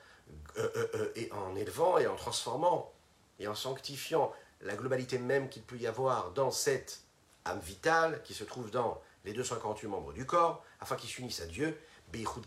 euh, 0.60 0.70
euh, 0.76 0.88
euh, 0.94 1.12
et 1.16 1.32
en 1.32 1.56
élevant 1.56 1.98
et 1.98 2.06
en 2.06 2.16
transformant 2.16 2.94
et 3.40 3.48
en 3.48 3.56
sanctifiant 3.56 4.32
la 4.62 4.76
globalité 4.76 5.18
même 5.18 5.50
qu'il 5.50 5.64
peut 5.64 5.78
y 5.78 5.88
avoir 5.88 6.34
dans 6.34 6.52
cette 6.52 7.02
âme 7.46 7.60
vitale 7.60 8.22
qui 8.22 8.36
se 8.36 8.44
trouve 8.44 8.70
dans 8.70 9.02
les 9.26 9.34
248 9.34 9.88
membres 9.88 10.14
du 10.14 10.24
corps, 10.24 10.64
afin 10.82 10.98
qu'ils 10.98 11.10
s'unissent 11.10 11.42
à 11.42 11.48
Dieu, 11.48 11.76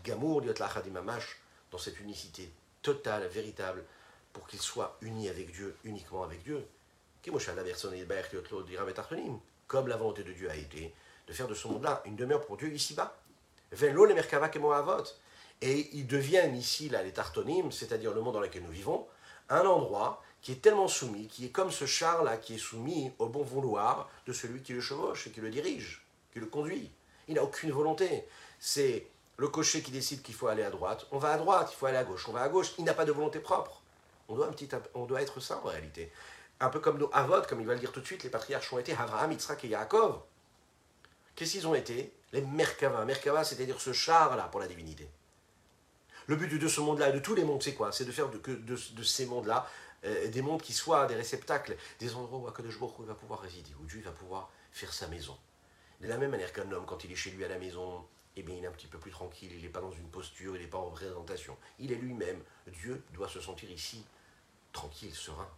Gamour, 0.05 0.43
dans 0.43 1.77
cette 1.77 1.99
unicité 1.99 2.49
totale, 2.81 3.27
véritable, 3.27 3.83
pour 4.31 4.47
qu'ils 4.47 4.61
soient 4.61 4.97
unis 5.01 5.27
avec 5.27 5.51
Dieu, 5.51 5.75
uniquement 5.83 6.23
avec 6.23 6.41
Dieu, 6.43 6.65
comme 9.67 9.87
la 9.87 9.97
volonté 9.97 10.23
de 10.23 10.31
Dieu 10.31 10.49
a 10.49 10.55
été 10.55 10.93
de 11.27 11.33
faire 11.33 11.47
de 11.47 11.53
ce 11.53 11.67
monde-là 11.67 12.01
une 12.05 12.15
demeure 12.15 12.41
pour 12.45 12.57
Dieu 12.57 12.71
ici-bas. 12.71 13.17
Et 15.61 15.89
ils 15.93 16.05
deviennent 16.05 16.55
ici, 16.55 16.89
là, 16.89 17.01
les 17.01 17.11
Tartonim, 17.11 17.71
c'est-à-dire 17.71 18.13
le 18.13 18.21
monde 18.21 18.33
dans 18.33 18.41
lequel 18.41 18.63
nous 18.63 18.71
vivons, 18.71 19.07
un 19.49 19.65
endroit 19.65 20.21
qui 20.41 20.51
est 20.51 20.61
tellement 20.61 20.87
soumis, 20.87 21.27
qui 21.27 21.45
est 21.45 21.49
comme 21.49 21.71
ce 21.71 21.85
char-là, 21.85 22.37
qui 22.37 22.55
est 22.55 22.59
soumis 22.59 23.11
au 23.17 23.27
bon 23.27 23.43
vouloir 23.43 24.09
de 24.27 24.33
celui 24.33 24.61
qui 24.61 24.73
le 24.73 24.81
chevauche 24.81 25.27
et 25.27 25.31
qui 25.31 25.39
le 25.39 25.49
dirige, 25.49 26.05
qui 26.33 26.39
le 26.39 26.45
conduit. 26.45 26.91
Il 27.29 27.35
n'a 27.35 27.43
aucune 27.43 27.71
volonté. 27.71 28.25
C'est 28.59 29.07
le 29.37 29.47
cocher 29.47 29.81
qui 29.81 29.91
décide 29.91 30.21
qu'il 30.21 30.35
faut 30.35 30.47
aller 30.47 30.63
à 30.63 30.69
droite, 30.69 31.07
on 31.11 31.17
va 31.17 31.31
à 31.31 31.37
droite, 31.37 31.69
il 31.71 31.75
faut 31.75 31.85
aller 31.85 31.97
à 31.97 32.03
gauche, 32.03 32.27
on 32.27 32.33
va 32.33 32.41
à 32.41 32.49
gauche, 32.49 32.73
il 32.77 32.83
n'a 32.83 32.93
pas 32.93 33.05
de 33.05 33.11
volonté 33.11 33.39
propre. 33.39 33.81
On 34.27 34.35
doit, 34.35 34.51
on 34.93 35.05
doit 35.05 35.21
être 35.21 35.39
ça 35.39 35.61
en 35.63 35.67
réalité 35.67 36.11
un 36.63 36.69
peu 36.69 36.79
comme 36.79 36.97
nos 36.97 37.09
Avot, 37.13 37.41
comme 37.47 37.61
il 37.61 37.67
va 37.67 37.73
le 37.73 37.79
dire 37.79 37.91
tout 37.91 37.99
de 37.99 38.05
suite, 38.05 38.23
les 38.23 38.29
patriarches 38.29 38.71
ont 38.71 38.79
été 38.79 38.93
Abraham, 38.93 39.31
Yitzhak 39.31 39.63
et 39.65 39.69
Yaakov. 39.69 40.21
Qu'est-ce 41.35 41.51
qu'ils 41.51 41.67
ont 41.67 41.75
été? 41.75 42.13
Les 42.31 42.41
Merkava. 42.41 43.03
Merkava, 43.05 43.43
c'est-à-dire 43.43 43.79
ce 43.81 43.91
char-là 43.91 44.43
pour 44.45 44.59
la 44.59 44.67
divinité. 44.67 45.09
Le 46.27 46.35
but 46.35 46.47
de 46.57 46.67
ce 46.67 46.79
monde-là 46.79 47.09
et 47.09 47.11
de 47.11 47.19
tous 47.19 47.35
les 47.35 47.43
mondes, 47.43 47.61
c'est 47.61 47.73
quoi? 47.73 47.91
C'est 47.91 48.05
de 48.05 48.11
faire 48.11 48.29
de, 48.29 48.37
de, 48.37 49.03
ces 49.03 49.25
mondes-là 49.25 49.67
euh, 50.05 50.29
des 50.29 50.41
mondes 50.41 50.61
qui 50.61 50.71
soient 50.71 51.05
des 51.05 51.15
réceptacles, 51.15 51.75
des 51.99 52.15
endroits 52.15 52.39
où 52.39 52.47
Akadosh 52.47 52.79
Baruch 52.79 52.95
va 52.99 53.15
pouvoir 53.15 53.41
résider, 53.41 53.71
où 53.81 53.85
Dieu 53.85 54.01
va 54.01 54.11
pouvoir 54.11 54.49
faire 54.71 54.93
sa 54.93 55.07
maison. 55.07 55.37
De 55.99 56.07
la 56.07 56.17
même 56.17 56.31
manière 56.31 56.53
qu'un 56.53 56.71
homme, 56.71 56.85
quand 56.85 57.03
il 57.03 57.11
est 57.11 57.15
chez 57.15 57.31
lui 57.31 57.43
à 57.43 57.49
la 57.49 57.57
maison, 57.57 58.05
eh 58.35 58.43
bien, 58.43 58.55
il 58.55 58.63
est 58.63 58.67
un 58.67 58.71
petit 58.71 58.87
peu 58.87 58.97
plus 58.97 59.11
tranquille, 59.11 59.51
il 59.53 59.61
n'est 59.61 59.69
pas 59.69 59.81
dans 59.81 59.91
une 59.91 60.09
posture, 60.09 60.55
il 60.55 60.61
n'est 60.61 60.67
pas 60.67 60.77
en 60.77 60.85
représentation. 60.85 61.57
Il 61.79 61.91
est 61.91 61.95
lui-même. 61.95 62.41
Dieu 62.67 63.03
doit 63.13 63.29
se 63.29 63.41
sentir 63.41 63.69
ici 63.69 64.05
tranquille, 64.71 65.13
serein. 65.13 65.49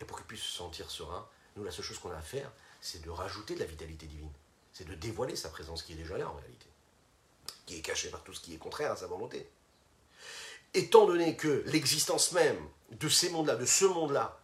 Et 0.00 0.04
pour 0.04 0.16
qu'il 0.16 0.26
puisse 0.26 0.42
se 0.42 0.56
sentir 0.56 0.90
serein, 0.90 1.28
nous, 1.56 1.64
la 1.64 1.70
seule 1.70 1.84
chose 1.84 1.98
qu'on 1.98 2.10
a 2.10 2.16
à 2.16 2.22
faire, 2.22 2.50
c'est 2.80 3.02
de 3.02 3.10
rajouter 3.10 3.54
de 3.54 3.60
la 3.60 3.66
vitalité 3.66 4.06
divine. 4.06 4.32
C'est 4.72 4.88
de 4.88 4.94
dévoiler 4.94 5.36
sa 5.36 5.48
présence 5.48 5.82
qui 5.82 5.92
est 5.92 5.96
déjà 5.96 6.16
là 6.16 6.28
en 6.28 6.34
réalité, 6.34 6.66
qui 7.66 7.76
est 7.78 7.82
cachée 7.82 8.08
par 8.08 8.22
tout 8.22 8.32
ce 8.32 8.40
qui 8.40 8.54
est 8.54 8.58
contraire 8.58 8.92
à 8.92 8.96
sa 8.96 9.06
volonté. 9.06 9.48
Étant 10.72 11.06
donné 11.06 11.36
que 11.36 11.64
l'existence 11.66 12.32
même 12.32 12.58
de 12.90 13.08
ces 13.08 13.30
mondes-là, 13.30 13.56
de 13.56 13.66
ce 13.66 13.84
monde-là, 13.84 14.40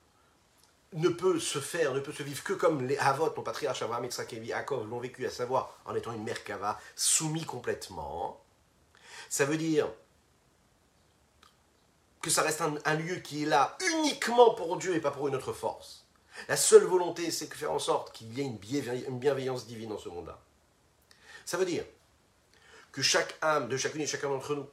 ne 0.92 1.08
peut 1.08 1.38
se 1.38 1.60
faire, 1.60 1.94
ne 1.94 2.00
peut 2.00 2.12
se 2.12 2.22
vivre 2.22 2.42
que 2.42 2.52
comme 2.52 2.86
les 2.86 2.96
Havot, 2.98 3.32
mon 3.36 3.42
patriarche 3.42 3.82
Abraham, 3.82 4.04
Yitzhak 4.04 4.32
et 4.32 4.38
Yaakov 4.38 4.88
l'ont 4.88 4.98
vécu, 4.98 5.26
à 5.26 5.30
savoir 5.30 5.76
en 5.84 5.94
étant 5.94 6.12
une 6.12 6.24
mère 6.24 6.42
Kava, 6.44 6.80
soumis 6.94 7.44
complètement. 7.44 8.42
Ça 9.28 9.44
veut 9.44 9.56
dire 9.56 9.88
que 12.26 12.32
ça 12.32 12.42
reste 12.42 12.60
un, 12.60 12.94
lieu 12.96 13.20
qui 13.20 13.44
est 13.44 13.46
là 13.46 13.78
uniquement 13.88 14.52
pour 14.54 14.76
Dieu 14.78 14.96
et 14.96 15.00
pas 15.00 15.12
pour 15.12 15.28
une 15.28 15.36
autre 15.36 15.52
force. 15.52 16.04
La 16.48 16.56
seule 16.56 16.82
volonté, 16.82 17.30
c'est 17.30 17.46
de 17.46 17.54
faire 17.54 17.70
en 17.70 17.78
sorte 17.78 18.12
qu'il 18.12 18.36
y 18.36 18.40
ait 18.40 18.44
une, 18.44 18.58
bienveillance 18.58 19.64
divine 19.68 19.90
dans 19.90 19.98
ce 19.98 20.08
monde-là. 20.08 20.36
Ça 21.44 21.56
veut 21.56 21.64
dire 21.64 21.84
que 22.90 23.00
chaque 23.00 23.36
âme 23.42 23.68
de 23.68 23.76
chacune 23.76 24.00
et 24.00 24.08
chacun 24.08 24.28
d'entre 24.28 24.56
nous, 24.56 24.68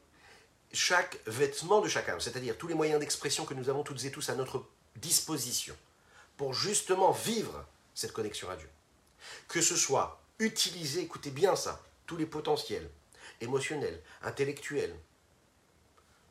chaque 0.71 1.19
vêtement 1.27 1.79
de 1.79 1.87
chaque 1.87 2.09
âme, 2.09 2.19
c'est-à-dire 2.19 2.57
tous 2.57 2.65
les 2.65 2.73
moyens 2.73 2.99
d'expression 2.99 3.45
que 3.45 3.53
nous 3.53 3.69
avons 3.69 3.83
toutes 3.83 4.03
et 4.03 4.09
tous 4.09 4.29
à 4.29 4.35
notre 4.35 4.65
disposition 4.95 5.75
pour 6.37 6.55
justement 6.55 7.11
vivre 7.11 7.67
cette 7.93 8.13
connexion 8.13 8.49
à 8.49 8.55
Dieu, 8.55 8.69
que 9.47 9.61
ce 9.61 9.75
soit 9.75 10.23
utiliser, 10.39 11.01
écoutez 11.01 11.29
bien 11.29 11.55
ça, 11.55 11.79
tous 12.07 12.17
les 12.17 12.25
potentiels 12.25 12.89
émotionnels, 13.41 14.01
intellectuels, 14.23 14.95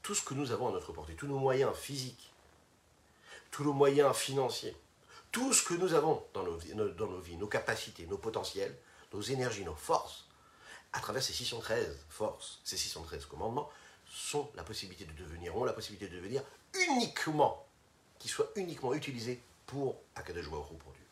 tout 0.02 0.14
ce 0.14 0.22
que 0.22 0.34
nous 0.34 0.50
avons 0.52 0.68
à 0.68 0.72
notre 0.72 0.92
portée, 0.92 1.14
tous 1.14 1.26
nos 1.26 1.38
moyens 1.38 1.74
physiques, 1.76 2.32
tous 3.50 3.64
nos 3.64 3.72
moyens 3.72 4.16
financiers, 4.16 4.76
tout 5.30 5.52
ce 5.52 5.62
que 5.62 5.74
nous 5.74 5.94
avons 5.94 6.24
dans 6.34 6.42
nos, 6.42 6.58
dans 6.90 7.06
nos 7.06 7.20
vies, 7.20 7.36
nos 7.36 7.46
capacités, 7.46 8.06
nos 8.06 8.18
potentiels, 8.18 8.76
nos 9.12 9.22
énergies, 9.22 9.64
nos 9.64 9.74
forces, 9.74 10.26
à 10.92 11.00
travers 11.00 11.22
ces 11.22 11.32
613 11.32 12.06
forces, 12.08 12.60
ces 12.64 12.76
613 12.76 13.26
commandements, 13.26 13.70
sont 14.06 14.50
la 14.54 14.62
possibilité 14.62 15.04
de 15.04 15.12
devenir, 15.12 15.56
ont 15.56 15.64
la 15.64 15.72
possibilité 15.72 16.08
de 16.08 16.16
devenir 16.16 16.42
uniquement, 16.88 17.66
qui 18.18 18.28
soient 18.28 18.50
uniquement 18.56 18.92
utilisés 18.92 19.40
pour 19.66 19.96
Baruch 20.14 20.48
pour 20.48 20.92
Dieu. 20.92 21.06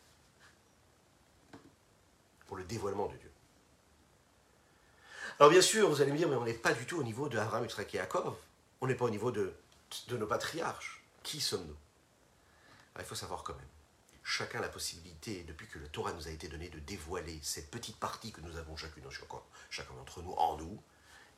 Pour 2.45 2.57
le 2.57 2.63
dévoilement 2.63 3.07
de 3.07 3.17
Dieu. 3.17 3.31
Alors 5.39 5.51
bien 5.51 5.61
sûr, 5.61 5.89
vous 5.89 6.01
allez 6.01 6.11
me 6.11 6.17
dire, 6.17 6.27
mais 6.27 6.35
on 6.35 6.45
n'est 6.45 6.53
pas 6.53 6.73
du 6.73 6.85
tout 6.85 6.99
au 6.99 7.03
niveau 7.03 7.27
de 7.27 7.39
Abraham, 7.39 7.65
et 7.65 7.95
Yaakov. 7.95 8.35
On 8.81 8.87
n'est 8.87 8.95
pas 8.95 9.05
au 9.05 9.09
niveau 9.09 9.31
de, 9.31 9.55
nos 10.09 10.27
patriarches. 10.27 11.03
Qui 11.23 11.39
sommes-nous? 11.39 11.77
Il 12.99 13.05
faut 13.05 13.15
savoir 13.15 13.43
quand 13.43 13.55
même 13.55 13.67
chacun 14.23 14.59
la 14.59 14.69
possibilité, 14.69 15.43
depuis 15.43 15.67
que 15.67 15.79
le 15.79 15.87
Torah 15.87 16.13
nous 16.13 16.27
a 16.27 16.31
été 16.31 16.47
donné, 16.47 16.69
de 16.69 16.79
dévoiler 16.79 17.39
cette 17.41 17.71
petite 17.71 17.97
partie 17.97 18.31
que 18.31 18.41
nous 18.41 18.55
avons 18.57 18.75
chacune, 18.75 19.03
chacun 19.69 19.93
d'entre 19.93 20.21
nous, 20.21 20.33
en 20.33 20.57
nous, 20.57 20.81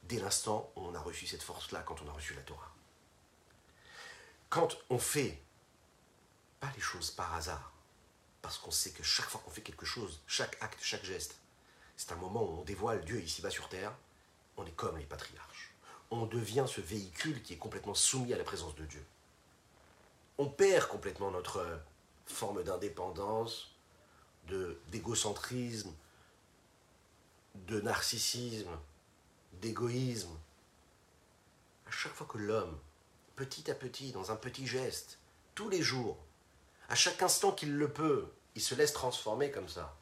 dès 0.03 0.19
l'instant 0.19 0.71
où 0.75 0.81
on 0.81 0.95
a 0.95 0.99
reçu 0.99 1.25
cette 1.25 1.43
force-là, 1.43 1.81
quand 1.83 2.01
on 2.01 2.09
a 2.09 2.11
reçu 2.11 2.33
la 2.33 2.41
Torah. 2.41 2.73
Quand 4.49 4.77
on 4.89 4.99
fait 4.99 5.41
pas 6.59 6.71
les 6.75 6.81
choses 6.81 7.11
par 7.11 7.33
hasard, 7.33 7.73
parce 8.41 8.57
qu'on 8.57 8.71
sait 8.71 8.91
que 8.91 9.03
chaque 9.03 9.29
fois 9.29 9.41
qu'on 9.43 9.51
fait 9.51 9.61
quelque 9.61 9.85
chose, 9.85 10.21
chaque 10.27 10.57
acte, 10.61 10.79
chaque 10.81 11.03
geste, 11.03 11.39
c'est 11.95 12.11
un 12.11 12.17
moment 12.17 12.43
où 12.43 12.59
on 12.59 12.63
dévoile 12.63 13.03
Dieu 13.05 13.21
ici-bas 13.21 13.49
sur 13.49 13.69
terre, 13.69 13.95
on 14.57 14.65
est 14.65 14.75
comme 14.75 14.97
les 14.97 15.05
patriarches. 15.05 15.72
On 16.11 16.25
devient 16.25 16.65
ce 16.67 16.81
véhicule 16.81 17.41
qui 17.41 17.53
est 17.53 17.57
complètement 17.57 17.95
soumis 17.95 18.33
à 18.33 18.37
la 18.37 18.43
présence 18.43 18.75
de 18.75 18.85
Dieu. 18.85 19.05
On 20.37 20.47
perd 20.47 20.87
complètement 20.87 21.31
notre 21.31 21.65
forme 22.25 22.63
d'indépendance, 22.63 23.75
d'égocentrisme, 24.89 25.93
de, 27.55 27.81
narcissisme, 27.81 28.77
d'égoïsme. 29.53 30.37
À 31.87 31.91
chaque 31.91 32.13
fois 32.13 32.27
que 32.27 32.37
l'homme, 32.37 32.77
petit 33.35 33.69
à 33.69 33.75
petit, 33.75 34.11
dans 34.11 34.31
un 34.31 34.35
petit 34.35 34.67
geste, 34.67 35.19
tous 35.55 35.69
les 35.69 35.81
jours, 35.81 36.17
à 36.89 36.95
chaque 36.95 37.21
instant 37.21 37.51
qu'il 37.51 37.75
le 37.75 37.91
peut, 37.91 38.27
il 38.55 38.61
se 38.61 38.75
laisse 38.75 38.93
transformer 38.93 39.51
comme 39.51 39.69
ça, 39.69 39.95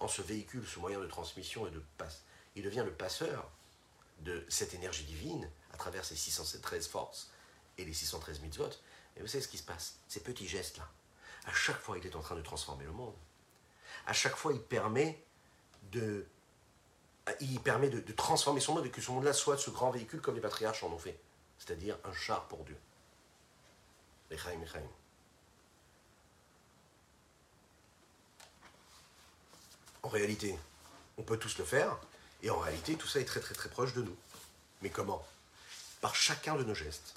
en 0.00 0.08
ce 0.08 0.22
véhicule, 0.22 0.66
ce 0.66 0.78
moyen 0.78 1.00
de 1.00 1.06
transmission 1.06 1.66
et 1.66 1.70
de 1.70 1.82
passe. 1.98 2.24
Il 2.56 2.62
devient 2.62 2.82
le 2.84 2.92
passeur 2.92 3.50
de 4.24 4.44
cette 4.48 4.74
énergie 4.74 5.04
divine 5.04 5.48
à 5.72 5.76
travers 5.76 6.04
ces 6.04 6.16
613 6.16 6.88
forces 6.88 7.30
et 7.78 7.84
les 7.84 7.92
613 7.92 8.40
mitzvot. 8.40 8.70
Et 9.16 9.20
vous 9.20 9.26
savez 9.26 9.42
ce 9.42 9.48
qui 9.48 9.58
se 9.58 9.62
passe? 9.62 9.96
Ces 10.08 10.20
petits 10.20 10.48
gestes-là, 10.48 10.88
à 11.46 11.52
chaque 11.52 11.78
fois, 11.78 11.98
il 11.98 12.06
est 12.06 12.16
en 12.16 12.20
train 12.20 12.34
de 12.34 12.42
transformer 12.42 12.84
le 12.84 12.92
monde. 12.92 13.14
À 14.06 14.12
chaque 14.12 14.36
fois, 14.36 14.52
il 14.52 14.60
permet 14.60 15.24
de, 15.92 16.26
transformer 18.16 18.60
son 18.60 18.74
monde 18.74 18.86
et 18.86 18.90
que 18.90 19.00
ce 19.00 19.10
monde-là 19.10 19.32
soit 19.32 19.56
ce 19.58 19.70
grand 19.70 19.90
véhicule 19.90 20.20
comme 20.20 20.34
les 20.34 20.40
patriarches 20.40 20.82
en 20.82 20.92
ont 20.92 20.98
fait. 20.98 21.18
C'est-à-dire 21.58 21.98
un 22.04 22.12
char 22.12 22.48
pour 22.48 22.64
Dieu. 22.64 22.76
Echaim, 24.30 24.60
Echaim. 24.62 24.82
En 30.02 30.08
réalité, 30.08 30.58
on 31.16 31.22
peut 31.22 31.38
tous 31.38 31.56
le 31.58 31.64
faire, 31.64 31.98
et 32.44 32.50
en 32.50 32.58
réalité, 32.58 32.94
tout 32.96 33.08
ça 33.08 33.20
est 33.20 33.24
très 33.24 33.40
très 33.40 33.54
très 33.54 33.70
proche 33.70 33.94
de 33.94 34.02
nous. 34.02 34.16
Mais 34.82 34.90
comment? 34.90 35.26
Par 36.02 36.14
chacun 36.14 36.54
de 36.56 36.62
nos 36.62 36.74
gestes. 36.74 37.14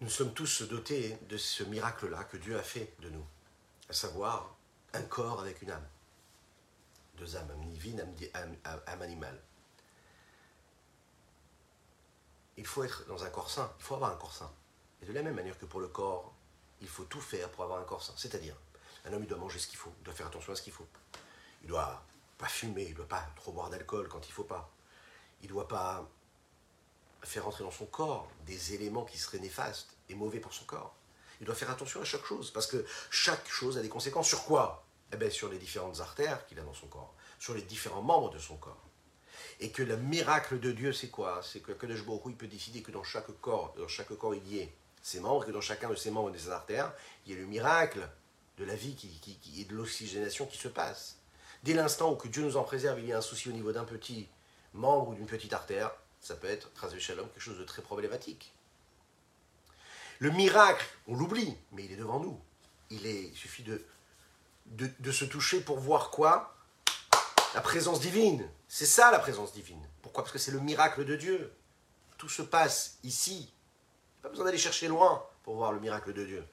Nous 0.00 0.08
sommes 0.08 0.32
tous 0.32 0.62
dotés 0.62 1.18
de 1.28 1.36
ce 1.36 1.64
miracle-là 1.64 2.22
que 2.24 2.36
Dieu 2.36 2.56
a 2.56 2.62
fait 2.62 2.94
de 3.00 3.10
nous, 3.10 3.26
à 3.88 3.92
savoir 3.92 4.54
un 4.94 5.02
corps 5.02 5.40
avec 5.40 5.60
une 5.62 5.72
âme. 5.72 5.86
Deux 7.16 7.36
âmes, 7.36 7.50
âme 7.50 7.68
divine, 7.68 8.00
âme, 8.34 8.56
âme, 8.64 9.02
animale. 9.02 9.40
Il 12.56 12.66
faut 12.66 12.84
être 12.84 13.06
dans 13.06 13.24
un 13.24 13.30
corps 13.30 13.50
sain, 13.50 13.72
il 13.78 13.82
faut 13.82 13.96
avoir 13.96 14.12
un 14.12 14.16
corps 14.16 14.34
sain. 14.34 14.52
Et 15.02 15.06
de 15.06 15.12
la 15.12 15.22
même 15.22 15.34
manière 15.34 15.58
que 15.58 15.66
pour 15.66 15.80
le 15.80 15.88
corps, 15.88 16.32
il 16.80 16.88
faut 16.88 17.04
tout 17.04 17.20
faire 17.20 17.48
pour 17.50 17.64
avoir 17.64 17.80
un 17.80 17.84
corps 17.84 18.02
sain. 18.02 18.14
C'est-à-dire, 18.16 18.54
un 19.04 19.12
homme, 19.12 19.24
il 19.24 19.28
doit 19.28 19.38
manger 19.38 19.58
ce 19.58 19.66
qu'il 19.66 19.78
faut, 19.78 19.92
il 20.00 20.04
doit 20.04 20.14
faire 20.14 20.26
attention 20.26 20.52
à 20.52 20.56
ce 20.56 20.62
qu'il 20.62 20.72
faut. 20.72 20.86
Il 21.62 21.68
doit 21.68 22.02
pas 22.38 22.48
fumer, 22.48 22.86
il 22.88 22.94
doit 22.94 23.08
pas 23.08 23.24
trop 23.36 23.52
boire 23.52 23.70
d'alcool 23.70 24.08
quand 24.08 24.26
il 24.28 24.32
faut 24.32 24.44
pas. 24.44 24.70
Il 25.42 25.48
doit 25.48 25.68
pas 25.68 26.08
faire 27.22 27.46
entrer 27.46 27.64
dans 27.64 27.70
son 27.70 27.86
corps 27.86 28.28
des 28.46 28.74
éléments 28.74 29.04
qui 29.04 29.18
seraient 29.18 29.38
néfastes 29.38 29.96
et 30.08 30.14
mauvais 30.14 30.40
pour 30.40 30.52
son 30.52 30.64
corps. 30.64 30.94
Il 31.40 31.46
doit 31.46 31.54
faire 31.54 31.70
attention 31.70 32.00
à 32.00 32.04
chaque 32.04 32.24
chose, 32.24 32.52
parce 32.52 32.66
que 32.66 32.84
chaque 33.10 33.48
chose 33.48 33.76
a 33.78 33.82
des 33.82 33.88
conséquences. 33.88 34.28
Sur 34.28 34.44
quoi? 34.44 34.84
Eh 35.12 35.16
bien, 35.16 35.28
sur 35.30 35.48
les 35.48 35.58
différentes 35.58 36.00
artères 36.00 36.46
qu'il 36.46 36.58
a 36.58 36.62
dans 36.62 36.74
son 36.74 36.86
corps, 36.86 37.14
sur 37.38 37.54
les 37.54 37.62
différents 37.62 38.02
membres 38.02 38.30
de 38.30 38.38
son 38.38 38.56
corps. 38.56 38.84
Et 39.60 39.70
que 39.70 39.82
le 39.82 39.96
miracle 39.96 40.60
de 40.60 40.72
Dieu, 40.72 40.92
c'est 40.92 41.10
quoi? 41.10 41.42
C'est 41.42 41.60
que 41.60 41.72
Kadosh 41.72 42.04
Baruch 42.04 42.22
il 42.26 42.36
peut 42.36 42.46
décider 42.46 42.82
que 42.82 42.90
dans 42.90 43.02
chaque 43.04 43.30
corps, 43.40 43.74
dans 43.76 43.88
chaque 43.88 44.12
corps, 44.14 44.34
il 44.34 44.46
y 44.48 44.60
ait 44.60 44.72
ses 45.02 45.20
membres, 45.20 45.44
que 45.44 45.50
dans 45.50 45.60
chacun 45.60 45.90
de 45.90 45.96
ses 45.96 46.10
membres 46.10 46.30
et 46.30 46.32
de 46.32 46.38
ses 46.38 46.50
artères, 46.50 46.92
il 47.26 47.32
y 47.32 47.34
ait 47.34 47.38
le 47.38 47.46
miracle 47.46 48.08
de 48.58 48.64
la 48.64 48.74
vie 48.74 48.94
qui, 48.94 49.08
qui, 49.20 49.60
et 49.60 49.64
de 49.64 49.74
l'oxygénation 49.74 50.46
qui 50.46 50.58
se 50.58 50.68
passe. 50.68 51.18
Dès 51.62 51.74
l'instant 51.74 52.12
où 52.12 52.16
que 52.16 52.28
Dieu 52.28 52.42
nous 52.42 52.56
en 52.56 52.64
préserve, 52.64 52.98
il 52.98 53.06
y 53.06 53.12
a 53.12 53.18
un 53.18 53.22
souci 53.22 53.48
au 53.48 53.52
niveau 53.52 53.72
d'un 53.72 53.84
petit 53.84 54.28
membre 54.74 55.10
ou 55.10 55.14
d'une 55.14 55.26
petite 55.26 55.52
artère, 55.52 55.92
ça 56.20 56.36
peut 56.36 56.48
être, 56.48 56.70
Shalom, 56.98 57.28
quelque 57.28 57.42
chose 57.42 57.58
de 57.58 57.64
très 57.64 57.82
problématique. 57.82 58.52
Le 60.18 60.30
miracle, 60.30 60.86
on 61.08 61.16
l'oublie, 61.16 61.56
mais 61.72 61.84
il 61.84 61.92
est 61.92 61.96
devant 61.96 62.20
nous. 62.20 62.40
Il 62.90 63.00
suffit 63.34 63.64
de, 63.64 63.84
de, 64.66 65.12
se 65.12 65.24
toucher 65.24 65.60
pour 65.60 65.78
voir 65.78 66.10
quoi? 66.10 66.54
La 67.54 67.60
présence 67.60 68.00
divine. 68.00 68.48
C'est 68.68 68.86
ça 68.86 69.10
la 69.10 69.18
présence 69.18 69.52
divine. 69.52 69.82
Pourquoi? 70.00 70.22
Parce 70.22 70.32
que 70.32 70.38
c'est 70.38 70.52
le 70.52 70.60
miracle 70.60 71.04
de 71.04 71.16
Dieu. 71.16 71.52
Tout 72.18 72.28
se 72.28 72.42
passe 72.42 72.98
ici. 73.02 73.52
Pas 74.22 74.28
besoin 74.28 74.44
d'aller 74.44 74.58
chercher 74.58 74.88
loin 74.88 75.26
pour 75.42 75.56
voir 75.56 75.72
le 75.72 75.80
miracle 75.80 76.12
de 76.12 76.24
Dieu. 76.24 76.44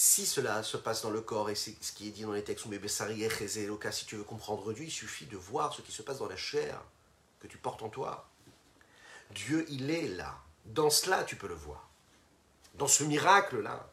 Si 0.00 0.26
cela 0.26 0.62
se 0.62 0.76
passe 0.76 1.02
dans 1.02 1.10
le 1.10 1.20
corps, 1.20 1.50
et 1.50 1.56
c'est 1.56 1.74
ce 1.80 1.90
qui 1.90 2.06
est 2.06 2.12
dit 2.12 2.22
dans 2.22 2.30
les 2.30 2.44
textes, 2.44 2.68
si 3.90 4.06
tu 4.06 4.14
veux 4.14 4.22
comprendre 4.22 4.72
Dieu, 4.72 4.84
il 4.84 4.92
suffit 4.92 5.26
de 5.26 5.36
voir 5.36 5.74
ce 5.74 5.82
qui 5.82 5.90
se 5.90 6.02
passe 6.02 6.18
dans 6.18 6.28
la 6.28 6.36
chair 6.36 6.80
que 7.40 7.48
tu 7.48 7.58
portes 7.58 7.82
en 7.82 7.88
toi. 7.88 8.28
Dieu, 9.32 9.66
il 9.68 9.90
est 9.90 10.06
là. 10.06 10.38
Dans 10.66 10.88
cela, 10.88 11.24
tu 11.24 11.34
peux 11.34 11.48
le 11.48 11.56
voir. 11.56 11.88
Dans 12.74 12.86
ce 12.86 13.02
miracle-là. 13.02 13.90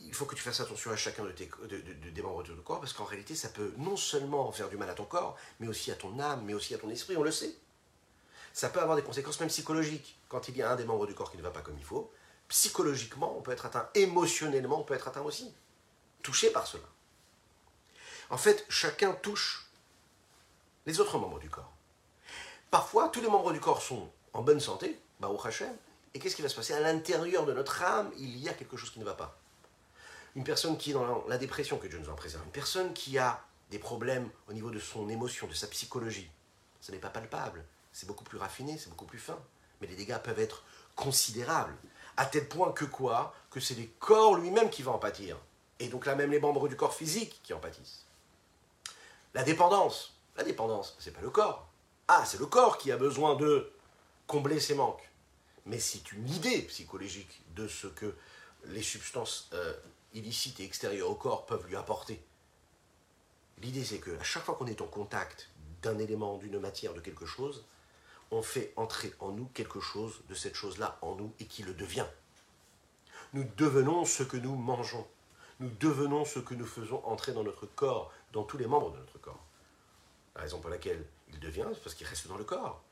Il 0.00 0.12
faut 0.12 0.24
que 0.24 0.34
tu 0.34 0.42
fasses 0.42 0.58
attention 0.58 0.90
à 0.90 0.96
chacun 0.96 1.22
de 1.22 1.30
tes, 1.30 1.48
des 2.10 2.22
membres 2.22 2.42
de 2.42 2.52
ton 2.52 2.62
corps, 2.62 2.80
parce 2.80 2.94
qu'en 2.94 3.04
réalité, 3.04 3.36
ça 3.36 3.50
peut 3.50 3.74
non 3.76 3.96
seulement 3.96 4.50
faire 4.50 4.68
du 4.70 4.76
mal 4.76 4.90
à 4.90 4.94
ton 4.94 5.04
corps, 5.04 5.36
mais 5.60 5.68
aussi 5.68 5.92
à 5.92 5.94
ton 5.94 6.18
âme, 6.18 6.42
mais 6.44 6.54
aussi 6.54 6.74
à 6.74 6.78
ton 6.78 6.90
esprit, 6.90 7.16
on 7.16 7.22
le 7.22 7.30
sait. 7.30 7.54
Ça 8.52 8.70
peut 8.70 8.80
avoir 8.80 8.96
des 8.96 9.04
conséquences 9.04 9.38
même 9.38 9.50
psychologiques. 9.50 10.18
Quand 10.28 10.48
il 10.48 10.56
y 10.56 10.62
a 10.62 10.72
un 10.72 10.74
des 10.74 10.84
membres 10.84 11.06
du 11.06 11.14
corps 11.14 11.30
qui 11.30 11.36
ne 11.36 11.42
va 11.42 11.52
pas 11.52 11.62
comme 11.62 11.78
il 11.78 11.84
faut, 11.84 12.12
psychologiquement, 12.48 13.36
on 13.36 13.42
peut 13.42 13.52
être 13.52 13.66
atteint, 13.66 13.88
émotionnellement, 13.94 14.80
on 14.80 14.84
peut 14.84 14.94
être 14.94 15.08
atteint 15.08 15.22
aussi. 15.22 15.52
Touché 16.22 16.50
par 16.50 16.66
cela. 16.66 16.84
En 18.30 18.36
fait, 18.36 18.64
chacun 18.68 19.12
touche 19.12 19.70
les 20.86 21.00
autres 21.00 21.18
membres 21.18 21.38
du 21.38 21.50
corps. 21.50 21.72
Parfois, 22.70 23.08
tous 23.08 23.20
les 23.20 23.28
membres 23.28 23.52
du 23.52 23.60
corps 23.60 23.82
sont 23.82 24.10
en 24.32 24.42
bonne 24.42 24.60
santé, 24.60 25.00
Baruch 25.20 25.46
Hashem, 25.46 25.74
et 26.14 26.18
qu'est-ce 26.18 26.36
qui 26.36 26.42
va 26.42 26.48
se 26.48 26.56
passer? 26.56 26.72
À 26.72 26.80
l'intérieur 26.80 27.44
de 27.46 27.52
notre 27.52 27.82
âme, 27.82 28.10
il 28.16 28.36
y 28.38 28.48
a 28.48 28.54
quelque 28.54 28.76
chose 28.76 28.90
qui 28.90 28.98
ne 29.00 29.04
va 29.04 29.14
pas. 29.14 29.38
Une 30.34 30.44
personne 30.44 30.76
qui 30.76 30.90
est 30.90 30.94
dans 30.94 31.24
la 31.28 31.38
dépression, 31.38 31.78
que 31.78 31.86
Dieu 31.86 31.98
nous 31.98 32.10
en 32.10 32.14
préserve, 32.14 32.44
une 32.44 32.50
personne 32.50 32.92
qui 32.92 33.18
a 33.18 33.44
des 33.70 33.78
problèmes 33.78 34.30
au 34.48 34.52
niveau 34.52 34.70
de 34.70 34.78
son 34.78 35.08
émotion, 35.08 35.46
de 35.46 35.54
sa 35.54 35.66
psychologie, 35.68 36.30
ce 36.80 36.92
n'est 36.92 36.98
pas 36.98 37.10
palpable, 37.10 37.64
c'est 37.92 38.06
beaucoup 38.06 38.24
plus 38.24 38.38
raffiné, 38.38 38.76
c'est 38.76 38.90
beaucoup 38.90 39.06
plus 39.06 39.18
fin, 39.18 39.38
mais 39.80 39.86
les 39.86 39.96
dégâts 39.96 40.18
peuvent 40.18 40.40
être 40.40 40.64
considérables, 40.96 41.76
à 42.16 42.26
tel 42.26 42.48
point 42.48 42.72
que 42.72 42.84
quoi 42.84 43.34
Que 43.50 43.60
c'est 43.60 43.74
le 43.74 43.86
corps 43.98 44.36
lui-même 44.36 44.70
qui 44.70 44.82
va 44.82 44.92
en 44.92 44.98
pâtir, 44.98 45.36
et 45.78 45.88
donc 45.88 46.06
là 46.06 46.14
même 46.14 46.30
les 46.30 46.40
membres 46.40 46.68
du 46.68 46.76
corps 46.76 46.94
physique 46.94 47.40
qui 47.42 47.52
en 47.52 47.58
pâtissent. 47.58 48.06
La 49.34 49.42
dépendance, 49.42 50.14
la 50.36 50.44
dépendance, 50.44 50.96
c'est 50.98 51.12
pas 51.12 51.20
le 51.20 51.30
corps, 51.30 51.68
ah, 52.08 52.24
c'est 52.26 52.38
le 52.38 52.46
corps 52.46 52.78
qui 52.78 52.92
a 52.92 52.96
besoin 52.96 53.34
de 53.34 53.72
combler 54.26 54.60
ses 54.60 54.74
manques. 54.74 55.10
Mais 55.66 55.78
c'est 55.78 56.12
une 56.12 56.28
idée 56.28 56.62
psychologique 56.62 57.42
de 57.54 57.66
ce 57.66 57.86
que 57.86 58.14
les 58.66 58.82
substances 58.82 59.48
euh, 59.54 59.72
illicites 60.12 60.60
et 60.60 60.64
extérieures 60.64 61.10
au 61.10 61.14
corps 61.14 61.46
peuvent 61.46 61.66
lui 61.66 61.76
apporter. 61.76 62.22
L'idée, 63.58 63.84
c'est 63.84 63.98
que 63.98 64.10
à 64.18 64.22
chaque 64.22 64.44
fois 64.44 64.54
qu'on 64.54 64.66
est 64.66 64.82
en 64.82 64.86
contact 64.86 65.50
d'un 65.82 65.98
élément, 65.98 66.36
d'une 66.36 66.58
matière, 66.58 66.92
de 66.92 67.00
quelque 67.00 67.26
chose, 67.26 67.64
on 68.30 68.42
fait 68.42 68.72
entrer 68.76 69.12
en 69.20 69.32
nous 69.32 69.46
quelque 69.54 69.80
chose 69.80 70.22
de 70.28 70.34
cette 70.34 70.54
chose-là 70.54 70.98
en 71.02 71.14
nous 71.14 71.32
et 71.40 71.46
qui 71.46 71.62
le 71.62 71.74
devient. 71.74 72.06
Nous 73.32 73.44
devenons 73.56 74.04
ce 74.04 74.22
que 74.22 74.36
nous 74.36 74.54
mangeons. 74.54 75.06
Nous 75.60 75.70
devenons 75.80 76.24
ce 76.24 76.38
que 76.40 76.54
nous 76.54 76.66
faisons 76.66 77.04
entrer 77.04 77.32
dans 77.32 77.44
notre 77.44 77.66
corps, 77.66 78.12
dans 78.32 78.44
tous 78.44 78.58
les 78.58 78.66
membres 78.66 78.92
de 78.92 78.98
notre 78.98 79.18
corps. 79.18 79.44
La 80.34 80.42
raison 80.42 80.60
pour 80.60 80.70
laquelle 80.70 81.04
il 81.32 81.38
devient, 81.38 81.68
parce 81.82 81.94
qu'il 81.94 82.06
reste 82.06 82.28
dans 82.28 82.36
le 82.36 82.44
corps. 82.44 82.82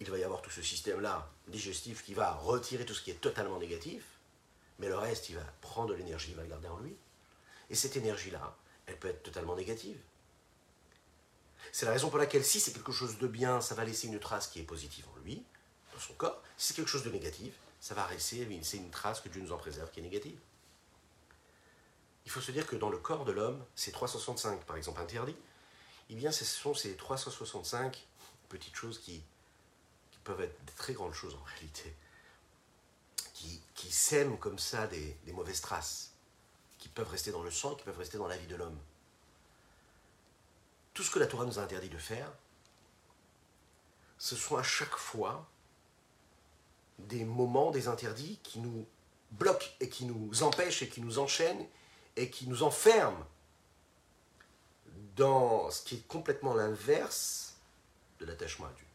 il 0.00 0.10
va 0.10 0.18
y 0.18 0.24
avoir 0.24 0.42
tout 0.42 0.50
ce 0.50 0.62
système-là 0.62 1.28
digestif 1.48 2.04
qui 2.04 2.14
va 2.14 2.34
retirer 2.34 2.84
tout 2.84 2.94
ce 2.94 3.02
qui 3.02 3.10
est 3.10 3.20
totalement 3.20 3.58
négatif, 3.58 4.04
mais 4.78 4.88
le 4.88 4.96
reste, 4.96 5.28
il 5.28 5.36
va 5.36 5.44
prendre 5.60 5.94
l'énergie, 5.94 6.30
il 6.30 6.36
va 6.36 6.42
le 6.42 6.48
garder 6.48 6.68
en 6.68 6.78
lui. 6.78 6.96
Et 7.68 7.74
cette 7.74 7.96
énergie-là, 7.96 8.56
elle 8.86 8.96
peut 8.98 9.08
être 9.08 9.22
totalement 9.22 9.56
négative. 9.56 9.98
C'est 11.78 11.86
la 11.86 11.92
raison 11.92 12.10
pour 12.10 12.18
laquelle 12.18 12.44
si 12.44 12.58
c'est 12.58 12.72
quelque 12.72 12.90
chose 12.90 13.18
de 13.18 13.28
bien, 13.28 13.60
ça 13.60 13.76
va 13.76 13.84
laisser 13.84 14.08
une 14.08 14.18
trace 14.18 14.48
qui 14.48 14.58
est 14.58 14.64
positive 14.64 15.06
en 15.14 15.20
lui, 15.20 15.44
dans 15.94 16.00
son 16.00 16.12
corps. 16.14 16.42
Si 16.56 16.66
c'est 16.66 16.74
quelque 16.74 16.88
chose 16.88 17.04
de 17.04 17.10
négatif, 17.10 17.54
ça 17.78 17.94
va 17.94 18.04
laisser 18.10 18.44
une 18.74 18.90
trace 18.90 19.20
que 19.20 19.28
Dieu 19.28 19.40
nous 19.40 19.52
en 19.52 19.58
préserve 19.58 19.88
qui 19.92 20.00
est 20.00 20.02
négative. 20.02 20.36
Il 22.24 22.32
faut 22.32 22.40
se 22.40 22.50
dire 22.50 22.66
que 22.66 22.74
dans 22.74 22.90
le 22.90 22.98
corps 22.98 23.24
de 23.24 23.30
l'homme, 23.30 23.64
ces 23.76 23.92
365 23.92 24.64
par 24.64 24.76
exemple 24.76 25.00
interdits, 25.00 25.36
eh 26.10 26.16
bien 26.16 26.32
ce 26.32 26.44
sont 26.44 26.74
ces 26.74 26.96
365 26.96 28.08
petites 28.48 28.74
choses 28.74 28.98
qui, 28.98 29.22
peuvent 30.24 30.40
être 30.40 30.64
des 30.64 30.72
très 30.72 30.94
grandes 30.94 31.14
choses 31.14 31.36
en 31.36 31.44
réalité, 31.44 31.94
qui, 33.34 33.92
sèment 33.92 34.36
comme 34.36 34.58
ça 34.58 34.88
des, 34.88 35.16
des 35.26 35.32
mauvaises 35.32 35.60
traces, 35.60 36.10
qui 36.80 36.88
peuvent 36.88 37.08
rester 37.08 37.30
dans 37.30 37.44
le 37.44 37.52
sang, 37.52 37.76
qui 37.76 37.84
peuvent 37.84 37.98
rester 37.98 38.18
dans 38.18 38.26
la 38.26 38.36
vie 38.36 38.48
de 38.48 38.56
l'homme. 38.56 38.80
Tout 40.98 41.04
ce 41.04 41.12
que 41.12 41.20
la 41.20 41.28
Torah 41.28 41.44
nous 41.44 41.60
a 41.60 41.62
interdit 41.62 41.90
de 41.90 41.96
faire, 41.96 42.28
ce 44.18 44.34
sont 44.34 44.56
à 44.56 44.64
chaque 44.64 44.96
fois 44.96 45.48
des 46.98 47.24
moments, 47.24 47.70
des 47.70 47.86
interdits 47.86 48.40
qui 48.42 48.58
nous 48.58 48.84
bloquent 49.30 49.68
et 49.78 49.88
qui 49.88 50.06
nous 50.06 50.42
empêchent 50.42 50.82
et 50.82 50.88
qui 50.88 51.00
nous 51.00 51.20
enchaînent 51.20 51.64
et 52.16 52.30
qui 52.30 52.48
nous 52.48 52.64
enferment 52.64 53.24
dans 55.14 55.70
ce 55.70 55.82
qui 55.84 55.94
est 55.94 56.08
complètement 56.08 56.52
l'inverse 56.52 57.54
de 58.18 58.26
l'attachement 58.26 58.66
à 58.66 58.72
Dieu. 58.72 58.86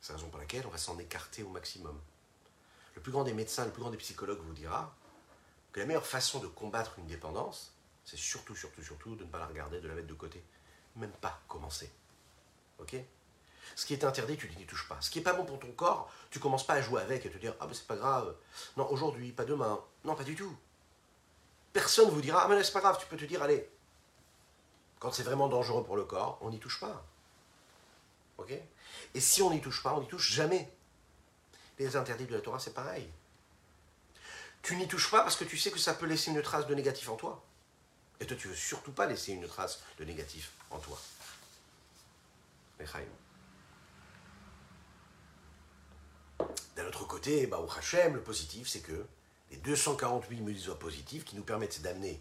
C'est 0.00 0.12
la 0.12 0.16
raison 0.16 0.28
pour 0.30 0.40
laquelle 0.40 0.66
on 0.66 0.70
va 0.70 0.78
s'en 0.78 0.98
écarter 0.98 1.44
au 1.44 1.50
maximum. 1.50 2.00
Le 2.96 3.00
plus 3.00 3.12
grand 3.12 3.22
des 3.22 3.32
médecins, 3.32 3.64
le 3.64 3.70
plus 3.70 3.82
grand 3.82 3.92
des 3.92 3.96
psychologues 3.98 4.40
vous 4.40 4.54
dira 4.54 4.92
que 5.70 5.78
la 5.78 5.86
meilleure 5.86 6.04
façon 6.04 6.40
de 6.40 6.48
combattre 6.48 6.98
une 6.98 7.06
dépendance, 7.06 7.73
c'est 8.04 8.18
surtout, 8.18 8.54
surtout, 8.54 8.82
surtout 8.82 9.16
de 9.16 9.24
ne 9.24 9.28
pas 9.28 9.38
la 9.38 9.46
regarder, 9.46 9.80
de 9.80 9.88
la 9.88 9.94
mettre 9.94 10.08
de 10.08 10.14
côté. 10.14 10.42
Même 10.96 11.12
pas 11.12 11.40
commencer. 11.48 11.90
Ok? 12.78 12.96
Ce 13.76 13.86
qui 13.86 13.94
est 13.94 14.04
interdit, 14.04 14.36
tu 14.36 14.48
n'y 14.56 14.66
touches 14.66 14.88
pas. 14.88 15.00
Ce 15.00 15.10
qui 15.10 15.18
n'est 15.18 15.24
pas 15.24 15.32
bon 15.32 15.44
pour 15.44 15.58
ton 15.58 15.72
corps, 15.72 16.10
tu 16.30 16.38
commences 16.38 16.66
pas 16.66 16.74
à 16.74 16.82
jouer 16.82 17.00
avec 17.00 17.24
et 17.24 17.30
te 17.30 17.38
dire 17.38 17.54
Ah, 17.60 17.66
mais 17.66 17.74
c'est 17.74 17.86
pas 17.86 17.96
grave. 17.96 18.34
Non, 18.76 18.88
aujourd'hui, 18.90 19.32
pas 19.32 19.44
demain. 19.44 19.80
Non, 20.04 20.14
pas 20.14 20.24
du 20.24 20.34
tout. 20.34 20.54
Personne 21.72 22.10
vous 22.10 22.20
dira 22.20 22.44
Ah, 22.44 22.48
mais 22.48 22.62
c'est 22.62 22.72
pas 22.72 22.80
grave, 22.80 22.98
tu 23.00 23.06
peux 23.06 23.16
te 23.16 23.24
dire 23.24 23.42
Allez. 23.42 23.68
Quand 24.98 25.12
c'est 25.12 25.22
vraiment 25.22 25.48
dangereux 25.48 25.84
pour 25.84 25.96
le 25.96 26.04
corps, 26.04 26.38
on 26.40 26.50
n'y 26.50 26.58
touche 26.58 26.80
pas. 26.80 27.04
Ok? 28.38 28.52
Et 29.14 29.20
si 29.20 29.42
on 29.42 29.50
n'y 29.50 29.60
touche 29.60 29.82
pas, 29.82 29.94
on 29.94 30.00
n'y 30.00 30.06
touche 30.06 30.30
jamais. 30.30 30.70
Les 31.78 31.96
interdits 31.96 32.26
de 32.26 32.34
la 32.34 32.40
Torah, 32.40 32.58
c'est 32.58 32.74
pareil. 32.74 33.10
Tu 34.62 34.76
n'y 34.76 34.88
touches 34.88 35.10
pas 35.10 35.22
parce 35.22 35.36
que 35.36 35.44
tu 35.44 35.58
sais 35.58 35.70
que 35.70 35.78
ça 35.78 35.94
peut 35.94 36.06
laisser 36.06 36.30
une 36.30 36.40
trace 36.42 36.66
de 36.66 36.74
négatif 36.74 37.08
en 37.08 37.16
toi. 37.16 37.42
Et 38.20 38.26
toi, 38.26 38.36
tu 38.36 38.48
veux 38.48 38.54
surtout 38.54 38.92
pas 38.92 39.06
laisser 39.06 39.32
une 39.32 39.46
trace 39.46 39.82
de 39.98 40.04
négatif 40.04 40.52
en 40.70 40.78
toi. 40.78 41.00
D'un 46.76 46.86
autre 46.86 47.06
côté, 47.06 47.46
bah, 47.46 47.58
au 47.60 47.70
Hachem, 47.70 48.14
le 48.14 48.22
positif, 48.22 48.68
c'est 48.68 48.80
que 48.80 49.06
les 49.50 49.56
248 49.58 50.40
mitzvot 50.40 50.74
positifs 50.74 51.24
qui 51.24 51.36
nous 51.36 51.44
permettent 51.44 51.82
d'amener 51.82 52.20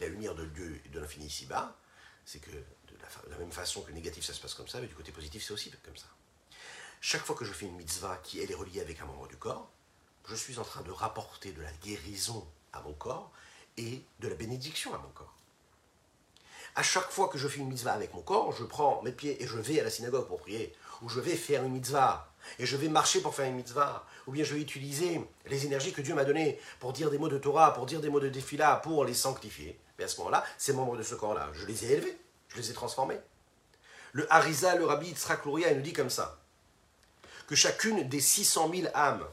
la 0.00 0.08
lumière 0.08 0.34
de 0.34 0.46
Dieu 0.46 0.80
et 0.84 0.88
de 0.88 0.98
l'infini 0.98 1.26
ici-bas, 1.26 1.76
c'est 2.24 2.38
que 2.38 2.50
de 2.50 2.96
la, 3.30 3.36
même 3.38 3.52
façon 3.52 3.82
que 3.82 3.92
négatif 3.92 4.24
ça 4.24 4.32
se 4.32 4.40
passe 4.40 4.54
comme 4.54 4.68
ça, 4.68 4.80
mais 4.80 4.86
du 4.86 4.94
côté 4.94 5.12
positif 5.12 5.44
c'est 5.44 5.52
aussi 5.52 5.70
comme 5.84 5.96
ça. 5.96 6.06
Chaque 7.00 7.24
fois 7.24 7.36
que 7.36 7.44
je 7.44 7.52
fais 7.52 7.66
une 7.66 7.76
mitzvah 7.76 8.16
qui 8.22 8.40
elle 8.40 8.50
est 8.50 8.54
reliée 8.54 8.80
avec 8.80 9.00
un 9.00 9.06
membre 9.06 9.28
du 9.28 9.36
corps, 9.36 9.70
je 10.26 10.34
suis 10.34 10.58
en 10.58 10.64
train 10.64 10.82
de 10.82 10.90
rapporter 10.90 11.52
de 11.52 11.60
la 11.60 11.72
guérison 11.82 12.46
à 12.72 12.80
mon 12.82 12.92
corps 12.92 13.32
et 13.80 14.02
de 14.20 14.28
la 14.28 14.34
bénédiction 14.34 14.94
à 14.94 14.98
mon 14.98 15.08
corps. 15.08 15.34
À 16.76 16.82
chaque 16.82 17.10
fois 17.10 17.28
que 17.28 17.38
je 17.38 17.48
fais 17.48 17.60
une 17.60 17.68
mitzvah 17.68 17.92
avec 17.92 18.14
mon 18.14 18.22
corps, 18.22 18.52
je 18.52 18.64
prends 18.64 19.02
mes 19.02 19.12
pieds 19.12 19.42
et 19.42 19.46
je 19.46 19.58
vais 19.58 19.80
à 19.80 19.84
la 19.84 19.90
synagogue 19.90 20.26
pour 20.26 20.40
prier, 20.40 20.72
ou 21.02 21.08
je 21.08 21.18
vais 21.18 21.34
faire 21.34 21.64
une 21.64 21.72
mitzvah, 21.72 22.32
et 22.58 22.66
je 22.66 22.76
vais 22.76 22.88
marcher 22.88 23.20
pour 23.20 23.34
faire 23.34 23.46
une 23.46 23.56
mitzvah, 23.56 24.06
ou 24.26 24.32
bien 24.32 24.44
je 24.44 24.54
vais 24.54 24.60
utiliser 24.60 25.20
les 25.46 25.66
énergies 25.66 25.92
que 25.92 26.02
Dieu 26.02 26.14
m'a 26.14 26.24
données 26.24 26.60
pour 26.78 26.92
dire 26.92 27.10
des 27.10 27.18
mots 27.18 27.28
de 27.28 27.38
Torah, 27.38 27.72
pour 27.72 27.86
dire 27.86 28.00
des 28.00 28.10
mots 28.10 28.20
de 28.20 28.28
défila, 28.28 28.76
pour 28.76 29.04
les 29.04 29.14
sanctifier. 29.14 29.78
Mais 29.98 30.04
à 30.04 30.08
ce 30.08 30.18
moment-là, 30.18 30.44
ces 30.58 30.72
membres 30.72 30.96
de 30.96 31.02
ce 31.02 31.14
corps-là, 31.14 31.48
je 31.52 31.66
les 31.66 31.84
ai 31.84 31.92
élevés, 31.92 32.18
je 32.48 32.56
les 32.58 32.70
ai 32.70 32.74
transformés. 32.74 33.18
Le 34.12 34.32
Harisa, 34.32 34.76
le 34.76 34.84
Rabbi 34.84 35.08
Yitzhak 35.08 35.44
Luria, 35.44 35.70
il 35.70 35.78
nous 35.78 35.82
dit 35.82 35.92
comme 35.92 36.10
ça, 36.10 36.38
que 37.46 37.54
chacune 37.54 38.08
des 38.08 38.20
600 38.20 38.70
000 38.72 38.88
âmes 38.94 39.26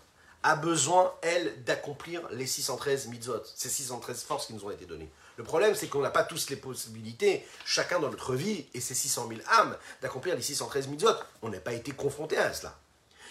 a 0.44 0.56
besoin, 0.56 1.14
elle, 1.22 1.64
d'accomplir 1.64 2.28
les 2.32 2.48
613 2.48 3.08
mitzvot, 3.08 3.42
ces 3.56 3.70
613 3.70 4.24
forces 4.24 4.48
qui 4.48 4.54
nous 4.54 4.66
ont 4.66 4.72
été 4.72 4.86
données. 4.86 5.12
Le 5.38 5.44
problème, 5.44 5.76
c'est 5.76 5.88
qu'on 5.88 6.02
n'a 6.02 6.10
pas 6.10 6.24
tous 6.24 6.50
les 6.50 6.56
possibilités, 6.56 7.46
chacun 7.66 8.00
dans 8.00 8.10
notre 8.10 8.34
vie 8.34 8.66
et 8.74 8.82
ses 8.82 8.96
600 8.96 9.28
000 9.30 9.42
âmes, 9.60 9.78
d'accomplir 10.02 10.36
les 10.36 10.42
613 10.42 10.88
mitzvot. 10.88 11.14
On 11.42 11.50
n'a 11.50 11.60
pas 11.60 11.74
été 11.74 11.92
confronté 11.92 12.38
à 12.38 12.54
cela. 12.54 12.76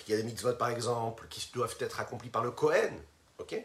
Il 0.06 0.12
y 0.12 0.14
a 0.14 0.18
des 0.18 0.22
mitzvot, 0.22 0.54
par 0.54 0.68
exemple, 0.68 1.26
qui 1.28 1.48
doivent 1.52 1.76
être 1.80 1.98
accomplis 1.98 2.28
par 2.28 2.44
le 2.44 2.52
Kohen. 2.52 2.94
ok? 3.38 3.60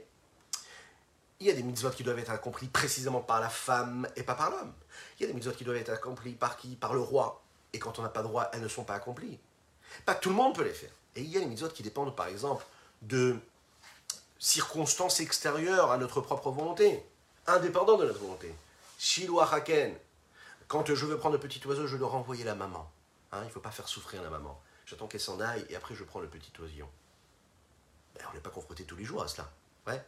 Il 1.40 1.48
y 1.48 1.50
a 1.52 1.54
des 1.54 1.64
mitzvot 1.64 1.92
qui 1.92 2.04
doivent 2.04 2.20
être 2.20 2.32
accomplis 2.32 2.68
précisément 2.68 3.22
par 3.22 3.42
la 3.42 3.50
femme 3.50 4.08
et 4.16 4.24
pas 4.24 4.36
par 4.36 4.50
l'homme. 4.50 4.74
Il 5.20 5.24
y 5.24 5.26
a 5.26 5.28
des 5.28 5.34
mitzvot 5.34 5.52
qui 5.52 5.64
doivent 5.64 5.78
être 5.78 5.92
accomplis 5.92 6.34
par 6.34 6.58
qui? 6.58 6.76
Par 6.76 6.94
le 6.94 7.02
roi. 7.02 7.44
Et 7.74 7.80
quand 7.80 8.00
on 8.00 8.02
n'a 8.02 8.10
pas 8.10 8.22
de 8.22 8.28
roi, 8.28 8.50
elles 8.54 8.62
ne 8.62 8.68
sont 8.68 8.84
pas 8.84 8.96
accomplies. 8.96 9.40
Pas 10.06 10.16
tout 10.16 10.30
le 10.30 10.36
monde 10.36 10.56
peut 10.56 10.64
les 10.64 10.74
faire. 10.74 10.92
Et 11.16 11.22
il 11.22 11.30
y 11.30 11.38
a 11.38 11.40
des 11.40 11.46
mitzvot 11.46 11.70
qui 11.70 11.84
dépendent, 11.84 12.16
par 12.16 12.28
exemple, 12.28 12.66
de 13.02 13.38
circonstances 14.40 15.20
extérieures 15.20 15.92
à 15.92 15.98
notre 15.98 16.22
propre 16.22 16.52
volonté, 16.52 17.06
indépendant 17.48 17.98
de 17.98 18.06
notre 18.06 18.20
volonté. 18.20 18.54
Shiloh 18.98 19.40
Haken, 19.42 19.96
quand 20.68 20.94
je 20.94 21.06
veux 21.06 21.18
prendre 21.18 21.36
le 21.36 21.40
petit 21.40 21.66
oiseau, 21.68 21.88
je 21.88 21.98
dois 21.98 22.10
renvoyer 22.10 22.44
la 22.44 22.56
maman. 22.56 22.92
Hein, 23.32 23.40
il 23.44 23.48
ne 23.48 23.52
faut 23.52 23.60
pas 23.60 23.72
faire 23.72 23.88
souffrir 23.88 24.22
la 24.22 24.30
maman. 24.30 24.60
J'attends 24.86 25.08
qu'elle 25.08 25.22
s'en 25.22 25.40
aille 25.40 25.66
et 25.70 25.76
après 25.76 25.96
je 25.96 26.04
prends 26.04 26.20
le 26.20 26.28
petit 26.28 26.52
oisillon. 26.60 26.90
Ben, 28.16 28.26
on 28.30 28.34
n'est 28.34 28.42
pas 28.42 28.50
confronté 28.50 28.84
tous 28.84 28.96
les 28.96 29.06
jours 29.06 29.24
à 29.24 29.28
cela. 29.28 29.50
Ouais. 29.88 30.04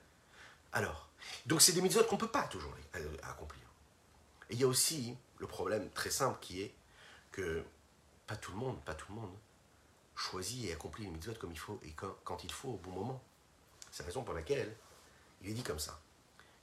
Alors, 0.73 1.09
donc 1.45 1.61
c'est 1.61 1.71
des 1.71 1.81
mitzvot 1.81 2.03
qu'on 2.03 2.15
ne 2.15 2.21
peut 2.21 2.27
pas 2.27 2.43
toujours 2.43 2.73
accomplir. 3.23 3.63
Il 4.49 4.59
y 4.59 4.63
a 4.63 4.67
aussi 4.67 5.15
le 5.37 5.47
problème 5.47 5.89
très 5.91 6.09
simple 6.09 6.37
qui 6.41 6.61
est 6.61 6.73
que 7.31 7.63
pas 8.27 8.35
tout 8.35 8.51
le 8.51 8.57
monde, 8.57 8.79
pas 8.83 8.93
tout 8.93 9.05
le 9.09 9.15
monde 9.15 9.31
choisit 10.15 10.65
et 10.65 10.73
accomplit 10.73 11.05
les 11.05 11.11
mitzvot 11.11 11.33
comme 11.35 11.51
il 11.51 11.59
faut 11.59 11.79
et 11.83 11.93
quand 12.23 12.43
il 12.43 12.51
faut 12.51 12.69
au 12.69 12.77
bon 12.77 12.91
moment. 12.91 13.23
C'est 13.91 14.03
la 14.03 14.07
raison 14.07 14.23
pour 14.23 14.33
laquelle 14.33 14.75
il 15.41 15.49
est 15.49 15.53
dit 15.53 15.63
comme 15.63 15.79
ça, 15.79 15.99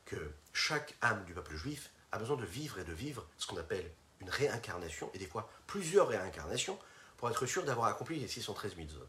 que 0.05 0.33
chaque 0.53 0.97
âme 1.03 1.25
du 1.25 1.35
peuple 1.35 1.55
juif 1.55 1.91
a 2.13 2.19
besoin 2.19 2.37
de 2.37 2.45
vivre 2.45 2.79
et 2.79 2.85
de 2.85 2.93
vivre 2.93 3.27
ce 3.39 3.47
qu'on 3.47 3.59
appelle 3.59 3.91
une 4.21 4.31
réincarnation, 4.31 5.11
et 5.15 5.19
des 5.19 5.27
fois 5.27 5.51
plusieurs 5.67 6.09
réincarnations, 6.09 6.79
pour 7.17 7.31
être 7.31 7.47
sûr 7.47 7.65
d'avoir 7.65 7.89
accompli 7.89 8.19
les 8.19 8.29
613 8.29 8.77
mitzvot. 8.77 9.07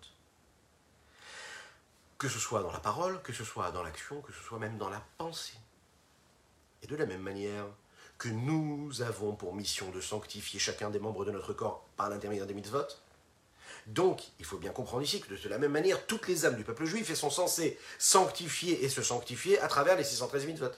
Que 2.18 2.30
ce 2.30 2.40
soit 2.40 2.62
dans 2.62 2.72
la 2.72 2.80
parole, 2.80 3.22
que 3.22 3.34
ce 3.34 3.44
soit 3.44 3.72
dans 3.72 3.84
l'action, 3.84 4.22
que 4.22 4.34
ce 4.34 4.42
soit 4.42 4.60
même 4.60 4.78
dans 4.78 4.90
la 4.90 5.04
pensée. 5.18 5.58
Et 6.84 6.88
de 6.88 6.96
la 6.96 7.06
même 7.06 7.22
manière 7.22 7.66
que 8.18 8.30
nous 8.30 9.02
avons 9.02 9.36
pour 9.36 9.56
mission 9.56 9.90
de 9.90 10.00
sanctifier 10.00 10.60
chacun 10.60 10.90
des 10.90 11.00
membres 11.00 11.26
de 11.26 11.32
notre 11.32 11.54
corps 11.54 11.88
par 11.98 12.10
l'intermédiaire 12.10 12.46
des 12.46 12.54
mitzvot, 12.54 12.86
donc, 13.88 14.22
il 14.40 14.46
faut 14.46 14.58
bien 14.58 14.72
comprendre 14.72 15.04
ici 15.04 15.22
que 15.22 15.34
de 15.34 15.50
la 15.50 15.58
même 15.58 15.72
manière, 15.72 16.06
toutes 16.06 16.28
les 16.28 16.46
âmes 16.46 16.56
du 16.56 16.64
peuple 16.64 16.86
juif 16.86 17.12
sont 17.14 17.30
censées 17.30 17.80
sanctifier 17.98 18.84
et 18.84 18.90
se 18.90 19.02
sanctifier 19.02 19.60
à 19.60 19.68
travers 19.68 19.98
les 19.98 20.04
613 20.04 20.46
mitzvot. 20.46 20.72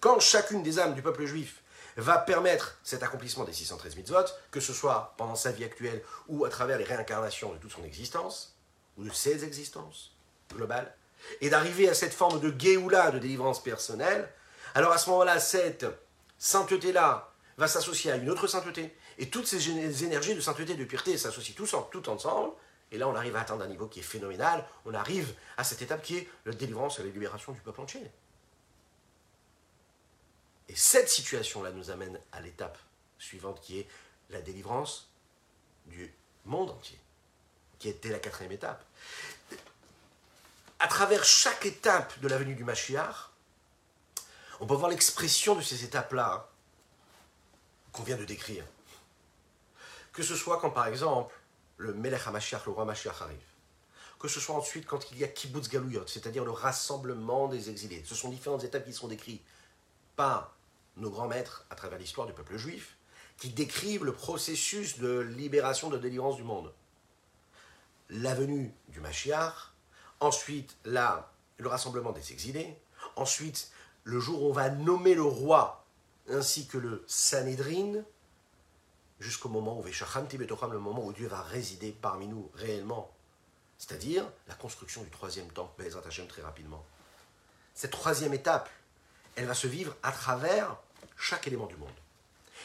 Quand 0.00 0.20
chacune 0.20 0.62
des 0.62 0.78
âmes 0.78 0.94
du 0.94 1.02
peuple 1.02 1.24
juif 1.24 1.62
va 1.96 2.18
permettre 2.18 2.78
cet 2.84 3.02
accomplissement 3.02 3.44
des 3.44 3.52
613 3.52 3.96
mitzvot, 3.96 4.24
que 4.50 4.60
ce 4.60 4.72
soit 4.72 5.14
pendant 5.16 5.34
sa 5.34 5.50
vie 5.50 5.64
actuelle 5.64 6.02
ou 6.28 6.44
à 6.44 6.50
travers 6.50 6.78
les 6.78 6.84
réincarnations 6.84 7.52
de 7.52 7.58
toute 7.58 7.72
son 7.72 7.84
existence, 7.84 8.56
ou 8.96 9.04
de 9.04 9.10
ses 9.10 9.44
existences 9.44 10.14
globales, 10.54 10.94
et 11.40 11.50
d'arriver 11.50 11.88
à 11.88 11.94
cette 11.94 12.14
forme 12.14 12.38
de 12.40 12.54
Géoula, 12.56 13.10
de 13.10 13.18
délivrance 13.18 13.62
personnelle, 13.62 14.30
alors 14.74 14.92
à 14.92 14.98
ce 14.98 15.10
moment-là, 15.10 15.40
cette 15.40 15.86
sainteté-là 16.38 17.32
va 17.56 17.66
s'associer 17.66 18.12
à 18.12 18.16
une 18.16 18.30
autre 18.30 18.46
sainteté, 18.46 18.96
et 19.18 19.28
toutes 19.28 19.46
ces 19.46 20.04
énergies 20.04 20.36
de 20.36 20.40
sainteté, 20.40 20.74
de 20.74 20.84
pureté 20.84 21.18
s'associent 21.18 21.54
tous 21.56 21.74
tout 21.90 22.08
ensemble. 22.08 22.52
Et 22.92 22.98
là, 22.98 23.08
on 23.08 23.16
arrive 23.16 23.34
à 23.36 23.40
atteindre 23.40 23.64
un 23.64 23.68
niveau 23.68 23.88
qui 23.88 23.98
est 23.98 24.04
phénoménal. 24.04 24.64
On 24.86 24.94
arrive 24.94 25.34
à 25.56 25.64
cette 25.64 25.82
étape 25.82 26.02
qui 26.02 26.16
est 26.16 26.28
la 26.46 26.52
délivrance 26.52 27.00
et 27.00 27.02
la 27.02 27.10
libération 27.10 27.52
du 27.52 27.60
peuple 27.60 27.80
entier. 27.80 28.00
Et 30.68 30.76
cette 30.76 31.08
situation-là 31.08 31.72
nous 31.72 31.90
amène 31.90 32.18
à 32.30 32.40
l'étape 32.40 32.78
suivante 33.18 33.60
qui 33.60 33.80
est 33.80 33.88
la 34.30 34.40
délivrance 34.40 35.10
du 35.86 36.14
monde 36.44 36.70
entier, 36.70 36.98
qui 37.78 37.88
était 37.88 38.10
la 38.10 38.20
quatrième 38.20 38.52
étape. 38.52 38.84
À 40.78 40.86
travers 40.86 41.24
chaque 41.24 41.66
étape 41.66 42.20
de 42.20 42.28
la 42.28 42.38
venue 42.38 42.54
du 42.54 42.62
Mashiach, 42.62 43.30
on 44.60 44.66
peut 44.66 44.74
voir 44.74 44.90
l'expression 44.90 45.56
de 45.56 45.62
ces 45.62 45.84
étapes-là 45.84 46.34
hein, 46.34 46.44
qu'on 47.92 48.04
vient 48.04 48.16
de 48.16 48.24
décrire 48.24 48.64
Que 50.18 50.24
ce 50.24 50.34
soit 50.34 50.58
quand, 50.58 50.70
par 50.70 50.88
exemple, 50.88 51.32
le 51.76 51.94
Melech 51.94 52.26
HaMashiach, 52.26 52.66
le 52.66 52.72
roi 52.72 52.84
Mashiach 52.84 53.22
arrive. 53.22 53.38
Que 54.18 54.26
ce 54.26 54.40
soit 54.40 54.56
ensuite 54.56 54.84
quand 54.84 55.12
il 55.12 55.18
y 55.18 55.22
a 55.22 55.28
Kibbutz 55.28 55.68
Galouyot, 55.68 56.08
c'est-à-dire 56.08 56.44
le 56.44 56.50
rassemblement 56.50 57.46
des 57.46 57.70
exilés. 57.70 58.02
Ce 58.04 58.16
sont 58.16 58.28
différentes 58.28 58.64
étapes 58.64 58.84
qui 58.84 58.92
sont 58.92 59.06
décrites 59.06 59.44
par 60.16 60.56
nos 60.96 61.08
grands 61.08 61.28
maîtres 61.28 61.64
à 61.70 61.76
travers 61.76 62.00
l'histoire 62.00 62.26
du 62.26 62.32
peuple 62.32 62.56
juif, 62.56 62.96
qui 63.36 63.50
décrivent 63.50 64.04
le 64.04 64.12
processus 64.12 64.98
de 64.98 65.20
libération, 65.20 65.88
de 65.88 65.98
délivrance 65.98 66.34
du 66.34 66.42
monde. 66.42 66.72
La 68.10 68.34
venue 68.34 68.74
du 68.88 68.98
Mashiach, 68.98 69.72
ensuite 70.18 70.76
la, 70.84 71.30
le 71.58 71.68
rassemblement 71.68 72.10
des 72.10 72.32
exilés, 72.32 72.76
ensuite 73.14 73.70
le 74.02 74.18
jour 74.18 74.42
où 74.42 74.48
on 74.48 74.52
va 74.52 74.68
nommer 74.68 75.14
le 75.14 75.22
roi 75.22 75.84
ainsi 76.28 76.66
que 76.66 76.76
le 76.76 77.04
Sanhedrin, 77.06 78.02
jusqu'au 79.20 79.48
moment 79.48 79.78
où 79.78 79.84
le 79.84 80.78
moment 80.78 81.04
où 81.04 81.12
Dieu 81.12 81.26
va 81.26 81.42
résider 81.42 81.92
parmi 81.92 82.26
nous 82.26 82.50
réellement. 82.54 83.10
C'est-à-dire 83.78 84.24
la 84.48 84.54
construction 84.54 85.02
du 85.02 85.10
troisième 85.10 85.48
temple, 85.48 85.82
Bezrat 85.82 86.06
Hashem, 86.06 86.26
très 86.26 86.42
rapidement. 86.42 86.84
Cette 87.74 87.92
troisième 87.92 88.34
étape, 88.34 88.68
elle 89.36 89.46
va 89.46 89.54
se 89.54 89.66
vivre 89.66 89.94
à 90.02 90.12
travers 90.12 90.76
chaque 91.16 91.46
élément 91.46 91.66
du 91.66 91.76
monde. 91.76 91.88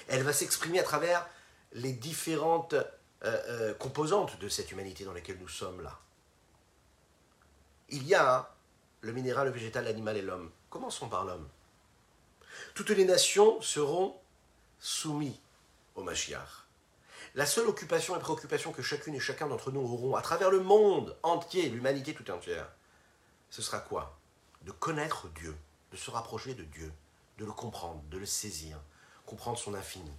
Elle 0.07 0.23
va 0.23 0.33
s'exprimer 0.33 0.79
à 0.79 0.83
travers 0.83 1.27
les 1.73 1.93
différentes 1.93 2.73
euh, 2.73 2.83
euh, 3.23 3.73
composantes 3.75 4.39
de 4.39 4.49
cette 4.49 4.71
humanité 4.71 5.05
dans 5.05 5.13
laquelle 5.13 5.37
nous 5.39 5.47
sommes 5.47 5.81
là. 5.81 5.99
Il 7.89 8.07
y 8.07 8.15
a 8.15 8.51
le 9.01 9.11
minéral, 9.11 9.47
le 9.47 9.53
végétal, 9.53 9.85
l'animal 9.85 10.17
et 10.17 10.21
l'homme. 10.21 10.49
Commençons 10.69 11.09
par 11.09 11.25
l'homme. 11.25 11.47
Toutes 12.73 12.89
les 12.89 13.05
nations 13.05 13.61
seront 13.61 14.15
soumises 14.79 15.42
au 15.95 16.03
Mashiach. 16.03 16.67
La 17.35 17.45
seule 17.45 17.67
occupation 17.67 18.15
et 18.15 18.19
préoccupation 18.19 18.71
que 18.71 18.81
chacune 18.81 19.15
et 19.15 19.19
chacun 19.19 19.47
d'entre 19.47 19.71
nous 19.71 19.81
auront 19.81 20.15
à 20.15 20.21
travers 20.21 20.51
le 20.51 20.59
monde 20.59 21.17
entier, 21.23 21.69
l'humanité 21.69 22.13
tout 22.13 22.29
entière, 22.29 22.71
ce 23.49 23.61
sera 23.61 23.79
quoi? 23.79 24.19
De 24.61 24.71
connaître 24.71 25.29
Dieu, 25.29 25.57
de 25.91 25.97
se 25.97 26.11
rapprocher 26.11 26.53
de 26.53 26.63
Dieu, 26.63 26.91
de 27.37 27.45
le 27.45 27.51
comprendre, 27.51 28.03
de 28.09 28.17
le 28.17 28.25
saisir, 28.25 28.79
comprendre 29.25 29.57
son 29.57 29.73
infini. 29.73 30.11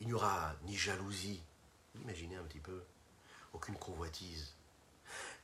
Il 0.00 0.06
n'y 0.06 0.12
aura 0.12 0.54
ni 0.64 0.76
jalousie, 0.76 1.42
imaginez 1.96 2.36
un 2.36 2.44
petit 2.44 2.60
peu, 2.60 2.82
aucune 3.52 3.76
convoitise, 3.76 4.54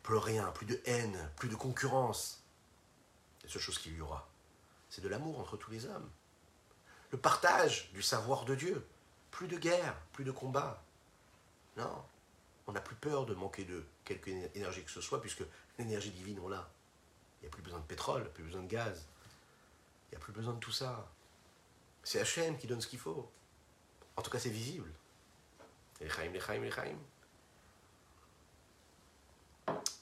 plus 0.02 0.18
rien, 0.18 0.50
plus 0.52 0.66
de 0.66 0.80
haine, 0.84 1.30
plus 1.36 1.48
de 1.48 1.56
concurrence. 1.56 2.44
La 3.42 3.50
seule 3.50 3.62
chose 3.62 3.78
qu'il 3.78 3.96
y 3.96 4.00
aura, 4.00 4.28
c'est 4.88 5.02
de 5.02 5.08
l'amour 5.08 5.40
entre 5.40 5.56
tous 5.56 5.70
les 5.70 5.86
hommes. 5.86 6.10
Le 7.10 7.18
partage 7.18 7.90
du 7.92 8.02
savoir 8.02 8.44
de 8.44 8.54
Dieu. 8.54 8.86
Plus 9.30 9.48
de 9.48 9.58
guerre, 9.58 9.96
plus 10.12 10.24
de 10.24 10.30
combat. 10.30 10.82
Non, 11.76 12.04
on 12.66 12.72
n'a 12.72 12.80
plus 12.80 12.96
peur 12.96 13.26
de 13.26 13.34
manquer 13.34 13.64
de 13.64 13.84
quelque 14.04 14.30
énergie 14.54 14.82
que 14.84 14.90
ce 14.90 15.00
soit, 15.00 15.20
puisque 15.20 15.44
l'énergie 15.78 16.10
divine, 16.10 16.40
on 16.40 16.48
l'a. 16.48 16.68
Il 17.40 17.44
n'y 17.44 17.48
a 17.48 17.50
plus 17.50 17.62
besoin 17.62 17.78
de 17.78 17.84
pétrole, 17.84 18.30
plus 18.32 18.44
besoin 18.44 18.62
de 18.62 18.68
gaz. 18.68 19.06
Il 20.08 20.16
n'y 20.16 20.16
a 20.16 20.20
plus 20.20 20.32
besoin 20.32 20.54
de 20.54 20.58
tout 20.58 20.72
ça. 20.72 21.10
C'est 22.02 22.20
Hachem 22.20 22.56
qui 22.56 22.66
donne 22.66 22.80
ce 22.80 22.86
qu'il 22.86 22.98
faut. 22.98 23.30
En 24.16 24.22
tout 24.22 24.30
cas, 24.30 24.38
c'est 24.38 24.50
visible. 24.50 24.90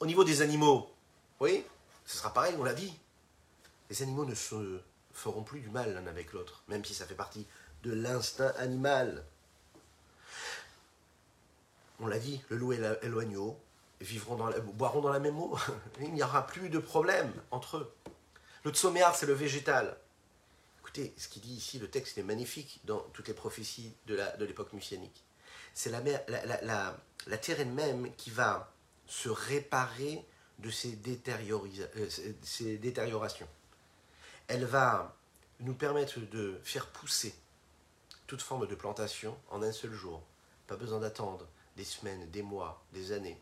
Au 0.01 0.07
niveau 0.07 0.25
des 0.25 0.43
animaux, 0.43 0.93
oui, 1.41 1.65
ce 2.05 2.19
sera 2.19 2.33
pareil, 2.33 2.55
on 2.59 2.65
l'a 2.65 2.75
dit. 2.75 2.99
Les 3.91 4.03
animaux 4.03 4.25
ne 4.25 4.35
se 4.35 4.81
feront 5.13 5.43
plus 5.43 5.61
du 5.61 5.71
mal 5.71 5.95
l'un 5.95 6.07
avec 6.07 6.33
l'autre, 6.33 6.63
même 6.69 6.85
si 6.85 6.95
ça 6.95 7.07
fait 7.07 7.15
partie 7.15 7.47
de 7.85 7.93
l'instinct 7.93 8.53
animal. 8.59 9.25
On 12.01 12.07
l'a 12.07 12.19
dit, 12.19 12.43
le 12.49 12.57
loup 12.57 12.73
et 12.73 12.79
l'agneau 12.79 13.59
vivront 14.01 14.37
dans 14.37 14.51
boiront 14.61 15.01
dans 15.01 15.13
la 15.13 15.21
même 15.21 15.39
eau. 15.39 15.57
Il 16.01 16.13
n'y 16.13 16.23
aura 16.23 16.47
plus 16.47 16.71
de 16.71 16.79
problème 16.79 17.33
entre 17.51 17.77
eux. 17.77 17.95
Le 18.65 18.71
tsoméar, 18.73 19.15
c'est 19.15 19.27
le 19.27 19.35
végétal. 19.35 19.97
Écoutez, 20.81 21.15
ce 21.17 21.29
qu'il 21.29 21.43
dit 21.43 21.55
ici, 21.55 21.79
le 21.79 21.89
texte 21.89 22.19
est 22.19 22.23
magnifique 22.23 22.81
dans 22.85 23.01
toutes 23.13 23.29
les 23.29 23.35
prophéties 23.35 23.93
de 24.07 24.45
l'époque 24.45 24.73
de. 24.73 25.25
C'est 25.75 25.91
la, 25.91 26.01
la, 26.01 26.47
la, 26.63 26.97
la, 27.27 27.39
terre 27.39 27.61
elle-même 27.61 28.15
qui 28.17 28.31
va 28.31 28.73
se 29.07 29.29
réparer 29.29 30.25
de 30.61 30.71
ses, 30.71 30.97
euh, 31.07 32.09
ses 32.43 32.79
détériorations. 32.79 33.49
Elle 34.47 34.65
va 34.65 35.17
nous 35.61 35.75
permettre 35.75 36.21
de 36.21 36.61
faire 36.63 36.87
pousser 36.87 37.35
toute 38.35 38.43
forme 38.43 38.67
de 38.67 38.75
plantation 38.75 39.39
en 39.49 39.63
un 39.63 39.71
seul 39.71 39.93
jour. 39.93 40.21
Pas 40.67 40.75
besoin 40.75 40.99
d'attendre 40.99 41.47
des 41.77 41.85
semaines, 41.85 42.29
des 42.31 42.43
mois, 42.43 42.83
des 42.93 43.13
années. 43.13 43.41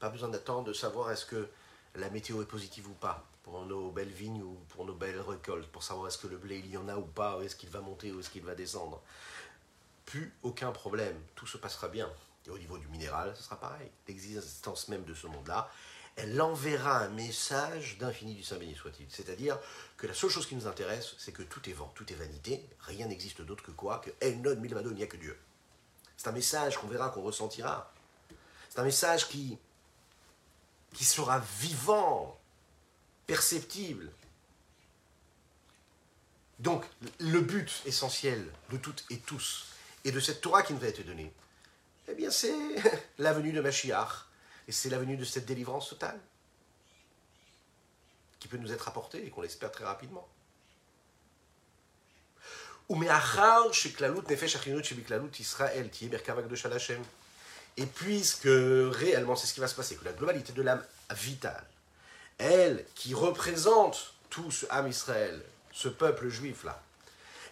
Pas 0.00 0.08
besoin 0.08 0.30
d'attendre 0.30 0.66
de 0.66 0.72
savoir 0.72 1.12
est-ce 1.12 1.24
que 1.24 1.48
la 1.94 2.10
météo 2.10 2.42
est 2.42 2.46
positive 2.46 2.88
ou 2.88 2.94
pas 2.94 3.24
pour 3.44 3.64
nos 3.66 3.92
belles 3.92 4.08
vignes 4.08 4.42
ou 4.42 4.58
pour 4.70 4.84
nos 4.84 4.94
belles 4.94 5.20
récoltes, 5.20 5.68
pour 5.68 5.84
savoir 5.84 6.08
est-ce 6.08 6.18
que 6.18 6.26
le 6.26 6.38
blé 6.38 6.58
il 6.58 6.72
y 6.72 6.76
en 6.76 6.88
a 6.88 6.96
ou 6.96 7.04
pas, 7.04 7.38
est-ce 7.44 7.54
qu'il 7.54 7.68
va 7.68 7.80
monter 7.82 8.10
ou 8.10 8.18
est-ce 8.18 8.30
qu'il 8.30 8.42
va 8.42 8.56
descendre. 8.56 9.00
Plus 10.06 10.34
aucun 10.42 10.72
problème, 10.72 11.20
tout 11.36 11.46
se 11.46 11.56
passera 11.56 11.86
bien. 11.86 12.10
Et 12.44 12.50
au 12.50 12.58
niveau 12.58 12.78
du 12.78 12.88
minéral, 12.88 13.36
ce 13.36 13.44
sera 13.44 13.60
pareil. 13.60 13.92
L'existence 14.08 14.88
même 14.88 15.04
de 15.04 15.14
ce 15.14 15.28
monde-là, 15.28 15.70
elle 16.16 16.40
enverra 16.40 16.98
un 16.98 17.08
message 17.08 17.96
d'infini 17.98 18.34
du 18.34 18.42
Saint 18.42 18.56
béni 18.56 18.74
soit-il. 18.74 19.06
C'est-à-dire 19.10 19.58
que 19.96 20.06
la 20.06 20.14
seule 20.14 20.30
chose 20.30 20.46
qui 20.46 20.54
nous 20.54 20.66
intéresse, 20.66 21.14
c'est 21.18 21.32
que 21.32 21.42
tout 21.42 21.68
est 21.68 21.72
vent, 21.72 21.90
tout 21.94 22.10
est 22.12 22.16
vanité, 22.16 22.68
rien 22.80 23.06
n'existe 23.06 23.40
d'autre 23.42 23.62
que 23.62 23.70
quoi 23.70 23.98
Que 23.98 24.10
El 24.20 24.38
Milmado, 24.58 24.90
il 24.90 24.96
n'y 24.96 25.02
a 25.02 25.06
que 25.06 25.16
Dieu. 25.16 25.38
C'est 26.16 26.28
un 26.28 26.32
message 26.32 26.76
qu'on 26.76 26.86
verra, 26.86 27.08
qu'on 27.08 27.22
ressentira. 27.22 27.92
C'est 28.68 28.78
un 28.78 28.84
message 28.84 29.28
qui, 29.28 29.58
qui 30.92 31.04
sera 31.04 31.42
vivant, 31.58 32.38
perceptible. 33.26 34.12
Donc, 36.58 36.84
le 37.18 37.40
but 37.40 37.82
essentiel 37.86 38.46
de 38.70 38.76
toutes 38.76 39.04
et 39.10 39.18
tous, 39.18 39.66
et 40.04 40.12
de 40.12 40.20
cette 40.20 40.40
Torah 40.40 40.62
qui 40.62 40.74
nous 40.74 40.84
a 40.84 40.88
été 40.88 41.02
donnée, 41.02 41.32
eh 42.08 42.14
bien, 42.14 42.30
c'est 42.30 42.54
la 43.18 43.32
venue 43.32 43.52
de 43.52 43.60
Mashiach, 43.60 44.26
et 44.68 44.72
c'est 44.72 44.90
la 44.90 44.98
venue 44.98 45.16
de 45.16 45.24
cette 45.24 45.46
délivrance 45.46 45.88
totale, 45.88 46.18
qui 48.38 48.48
peut 48.48 48.56
nous 48.56 48.72
être 48.72 48.88
apportée, 48.88 49.24
et 49.24 49.30
qu'on 49.30 49.42
l'espère 49.42 49.70
très 49.70 49.84
rapidement. 49.84 50.28
Et 57.76 57.86
puisque 57.86 58.42
réellement 58.44 59.36
c'est 59.36 59.46
ce 59.46 59.54
qui 59.54 59.60
va 59.60 59.68
se 59.68 59.74
passer, 59.74 59.96
que 59.96 60.04
la 60.04 60.12
globalité 60.12 60.52
de 60.52 60.62
l'âme 60.62 60.84
vitale, 61.10 61.64
elle 62.38 62.84
qui 62.94 63.14
représente 63.14 64.14
tout 64.28 64.50
ce 64.50 64.66
âme 64.70 64.88
Israël, 64.88 65.42
ce 65.72 65.88
peuple 65.88 66.28
juif 66.28 66.64
là, 66.64 66.82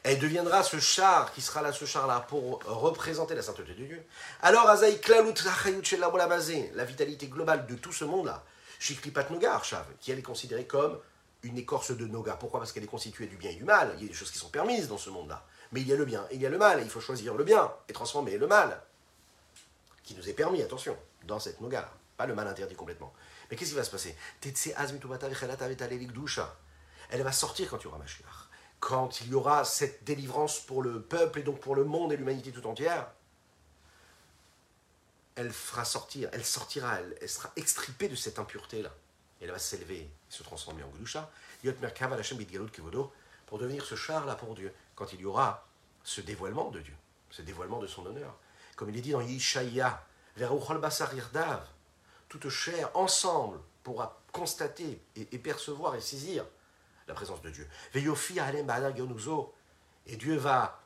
elle 0.02 0.18
deviendra 0.18 0.62
ce 0.62 0.80
char 0.80 1.32
qui 1.32 1.42
sera 1.42 1.62
là, 1.62 1.72
ce 1.72 1.84
char-là, 1.84 2.20
pour 2.20 2.60
représenter 2.64 3.34
la 3.34 3.42
sainteté 3.42 3.74
de 3.74 3.84
Dieu. 3.84 4.06
Alors, 4.40 4.66
la 4.66 6.84
vitalité 6.84 7.28
globale 7.28 7.66
de 7.66 7.74
tout 7.74 7.92
ce 7.92 8.04
monde-là, 8.04 8.42
Shiklipat 8.78 9.28
Nogar, 9.30 9.62
qui 10.00 10.10
elle 10.10 10.18
est 10.18 10.22
considérée 10.22 10.66
comme 10.66 10.98
une 11.42 11.58
écorce 11.58 11.90
de 11.90 12.06
Noga. 12.06 12.34
Pourquoi? 12.34 12.60
Parce 12.60 12.72
qu'elle 12.72 12.84
est 12.84 12.88
constituée 12.88 13.26
du 13.26 13.36
bien 13.36 13.50
et 13.50 13.54
du 13.54 13.64
mal. 13.64 13.92
Il 13.96 14.02
y 14.02 14.06
a 14.06 14.08
des 14.08 14.14
choses 14.14 14.30
qui 14.30 14.38
sont 14.38 14.48
permises 14.48 14.88
dans 14.88 14.98
ce 14.98 15.10
monde-là. 15.10 15.44
Mais 15.72 15.80
il 15.80 15.88
y 15.88 15.92
a 15.92 15.96
le 15.96 16.04
bien 16.04 16.26
et 16.30 16.34
il 16.34 16.40
y 16.40 16.46
a 16.46 16.50
le 16.50 16.58
mal. 16.58 16.80
Et 16.80 16.82
il 16.82 16.90
faut 16.90 17.00
choisir 17.00 17.34
le 17.34 17.44
bien 17.44 17.72
et 17.88 17.92
transformer 17.92 18.36
le 18.36 18.46
mal. 18.46 18.82
Qui 20.02 20.14
nous 20.14 20.28
est 20.28 20.34
permis, 20.34 20.62
attention, 20.62 20.96
dans 21.24 21.38
cette 21.38 21.60
Noga. 21.60 21.90
Pas 22.16 22.26
le 22.26 22.34
mal 22.34 22.48
interdit 22.48 22.74
complètement. 22.74 23.12
Mais 23.50 23.56
qu'est-ce 23.56 23.70
qui 23.70 23.76
va 23.76 23.84
se 23.84 23.90
passer? 23.90 24.14
Elle 27.12 27.22
va 27.22 27.32
sortir 27.32 27.70
quand 27.70 27.78
il 27.78 27.84
y 27.84 27.86
aura 27.86 27.98
Mashiach 27.98 28.49
quand 28.80 29.20
il 29.20 29.28
y 29.28 29.34
aura 29.34 29.64
cette 29.64 30.04
délivrance 30.04 30.58
pour 30.58 30.82
le 30.82 31.02
peuple 31.02 31.40
et 31.40 31.42
donc 31.42 31.60
pour 31.60 31.76
le 31.76 31.84
monde 31.84 32.12
et 32.12 32.16
l'humanité 32.16 32.50
tout 32.50 32.66
entière, 32.66 33.06
elle 35.36 35.52
fera 35.52 35.84
sortir, 35.84 36.30
elle 36.32 36.44
sortira, 36.44 36.98
elle, 36.98 37.28
sera 37.28 37.52
extripée 37.56 38.08
de 38.08 38.16
cette 38.16 38.38
impureté-là. 38.38 38.90
Et 39.40 39.44
elle 39.44 39.52
va 39.52 39.58
s'élever, 39.58 40.10
se 40.28 40.42
transformer 40.42 40.82
en 40.82 40.88
Gdusha, 40.88 41.30
pour 43.46 43.58
devenir 43.58 43.84
ce 43.84 43.94
char-là 43.94 44.34
pour 44.34 44.54
Dieu, 44.54 44.72
quand 44.94 45.12
il 45.12 45.20
y 45.20 45.24
aura 45.24 45.66
ce 46.02 46.20
dévoilement 46.20 46.70
de 46.70 46.80
Dieu, 46.80 46.94
ce 47.30 47.42
dévoilement 47.42 47.80
de 47.80 47.86
son 47.86 48.06
honneur. 48.06 48.34
Comme 48.76 48.90
il 48.90 48.96
est 48.96 49.02
dit 49.02 49.12
dans 49.12 49.20
Yishaya, 49.20 50.04
vers 50.36 50.54
Basar 50.78 51.14
Yirdav, 51.14 51.66
toute 52.28 52.48
chair 52.48 52.90
ensemble 52.94 53.58
pourra 53.82 54.20
constater 54.32 55.02
et 55.16 55.38
percevoir 55.38 55.94
et 55.96 56.00
saisir 56.00 56.46
la 57.10 57.14
présence 57.14 57.42
de 57.42 57.50
Dieu. 57.50 57.68
Et 60.06 60.16
Dieu 60.16 60.36
va 60.36 60.80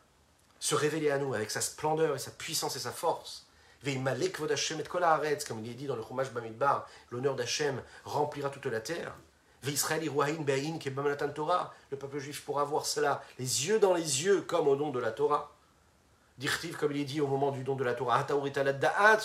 se 0.59 0.75
révéler 0.75 1.11
à 1.11 1.19
nous 1.19 1.35
avec 1.35 1.51
sa 1.51 1.61
splendeur 1.61 2.17
et 2.17 2.19
sa 2.19 2.31
puissance 2.31 2.77
et 2.77 2.81
sa 2.81 2.91
force. 2.91 3.47
Comme 3.85 3.93
il 3.93 4.09
est 5.71 5.75
dit 5.75 5.87
dans 5.87 5.97
le 5.97 6.03
Chumash 6.03 6.33
Bamidbar, 6.33 6.89
l'honneur 7.11 7.37
d'Hachem 7.37 7.83
remplira 8.05 8.49
toute 8.49 8.65
la 8.67 8.81
terre. 8.81 9.15
Le 9.63 9.73
peuple 11.97 12.19
juif 12.19 12.45
pourra 12.45 12.65
voir 12.65 12.87
cela, 12.87 13.23
les 13.39 13.67
yeux 13.67 13.79
dans 13.79 13.95
les 13.95 14.25
yeux, 14.25 14.41
comme 14.43 14.69
au 14.69 14.77
nom 14.77 14.91
de 14.91 15.01
la 15.01 15.11
Torah. 15.11 15.51
Dirtiv, 16.39 16.77
comme 16.77 16.93
il 16.93 17.03
est 17.03 17.05
dit 17.05 17.21
au 17.21 17.27
moment 17.27 17.51
du 17.51 17.63
don 17.63 17.77
de 17.77 17.85
la 17.85 17.93
Torah, 17.95 18.27
la 18.63 18.73
da'at. 18.73 19.19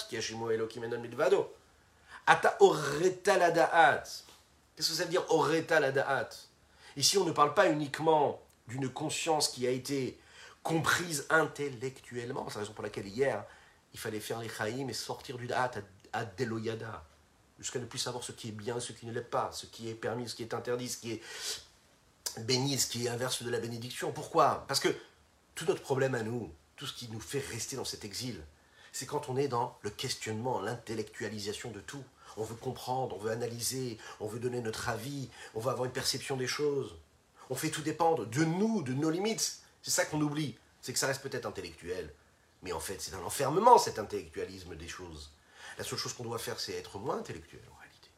Qu'est-ce 4.75 4.89
que 4.89 4.95
ça 4.95 5.03
veut 5.03 5.09
dire 5.09 5.23
oreta 5.29 5.79
Ici, 6.99 7.17
on 7.17 7.23
ne 7.23 7.31
parle 7.31 7.53
pas 7.53 7.69
uniquement 7.69 8.41
d'une 8.67 8.89
conscience 8.89 9.47
qui 9.47 9.65
a 9.65 9.69
été 9.69 10.19
comprise 10.63 11.25
intellectuellement. 11.29 12.49
C'est 12.49 12.55
la 12.55 12.59
raison 12.59 12.73
pour 12.73 12.83
laquelle 12.83 13.07
hier, 13.07 13.45
il 13.93 13.99
fallait 14.01 14.19
faire 14.19 14.41
les 14.41 14.49
chaïm 14.49 14.89
et 14.89 14.93
sortir 14.93 15.37
du 15.37 15.47
da'at 15.47 15.71
à, 16.11 16.25
deloyada, 16.25 17.05
jusqu'à 17.57 17.79
ne 17.79 17.85
plus 17.85 17.99
savoir 17.99 18.21
ce 18.21 18.33
qui 18.33 18.49
est 18.49 18.51
bien, 18.51 18.81
ce 18.81 18.91
qui 18.91 19.05
ne 19.05 19.13
l'est 19.13 19.21
pas, 19.21 19.49
ce 19.53 19.65
qui 19.65 19.89
est 19.89 19.93
permis, 19.93 20.27
ce 20.27 20.35
qui 20.35 20.43
est 20.43 20.53
interdit, 20.53 20.89
ce 20.89 20.97
qui 20.97 21.13
est 21.13 21.21
béni, 22.39 22.77
ce 22.77 22.87
qui 22.87 23.05
est 23.05 23.09
inverse 23.09 23.43
de 23.43 23.49
la 23.49 23.61
bénédiction. 23.61 24.11
Pourquoi? 24.11 24.65
Parce 24.67 24.81
que 24.81 24.89
tout 25.55 25.63
notre 25.67 25.81
problème 25.81 26.15
à 26.15 26.23
nous, 26.23 26.53
tout 26.75 26.85
ce 26.85 26.93
qui 26.93 27.07
nous 27.07 27.21
fait 27.21 27.39
rester 27.49 27.77
dans 27.77 27.85
cet 27.85 28.03
exil, 28.03 28.43
c'est 28.91 29.05
quand 29.05 29.29
on 29.29 29.37
est 29.37 29.47
dans 29.47 29.77
le 29.83 29.89
questionnement, 29.89 30.59
l'intellectualisation 30.59 31.71
de 31.71 31.79
tout. 31.79 32.03
On 32.39 32.43
veut 32.43 32.55
comprendre, 32.55 33.15
on 33.17 33.19
veut 33.19 33.31
analyser, 33.31 33.97
on 34.21 34.27
veut 34.27 34.39
donner 34.39 34.61
notre 34.61 34.87
avis, 34.87 35.29
on 35.55 35.59
veut 35.59 35.71
avoir 35.71 35.85
une 35.85 35.91
perception 35.91 36.37
des 36.37 36.47
choses. 36.47 36.95
On 37.49 37.55
fait 37.55 37.69
tout 37.69 37.81
dépendre 37.81 38.25
de 38.25 38.43
nous, 38.45 38.81
de 38.81 38.93
nos 38.93 39.09
limites. 39.09 39.59
C'est 39.81 39.91
ça 39.91 40.05
qu'on 40.05 40.21
oublie. 40.21 40.57
C'est 40.81 40.93
que 40.93 40.99
ça 40.99 41.07
reste 41.07 41.21
peut-être 41.21 41.45
intellectuel. 41.45 42.13
Mais 42.61 42.71
en 42.71 42.79
fait, 42.79 43.01
c'est 43.01 43.13
un 43.13 43.23
enfermement, 43.23 43.77
cet 43.77 43.99
intellectualisme 43.99 44.75
des 44.75 44.87
choses. 44.87 45.31
La 45.77 45.83
seule 45.83 45.99
chose 45.99 46.13
qu'on 46.13 46.23
doit 46.23 46.39
faire, 46.39 46.59
c'est 46.59 46.73
être 46.73 46.97
moins 46.97 47.17
intellectuel, 47.17 47.61
en 47.73 47.77
réalité. 47.77 48.09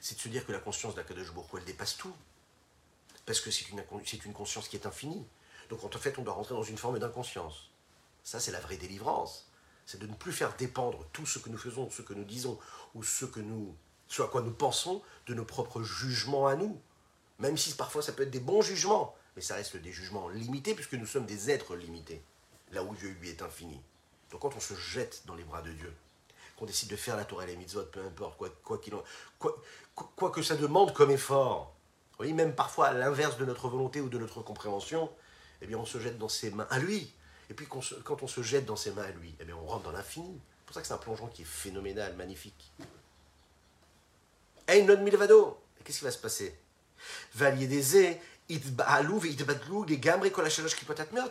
C'est 0.00 0.14
de 0.14 0.20
se 0.20 0.28
dire 0.28 0.46
que 0.46 0.52
la 0.52 0.60
conscience 0.60 0.94
d'Akadosh 0.94 1.32
Baruch 1.32 1.50
elle 1.56 1.64
dépasse 1.64 1.96
tout. 1.96 2.14
Parce 3.24 3.40
que 3.40 3.50
c'est 3.50 3.68
une 3.70 4.32
conscience 4.32 4.68
qui 4.68 4.76
est 4.76 4.86
infinie. 4.86 5.26
Donc 5.70 5.82
en 5.82 5.90
fait, 5.90 6.16
on 6.18 6.22
doit 6.22 6.34
rentrer 6.34 6.54
dans 6.54 6.62
une 6.62 6.78
forme 6.78 7.00
d'inconscience. 7.00 7.70
Ça, 8.22 8.38
c'est 8.38 8.52
la 8.52 8.60
vraie 8.60 8.76
délivrance. 8.76 9.45
C'est 9.86 10.00
de 10.00 10.06
ne 10.06 10.14
plus 10.14 10.32
faire 10.32 10.54
dépendre 10.56 11.06
tout 11.12 11.26
ce 11.26 11.38
que 11.38 11.48
nous 11.48 11.58
faisons, 11.58 11.88
ce 11.90 12.02
que 12.02 12.12
nous 12.12 12.24
disons, 12.24 12.58
ou 12.94 13.02
ce, 13.02 13.24
que 13.24 13.40
nous, 13.40 13.74
à 14.18 14.24
quoi 14.24 14.42
nous 14.42 14.52
pensons, 14.52 15.02
de 15.26 15.34
nos 15.34 15.44
propres 15.44 15.82
jugements 15.82 16.46
à 16.46 16.56
nous. 16.56 16.78
Même 17.38 17.56
si 17.56 17.74
parfois 17.74 18.02
ça 18.02 18.12
peut 18.12 18.24
être 18.24 18.30
des 18.30 18.40
bons 18.40 18.62
jugements, 18.62 19.14
mais 19.36 19.42
ça 19.42 19.54
reste 19.54 19.76
des 19.76 19.92
jugements 19.92 20.28
limités, 20.28 20.74
puisque 20.74 20.94
nous 20.94 21.06
sommes 21.06 21.26
des 21.26 21.50
êtres 21.50 21.76
limités, 21.76 22.22
là 22.72 22.82
où 22.82 22.94
Dieu 22.94 23.14
lui 23.20 23.30
est 23.30 23.42
infini. 23.42 23.80
Donc 24.30 24.40
quand 24.40 24.56
on 24.56 24.60
se 24.60 24.74
jette 24.74 25.22
dans 25.26 25.34
les 25.34 25.44
bras 25.44 25.62
de 25.62 25.70
Dieu, 25.70 25.94
qu'on 26.56 26.66
décide 26.66 26.88
de 26.88 26.96
faire 26.96 27.16
la 27.16 27.24
Torah 27.24 27.44
et 27.44 27.48
les 27.48 27.56
mitzvot, 27.56 27.84
peu 27.84 28.00
importe, 28.00 28.38
quoi, 28.38 28.50
quoi, 28.64 28.80
quoi, 29.38 30.12
quoi 30.16 30.30
que 30.30 30.42
ça 30.42 30.56
demande 30.56 30.94
comme 30.94 31.10
effort, 31.10 31.76
oui, 32.18 32.32
même 32.32 32.54
parfois 32.54 32.88
à 32.88 32.92
l'inverse 32.92 33.36
de 33.36 33.44
notre 33.44 33.68
volonté 33.68 34.00
ou 34.00 34.08
de 34.08 34.18
notre 34.18 34.42
compréhension, 34.42 35.10
eh 35.60 35.66
bien 35.66 35.78
on 35.78 35.84
se 35.84 36.00
jette 36.00 36.18
dans 36.18 36.28
ses 36.28 36.50
mains 36.50 36.66
à 36.70 36.78
lui. 36.78 37.12
Et 37.50 37.54
puis 37.54 37.66
quand 37.66 38.22
on 38.22 38.26
se 38.26 38.42
jette 38.42 38.66
dans 38.66 38.76
ses 38.76 38.90
mains 38.90 39.04
à 39.04 39.10
lui, 39.10 39.34
eh 39.40 39.44
bien 39.44 39.56
on 39.56 39.66
rentre 39.66 39.84
dans 39.84 39.92
l'infini. 39.92 40.40
C'est 40.60 40.66
pour 40.66 40.74
ça 40.74 40.80
que 40.80 40.86
c'est 40.86 40.94
un 40.94 40.98
plongeon 40.98 41.28
qui 41.28 41.42
est 41.42 41.46
phénoménal, 41.46 42.14
magnifique. 42.16 42.72
Hey, 44.66 44.84
non 44.84 45.00
milvado 45.00 45.60
Qu'est-ce 45.84 45.98
qui 45.98 46.04
va 46.04 46.10
se 46.10 46.18
passer? 46.18 46.58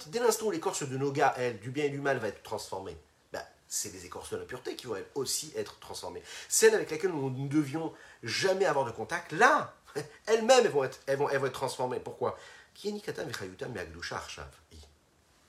Dès 0.07 0.19
l'instant 0.19 0.45
où 0.45 0.51
l'écorce 0.51 0.87
de 0.87 0.97
Noga, 0.97 1.33
elle, 1.37 1.59
du 1.59 1.71
bien 1.71 1.85
et 1.85 1.89
du 1.89 1.99
mal, 1.99 2.17
va 2.19 2.29
être 2.29 2.43
transformée, 2.43 2.97
ben, 3.33 3.43
c'est 3.67 3.91
les 3.91 4.05
écorces 4.05 4.31
de 4.31 4.37
l'impureté 4.37 4.75
qui 4.75 4.87
vont 4.87 4.97
aussi 5.15 5.51
être 5.55 5.79
transformées. 5.79 6.23
Celles 6.47 6.75
avec 6.75 6.89
lesquelles 6.91 7.11
nous 7.11 7.29
ne 7.29 7.49
devions 7.49 7.93
jamais 8.23 8.65
avoir 8.65 8.85
de 8.85 8.91
contact, 8.91 9.33
là, 9.33 9.73
elles-mêmes, 10.25 10.65
elles 10.65 10.71
vont 10.71 10.83
être, 10.83 10.99
elles 11.07 11.17
vont, 11.17 11.29
elles 11.29 11.39
vont 11.39 11.47
être 11.47 11.53
transformées. 11.53 11.99
Pourquoi? 11.99 12.37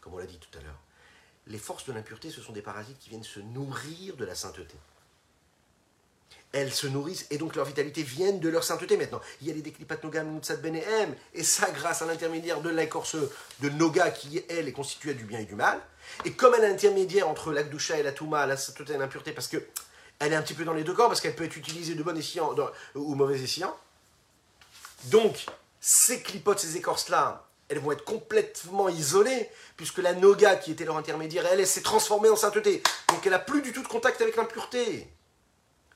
Comme 0.07 0.15
on 0.15 0.19
l'a 0.19 0.27
dit 0.27 0.39
tout 0.39 0.57
à 0.57 0.63
l'heure, 0.63 0.79
les 1.49 1.59
forces 1.59 1.85
de 1.87 1.93
l'impureté, 1.93 2.31
ce 2.31 2.41
sont 2.41 2.53
des 2.53 2.63
parasites 2.63 2.97
qui 3.01 3.11
viennent 3.11 3.25
se 3.25 3.41
nourrir 3.41 4.15
de 4.15 4.25
la 4.25 4.37
sainteté. 4.37 4.77
Elles 6.53 6.73
se 6.73 6.87
nourrissent 6.87 7.27
et 7.31 7.39
donc 7.39 7.57
leur 7.57 7.65
vitalité 7.65 8.05
vient 8.05 8.31
de 8.31 8.49
leur 8.49 8.63
sainteté 8.63 8.97
maintenant. 8.97 9.21
Il 9.41 9.49
y 9.49 9.51
a 9.51 9.55
les 9.55 9.63
déclipat 9.63 9.97
nogam 10.05 10.33
mutsat 10.33 10.59
benehem, 10.59 11.17
et 11.35 11.43
ça 11.43 11.73
grâce 11.73 12.03
à 12.03 12.07
l'intermédiaire 12.07 12.61
de 12.61 12.71
l'écorce 12.71 13.17
de 13.17 13.69
noga 13.71 14.13
qui, 14.13 14.45
elle, 14.49 14.69
est 14.69 14.73
constituée 14.73 15.15
du 15.15 15.25
bien 15.25 15.41
et 15.41 15.45
du 15.45 15.57
mal. 15.57 15.81
Et 16.25 16.35
comme 16.35 16.55
elle 16.55 16.63
est 16.63 16.73
intermédiaire 16.73 17.29
entre 17.29 17.51
l'akdusha 17.51 17.99
et 17.99 18.05
la 18.05 18.13
touma, 18.13 18.47
la 18.47 18.57
sainteté 18.57 18.93
et 18.95 18.99
l'impureté, 18.99 19.33
parce 19.33 19.49
que 19.49 19.61
elle 20.21 20.33
est 20.33 20.37
un 20.37 20.43
petit 20.43 20.55
peu 20.55 20.65
dans 20.65 20.73
les 20.73 20.85
deux 20.85 20.95
camps, 20.95 21.09
parce 21.09 21.21
qu'elle 21.21 21.35
peut 21.35 21.45
être 21.45 21.57
utilisée 21.57 21.97
de 21.97 22.03
bon 22.05 22.17
escient 22.17 22.55
ou 22.95 23.17
mauvais 23.17 23.43
escient. 23.43 23.77
Donc, 25.07 25.47
ces 25.81 26.23
clipotes, 26.23 26.61
ces 26.61 26.77
écorces-là, 26.77 27.45
elles 27.69 27.79
vont 27.79 27.93
être 27.93 28.05
complètement 28.05 28.89
isolées, 28.89 29.49
puisque 29.77 29.99
la 29.99 30.14
noga 30.14 30.57
qui 30.57 30.73
était 30.73 30.85
leur 30.85 30.97
intermédiaire, 30.97 31.47
elle, 31.47 31.67
s'est 31.67 31.83
transformée 31.83 32.29
en 32.29 32.37
sainteté. 32.37 32.83
Donc 33.09 33.25
elle 33.25 33.33
n'a 33.33 33.39
plus 33.39 33.62
du 33.62 33.73
tout 33.73 33.83
de 33.83 33.89
contact 33.89 34.21
avec 34.21 34.37
l'impureté. 34.37 35.09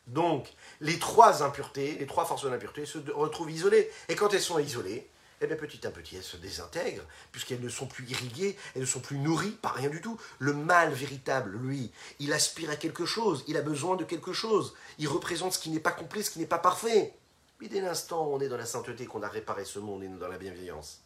Donc 0.07 0.49
les 0.81 0.99
trois 0.99 1.43
impuretés, 1.43 1.97
les 1.99 2.07
trois 2.07 2.25
forces 2.25 2.45
de 2.45 2.49
l'impureté 2.49 2.87
se 2.87 2.99
retrouvent 3.12 3.51
isolées. 3.51 3.91
Et 4.09 4.16
quand 4.16 4.35
elles 4.35 4.41
sont 4.41 4.59
isolées, 4.59 5.09
eh 5.43 5.47
petit 5.47 5.87
à 5.87 5.91
petit, 5.91 6.16
elles 6.16 6.23
se 6.23 6.37
désintègrent, 6.37 7.07
puisqu'elles 7.33 7.62
ne 7.62 7.68
sont 7.71 7.87
plus 7.87 8.07
irriguées, 8.11 8.57
elles 8.75 8.83
ne 8.83 8.87
sont 8.87 9.01
plus 9.01 9.16
nourries 9.16 9.57
par 9.62 9.75
rien 9.75 9.89
du 9.89 10.03
tout. 10.03 10.21
Le 10.39 10.53
mal 10.53 10.93
véritable, 10.93 11.57
lui, 11.57 11.91
il 12.18 12.33
aspire 12.35 12.71
à 12.71 12.77
quelque 12.77 13.07
chose, 13.07 13.45
il 13.49 13.57
a 13.57 13.62
besoin 13.62 13.97
de 13.97 14.05
quelque 14.05 14.35
chose. 14.35 14.75
Il 14.99 15.09
représente 15.09 15.55
ce 15.55 15.59
qui 15.59 15.71
n'est 15.71 15.81
pas 15.81 15.93
complet, 15.93 16.23
ce 16.23 16.31
qui 16.31 16.41
n'est 16.41 16.47
pas 16.47 16.59
parfait. 16.59 17.14
Mais 17.61 17.68
dès 17.68 17.81
l'instant 17.81 18.27
où 18.27 18.35
on 18.35 18.41
est 18.41 18.49
dans 18.49 18.59
la 18.59 18.66
sainteté, 18.66 19.07
qu'on 19.07 19.23
a 19.23 19.29
réparé 19.29 19.64
ce 19.64 19.79
monde 19.79 20.03
et 20.03 20.09
dans 20.09 20.29
la 20.29 20.39
bienveillance, 20.39 21.01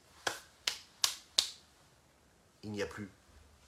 il 2.65 2.73
n'y 2.73 2.83
a 2.83 2.87
plus 2.87 3.09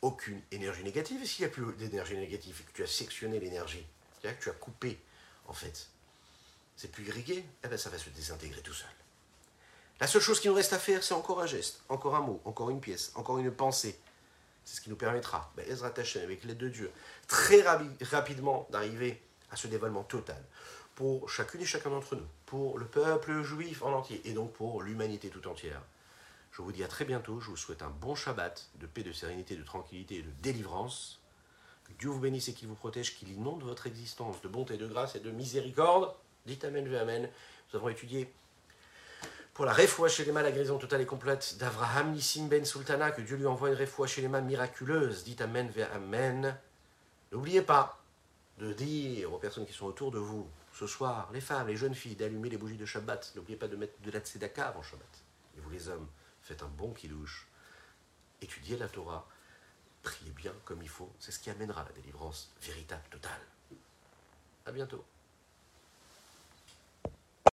aucune 0.02 0.40
énergie 0.50 0.82
négative. 0.82 1.22
Et 1.22 1.26
s'il 1.26 1.46
n'y 1.46 1.52
a 1.52 1.54
plus 1.54 1.72
d'énergie 1.76 2.16
négative 2.16 2.60
et 2.60 2.64
que 2.64 2.76
tu 2.76 2.82
as 2.82 2.86
sectionné 2.86 3.38
l'énergie, 3.38 3.86
c'est-à-dire 4.20 4.38
que 4.38 4.44
tu 4.44 4.50
as 4.50 4.54
coupé, 4.54 4.98
en 5.46 5.52
fait, 5.52 5.88
c'est 6.76 6.90
plus 6.90 7.06
irrigué, 7.06 7.44
eh 7.64 7.68
bien 7.68 7.78
ça 7.78 7.90
va 7.90 7.98
se 7.98 8.10
désintégrer 8.10 8.60
tout 8.60 8.74
seul. 8.74 8.88
La 10.00 10.06
seule 10.06 10.20
chose 10.20 10.40
qui 10.40 10.48
nous 10.48 10.54
reste 10.54 10.72
à 10.72 10.78
faire, 10.78 11.02
c'est 11.02 11.14
encore 11.14 11.40
un 11.40 11.46
geste, 11.46 11.80
encore 11.88 12.16
un 12.16 12.20
mot, 12.20 12.40
encore 12.44 12.68
une 12.70 12.80
pièce, 12.80 13.12
encore 13.14 13.38
une 13.38 13.50
pensée. 13.50 13.98
C'est 14.64 14.76
ce 14.76 14.80
qui 14.80 14.90
nous 14.90 14.96
permettra, 14.96 15.52
ben, 15.56 15.64
Ezra 15.70 15.92
avec 16.22 16.44
l'aide 16.44 16.58
de 16.58 16.68
Dieu, 16.68 16.90
très 17.28 17.62
rapidement 17.62 18.66
d'arriver 18.70 19.22
à 19.50 19.56
ce 19.56 19.68
dévoilement 19.68 20.02
total 20.02 20.42
pour 20.96 21.28
chacune 21.30 21.60
et 21.60 21.66
chacun 21.66 21.90
d'entre 21.90 22.16
nous, 22.16 22.26
pour 22.46 22.78
le 22.78 22.86
peuple 22.86 23.42
juif 23.42 23.82
en 23.82 23.92
entier, 23.92 24.20
et 24.24 24.32
donc 24.32 24.52
pour 24.54 24.82
l'humanité 24.82 25.28
tout 25.28 25.46
entière. 25.46 25.80
Je 26.56 26.62
vous 26.62 26.72
dis 26.72 26.82
à 26.82 26.88
très 26.88 27.04
bientôt. 27.04 27.38
Je 27.38 27.50
vous 27.50 27.56
souhaite 27.56 27.82
un 27.82 27.90
bon 27.90 28.14
Shabbat 28.14 28.70
de 28.80 28.86
paix, 28.86 29.02
de 29.02 29.12
sérénité, 29.12 29.56
de 29.56 29.62
tranquillité 29.62 30.16
et 30.16 30.22
de 30.22 30.30
délivrance. 30.40 31.20
Que 31.84 31.92
Dieu 31.98 32.08
vous 32.08 32.18
bénisse 32.18 32.48
et 32.48 32.54
qu'il 32.54 32.66
vous 32.66 32.74
protège, 32.74 33.14
qu'il 33.14 33.30
inonde 33.30 33.62
votre 33.62 33.86
existence 33.86 34.40
de 34.40 34.48
bonté, 34.48 34.78
de 34.78 34.86
grâce 34.86 35.16
et 35.16 35.20
de 35.20 35.30
miséricorde. 35.30 36.14
Dites 36.46 36.64
Amen, 36.64 36.86
Amen. 36.96 37.28
Nous 37.68 37.78
avons 37.78 37.90
étudié 37.90 38.32
pour 39.52 39.66
la 39.66 39.74
réfoua 39.74 40.08
chez 40.08 40.24
les 40.24 40.32
la 40.32 40.50
guérison 40.50 40.78
totale 40.78 41.02
et 41.02 41.06
complète 41.06 41.58
d'Avraham 41.58 42.12
Nissim 42.12 42.48
Ben 42.48 42.64
Sultana, 42.64 43.10
que 43.10 43.20
Dieu 43.20 43.36
lui 43.36 43.46
envoie 43.46 43.68
une 43.68 43.74
réfoua 43.74 44.06
chez 44.06 44.26
miraculeuse. 44.26 45.24
Dites 45.24 45.42
Amen, 45.42 45.70
Amen. 45.94 46.56
N'oubliez 47.32 47.60
pas 47.60 48.02
de 48.56 48.72
dire 48.72 49.30
aux 49.30 49.38
personnes 49.38 49.66
qui 49.66 49.74
sont 49.74 49.84
autour 49.84 50.10
de 50.10 50.18
vous, 50.18 50.48
ce 50.72 50.86
soir, 50.86 51.28
les 51.34 51.42
femmes, 51.42 51.66
les 51.66 51.76
jeunes 51.76 51.94
filles, 51.94 52.16
d'allumer 52.16 52.48
les 52.48 52.56
bougies 52.56 52.78
de 52.78 52.86
Shabbat. 52.86 53.32
N'oubliez 53.36 53.58
pas 53.58 53.68
de 53.68 53.76
mettre 53.76 54.00
de 54.00 54.10
la 54.10 54.20
tzedaka 54.20 54.68
avant 54.68 54.82
Shabbat. 54.82 55.22
Et 55.58 55.60
vous 55.60 55.68
les 55.68 55.88
hommes, 55.90 56.06
faites 56.46 56.62
un 56.62 56.68
bon 56.68 56.92
kidouche, 56.92 57.48
étudiez 58.40 58.76
la 58.76 58.88
Torah, 58.88 59.28
priez 60.02 60.30
bien 60.30 60.52
comme 60.64 60.80
il 60.80 60.88
faut, 60.88 61.12
c'est 61.18 61.32
ce 61.32 61.40
qui 61.40 61.50
amènera 61.50 61.82
la 61.82 61.90
délivrance 61.90 62.52
véritable, 62.62 63.02
totale. 63.10 63.40
À 64.64 64.70
bientôt. 64.70 65.04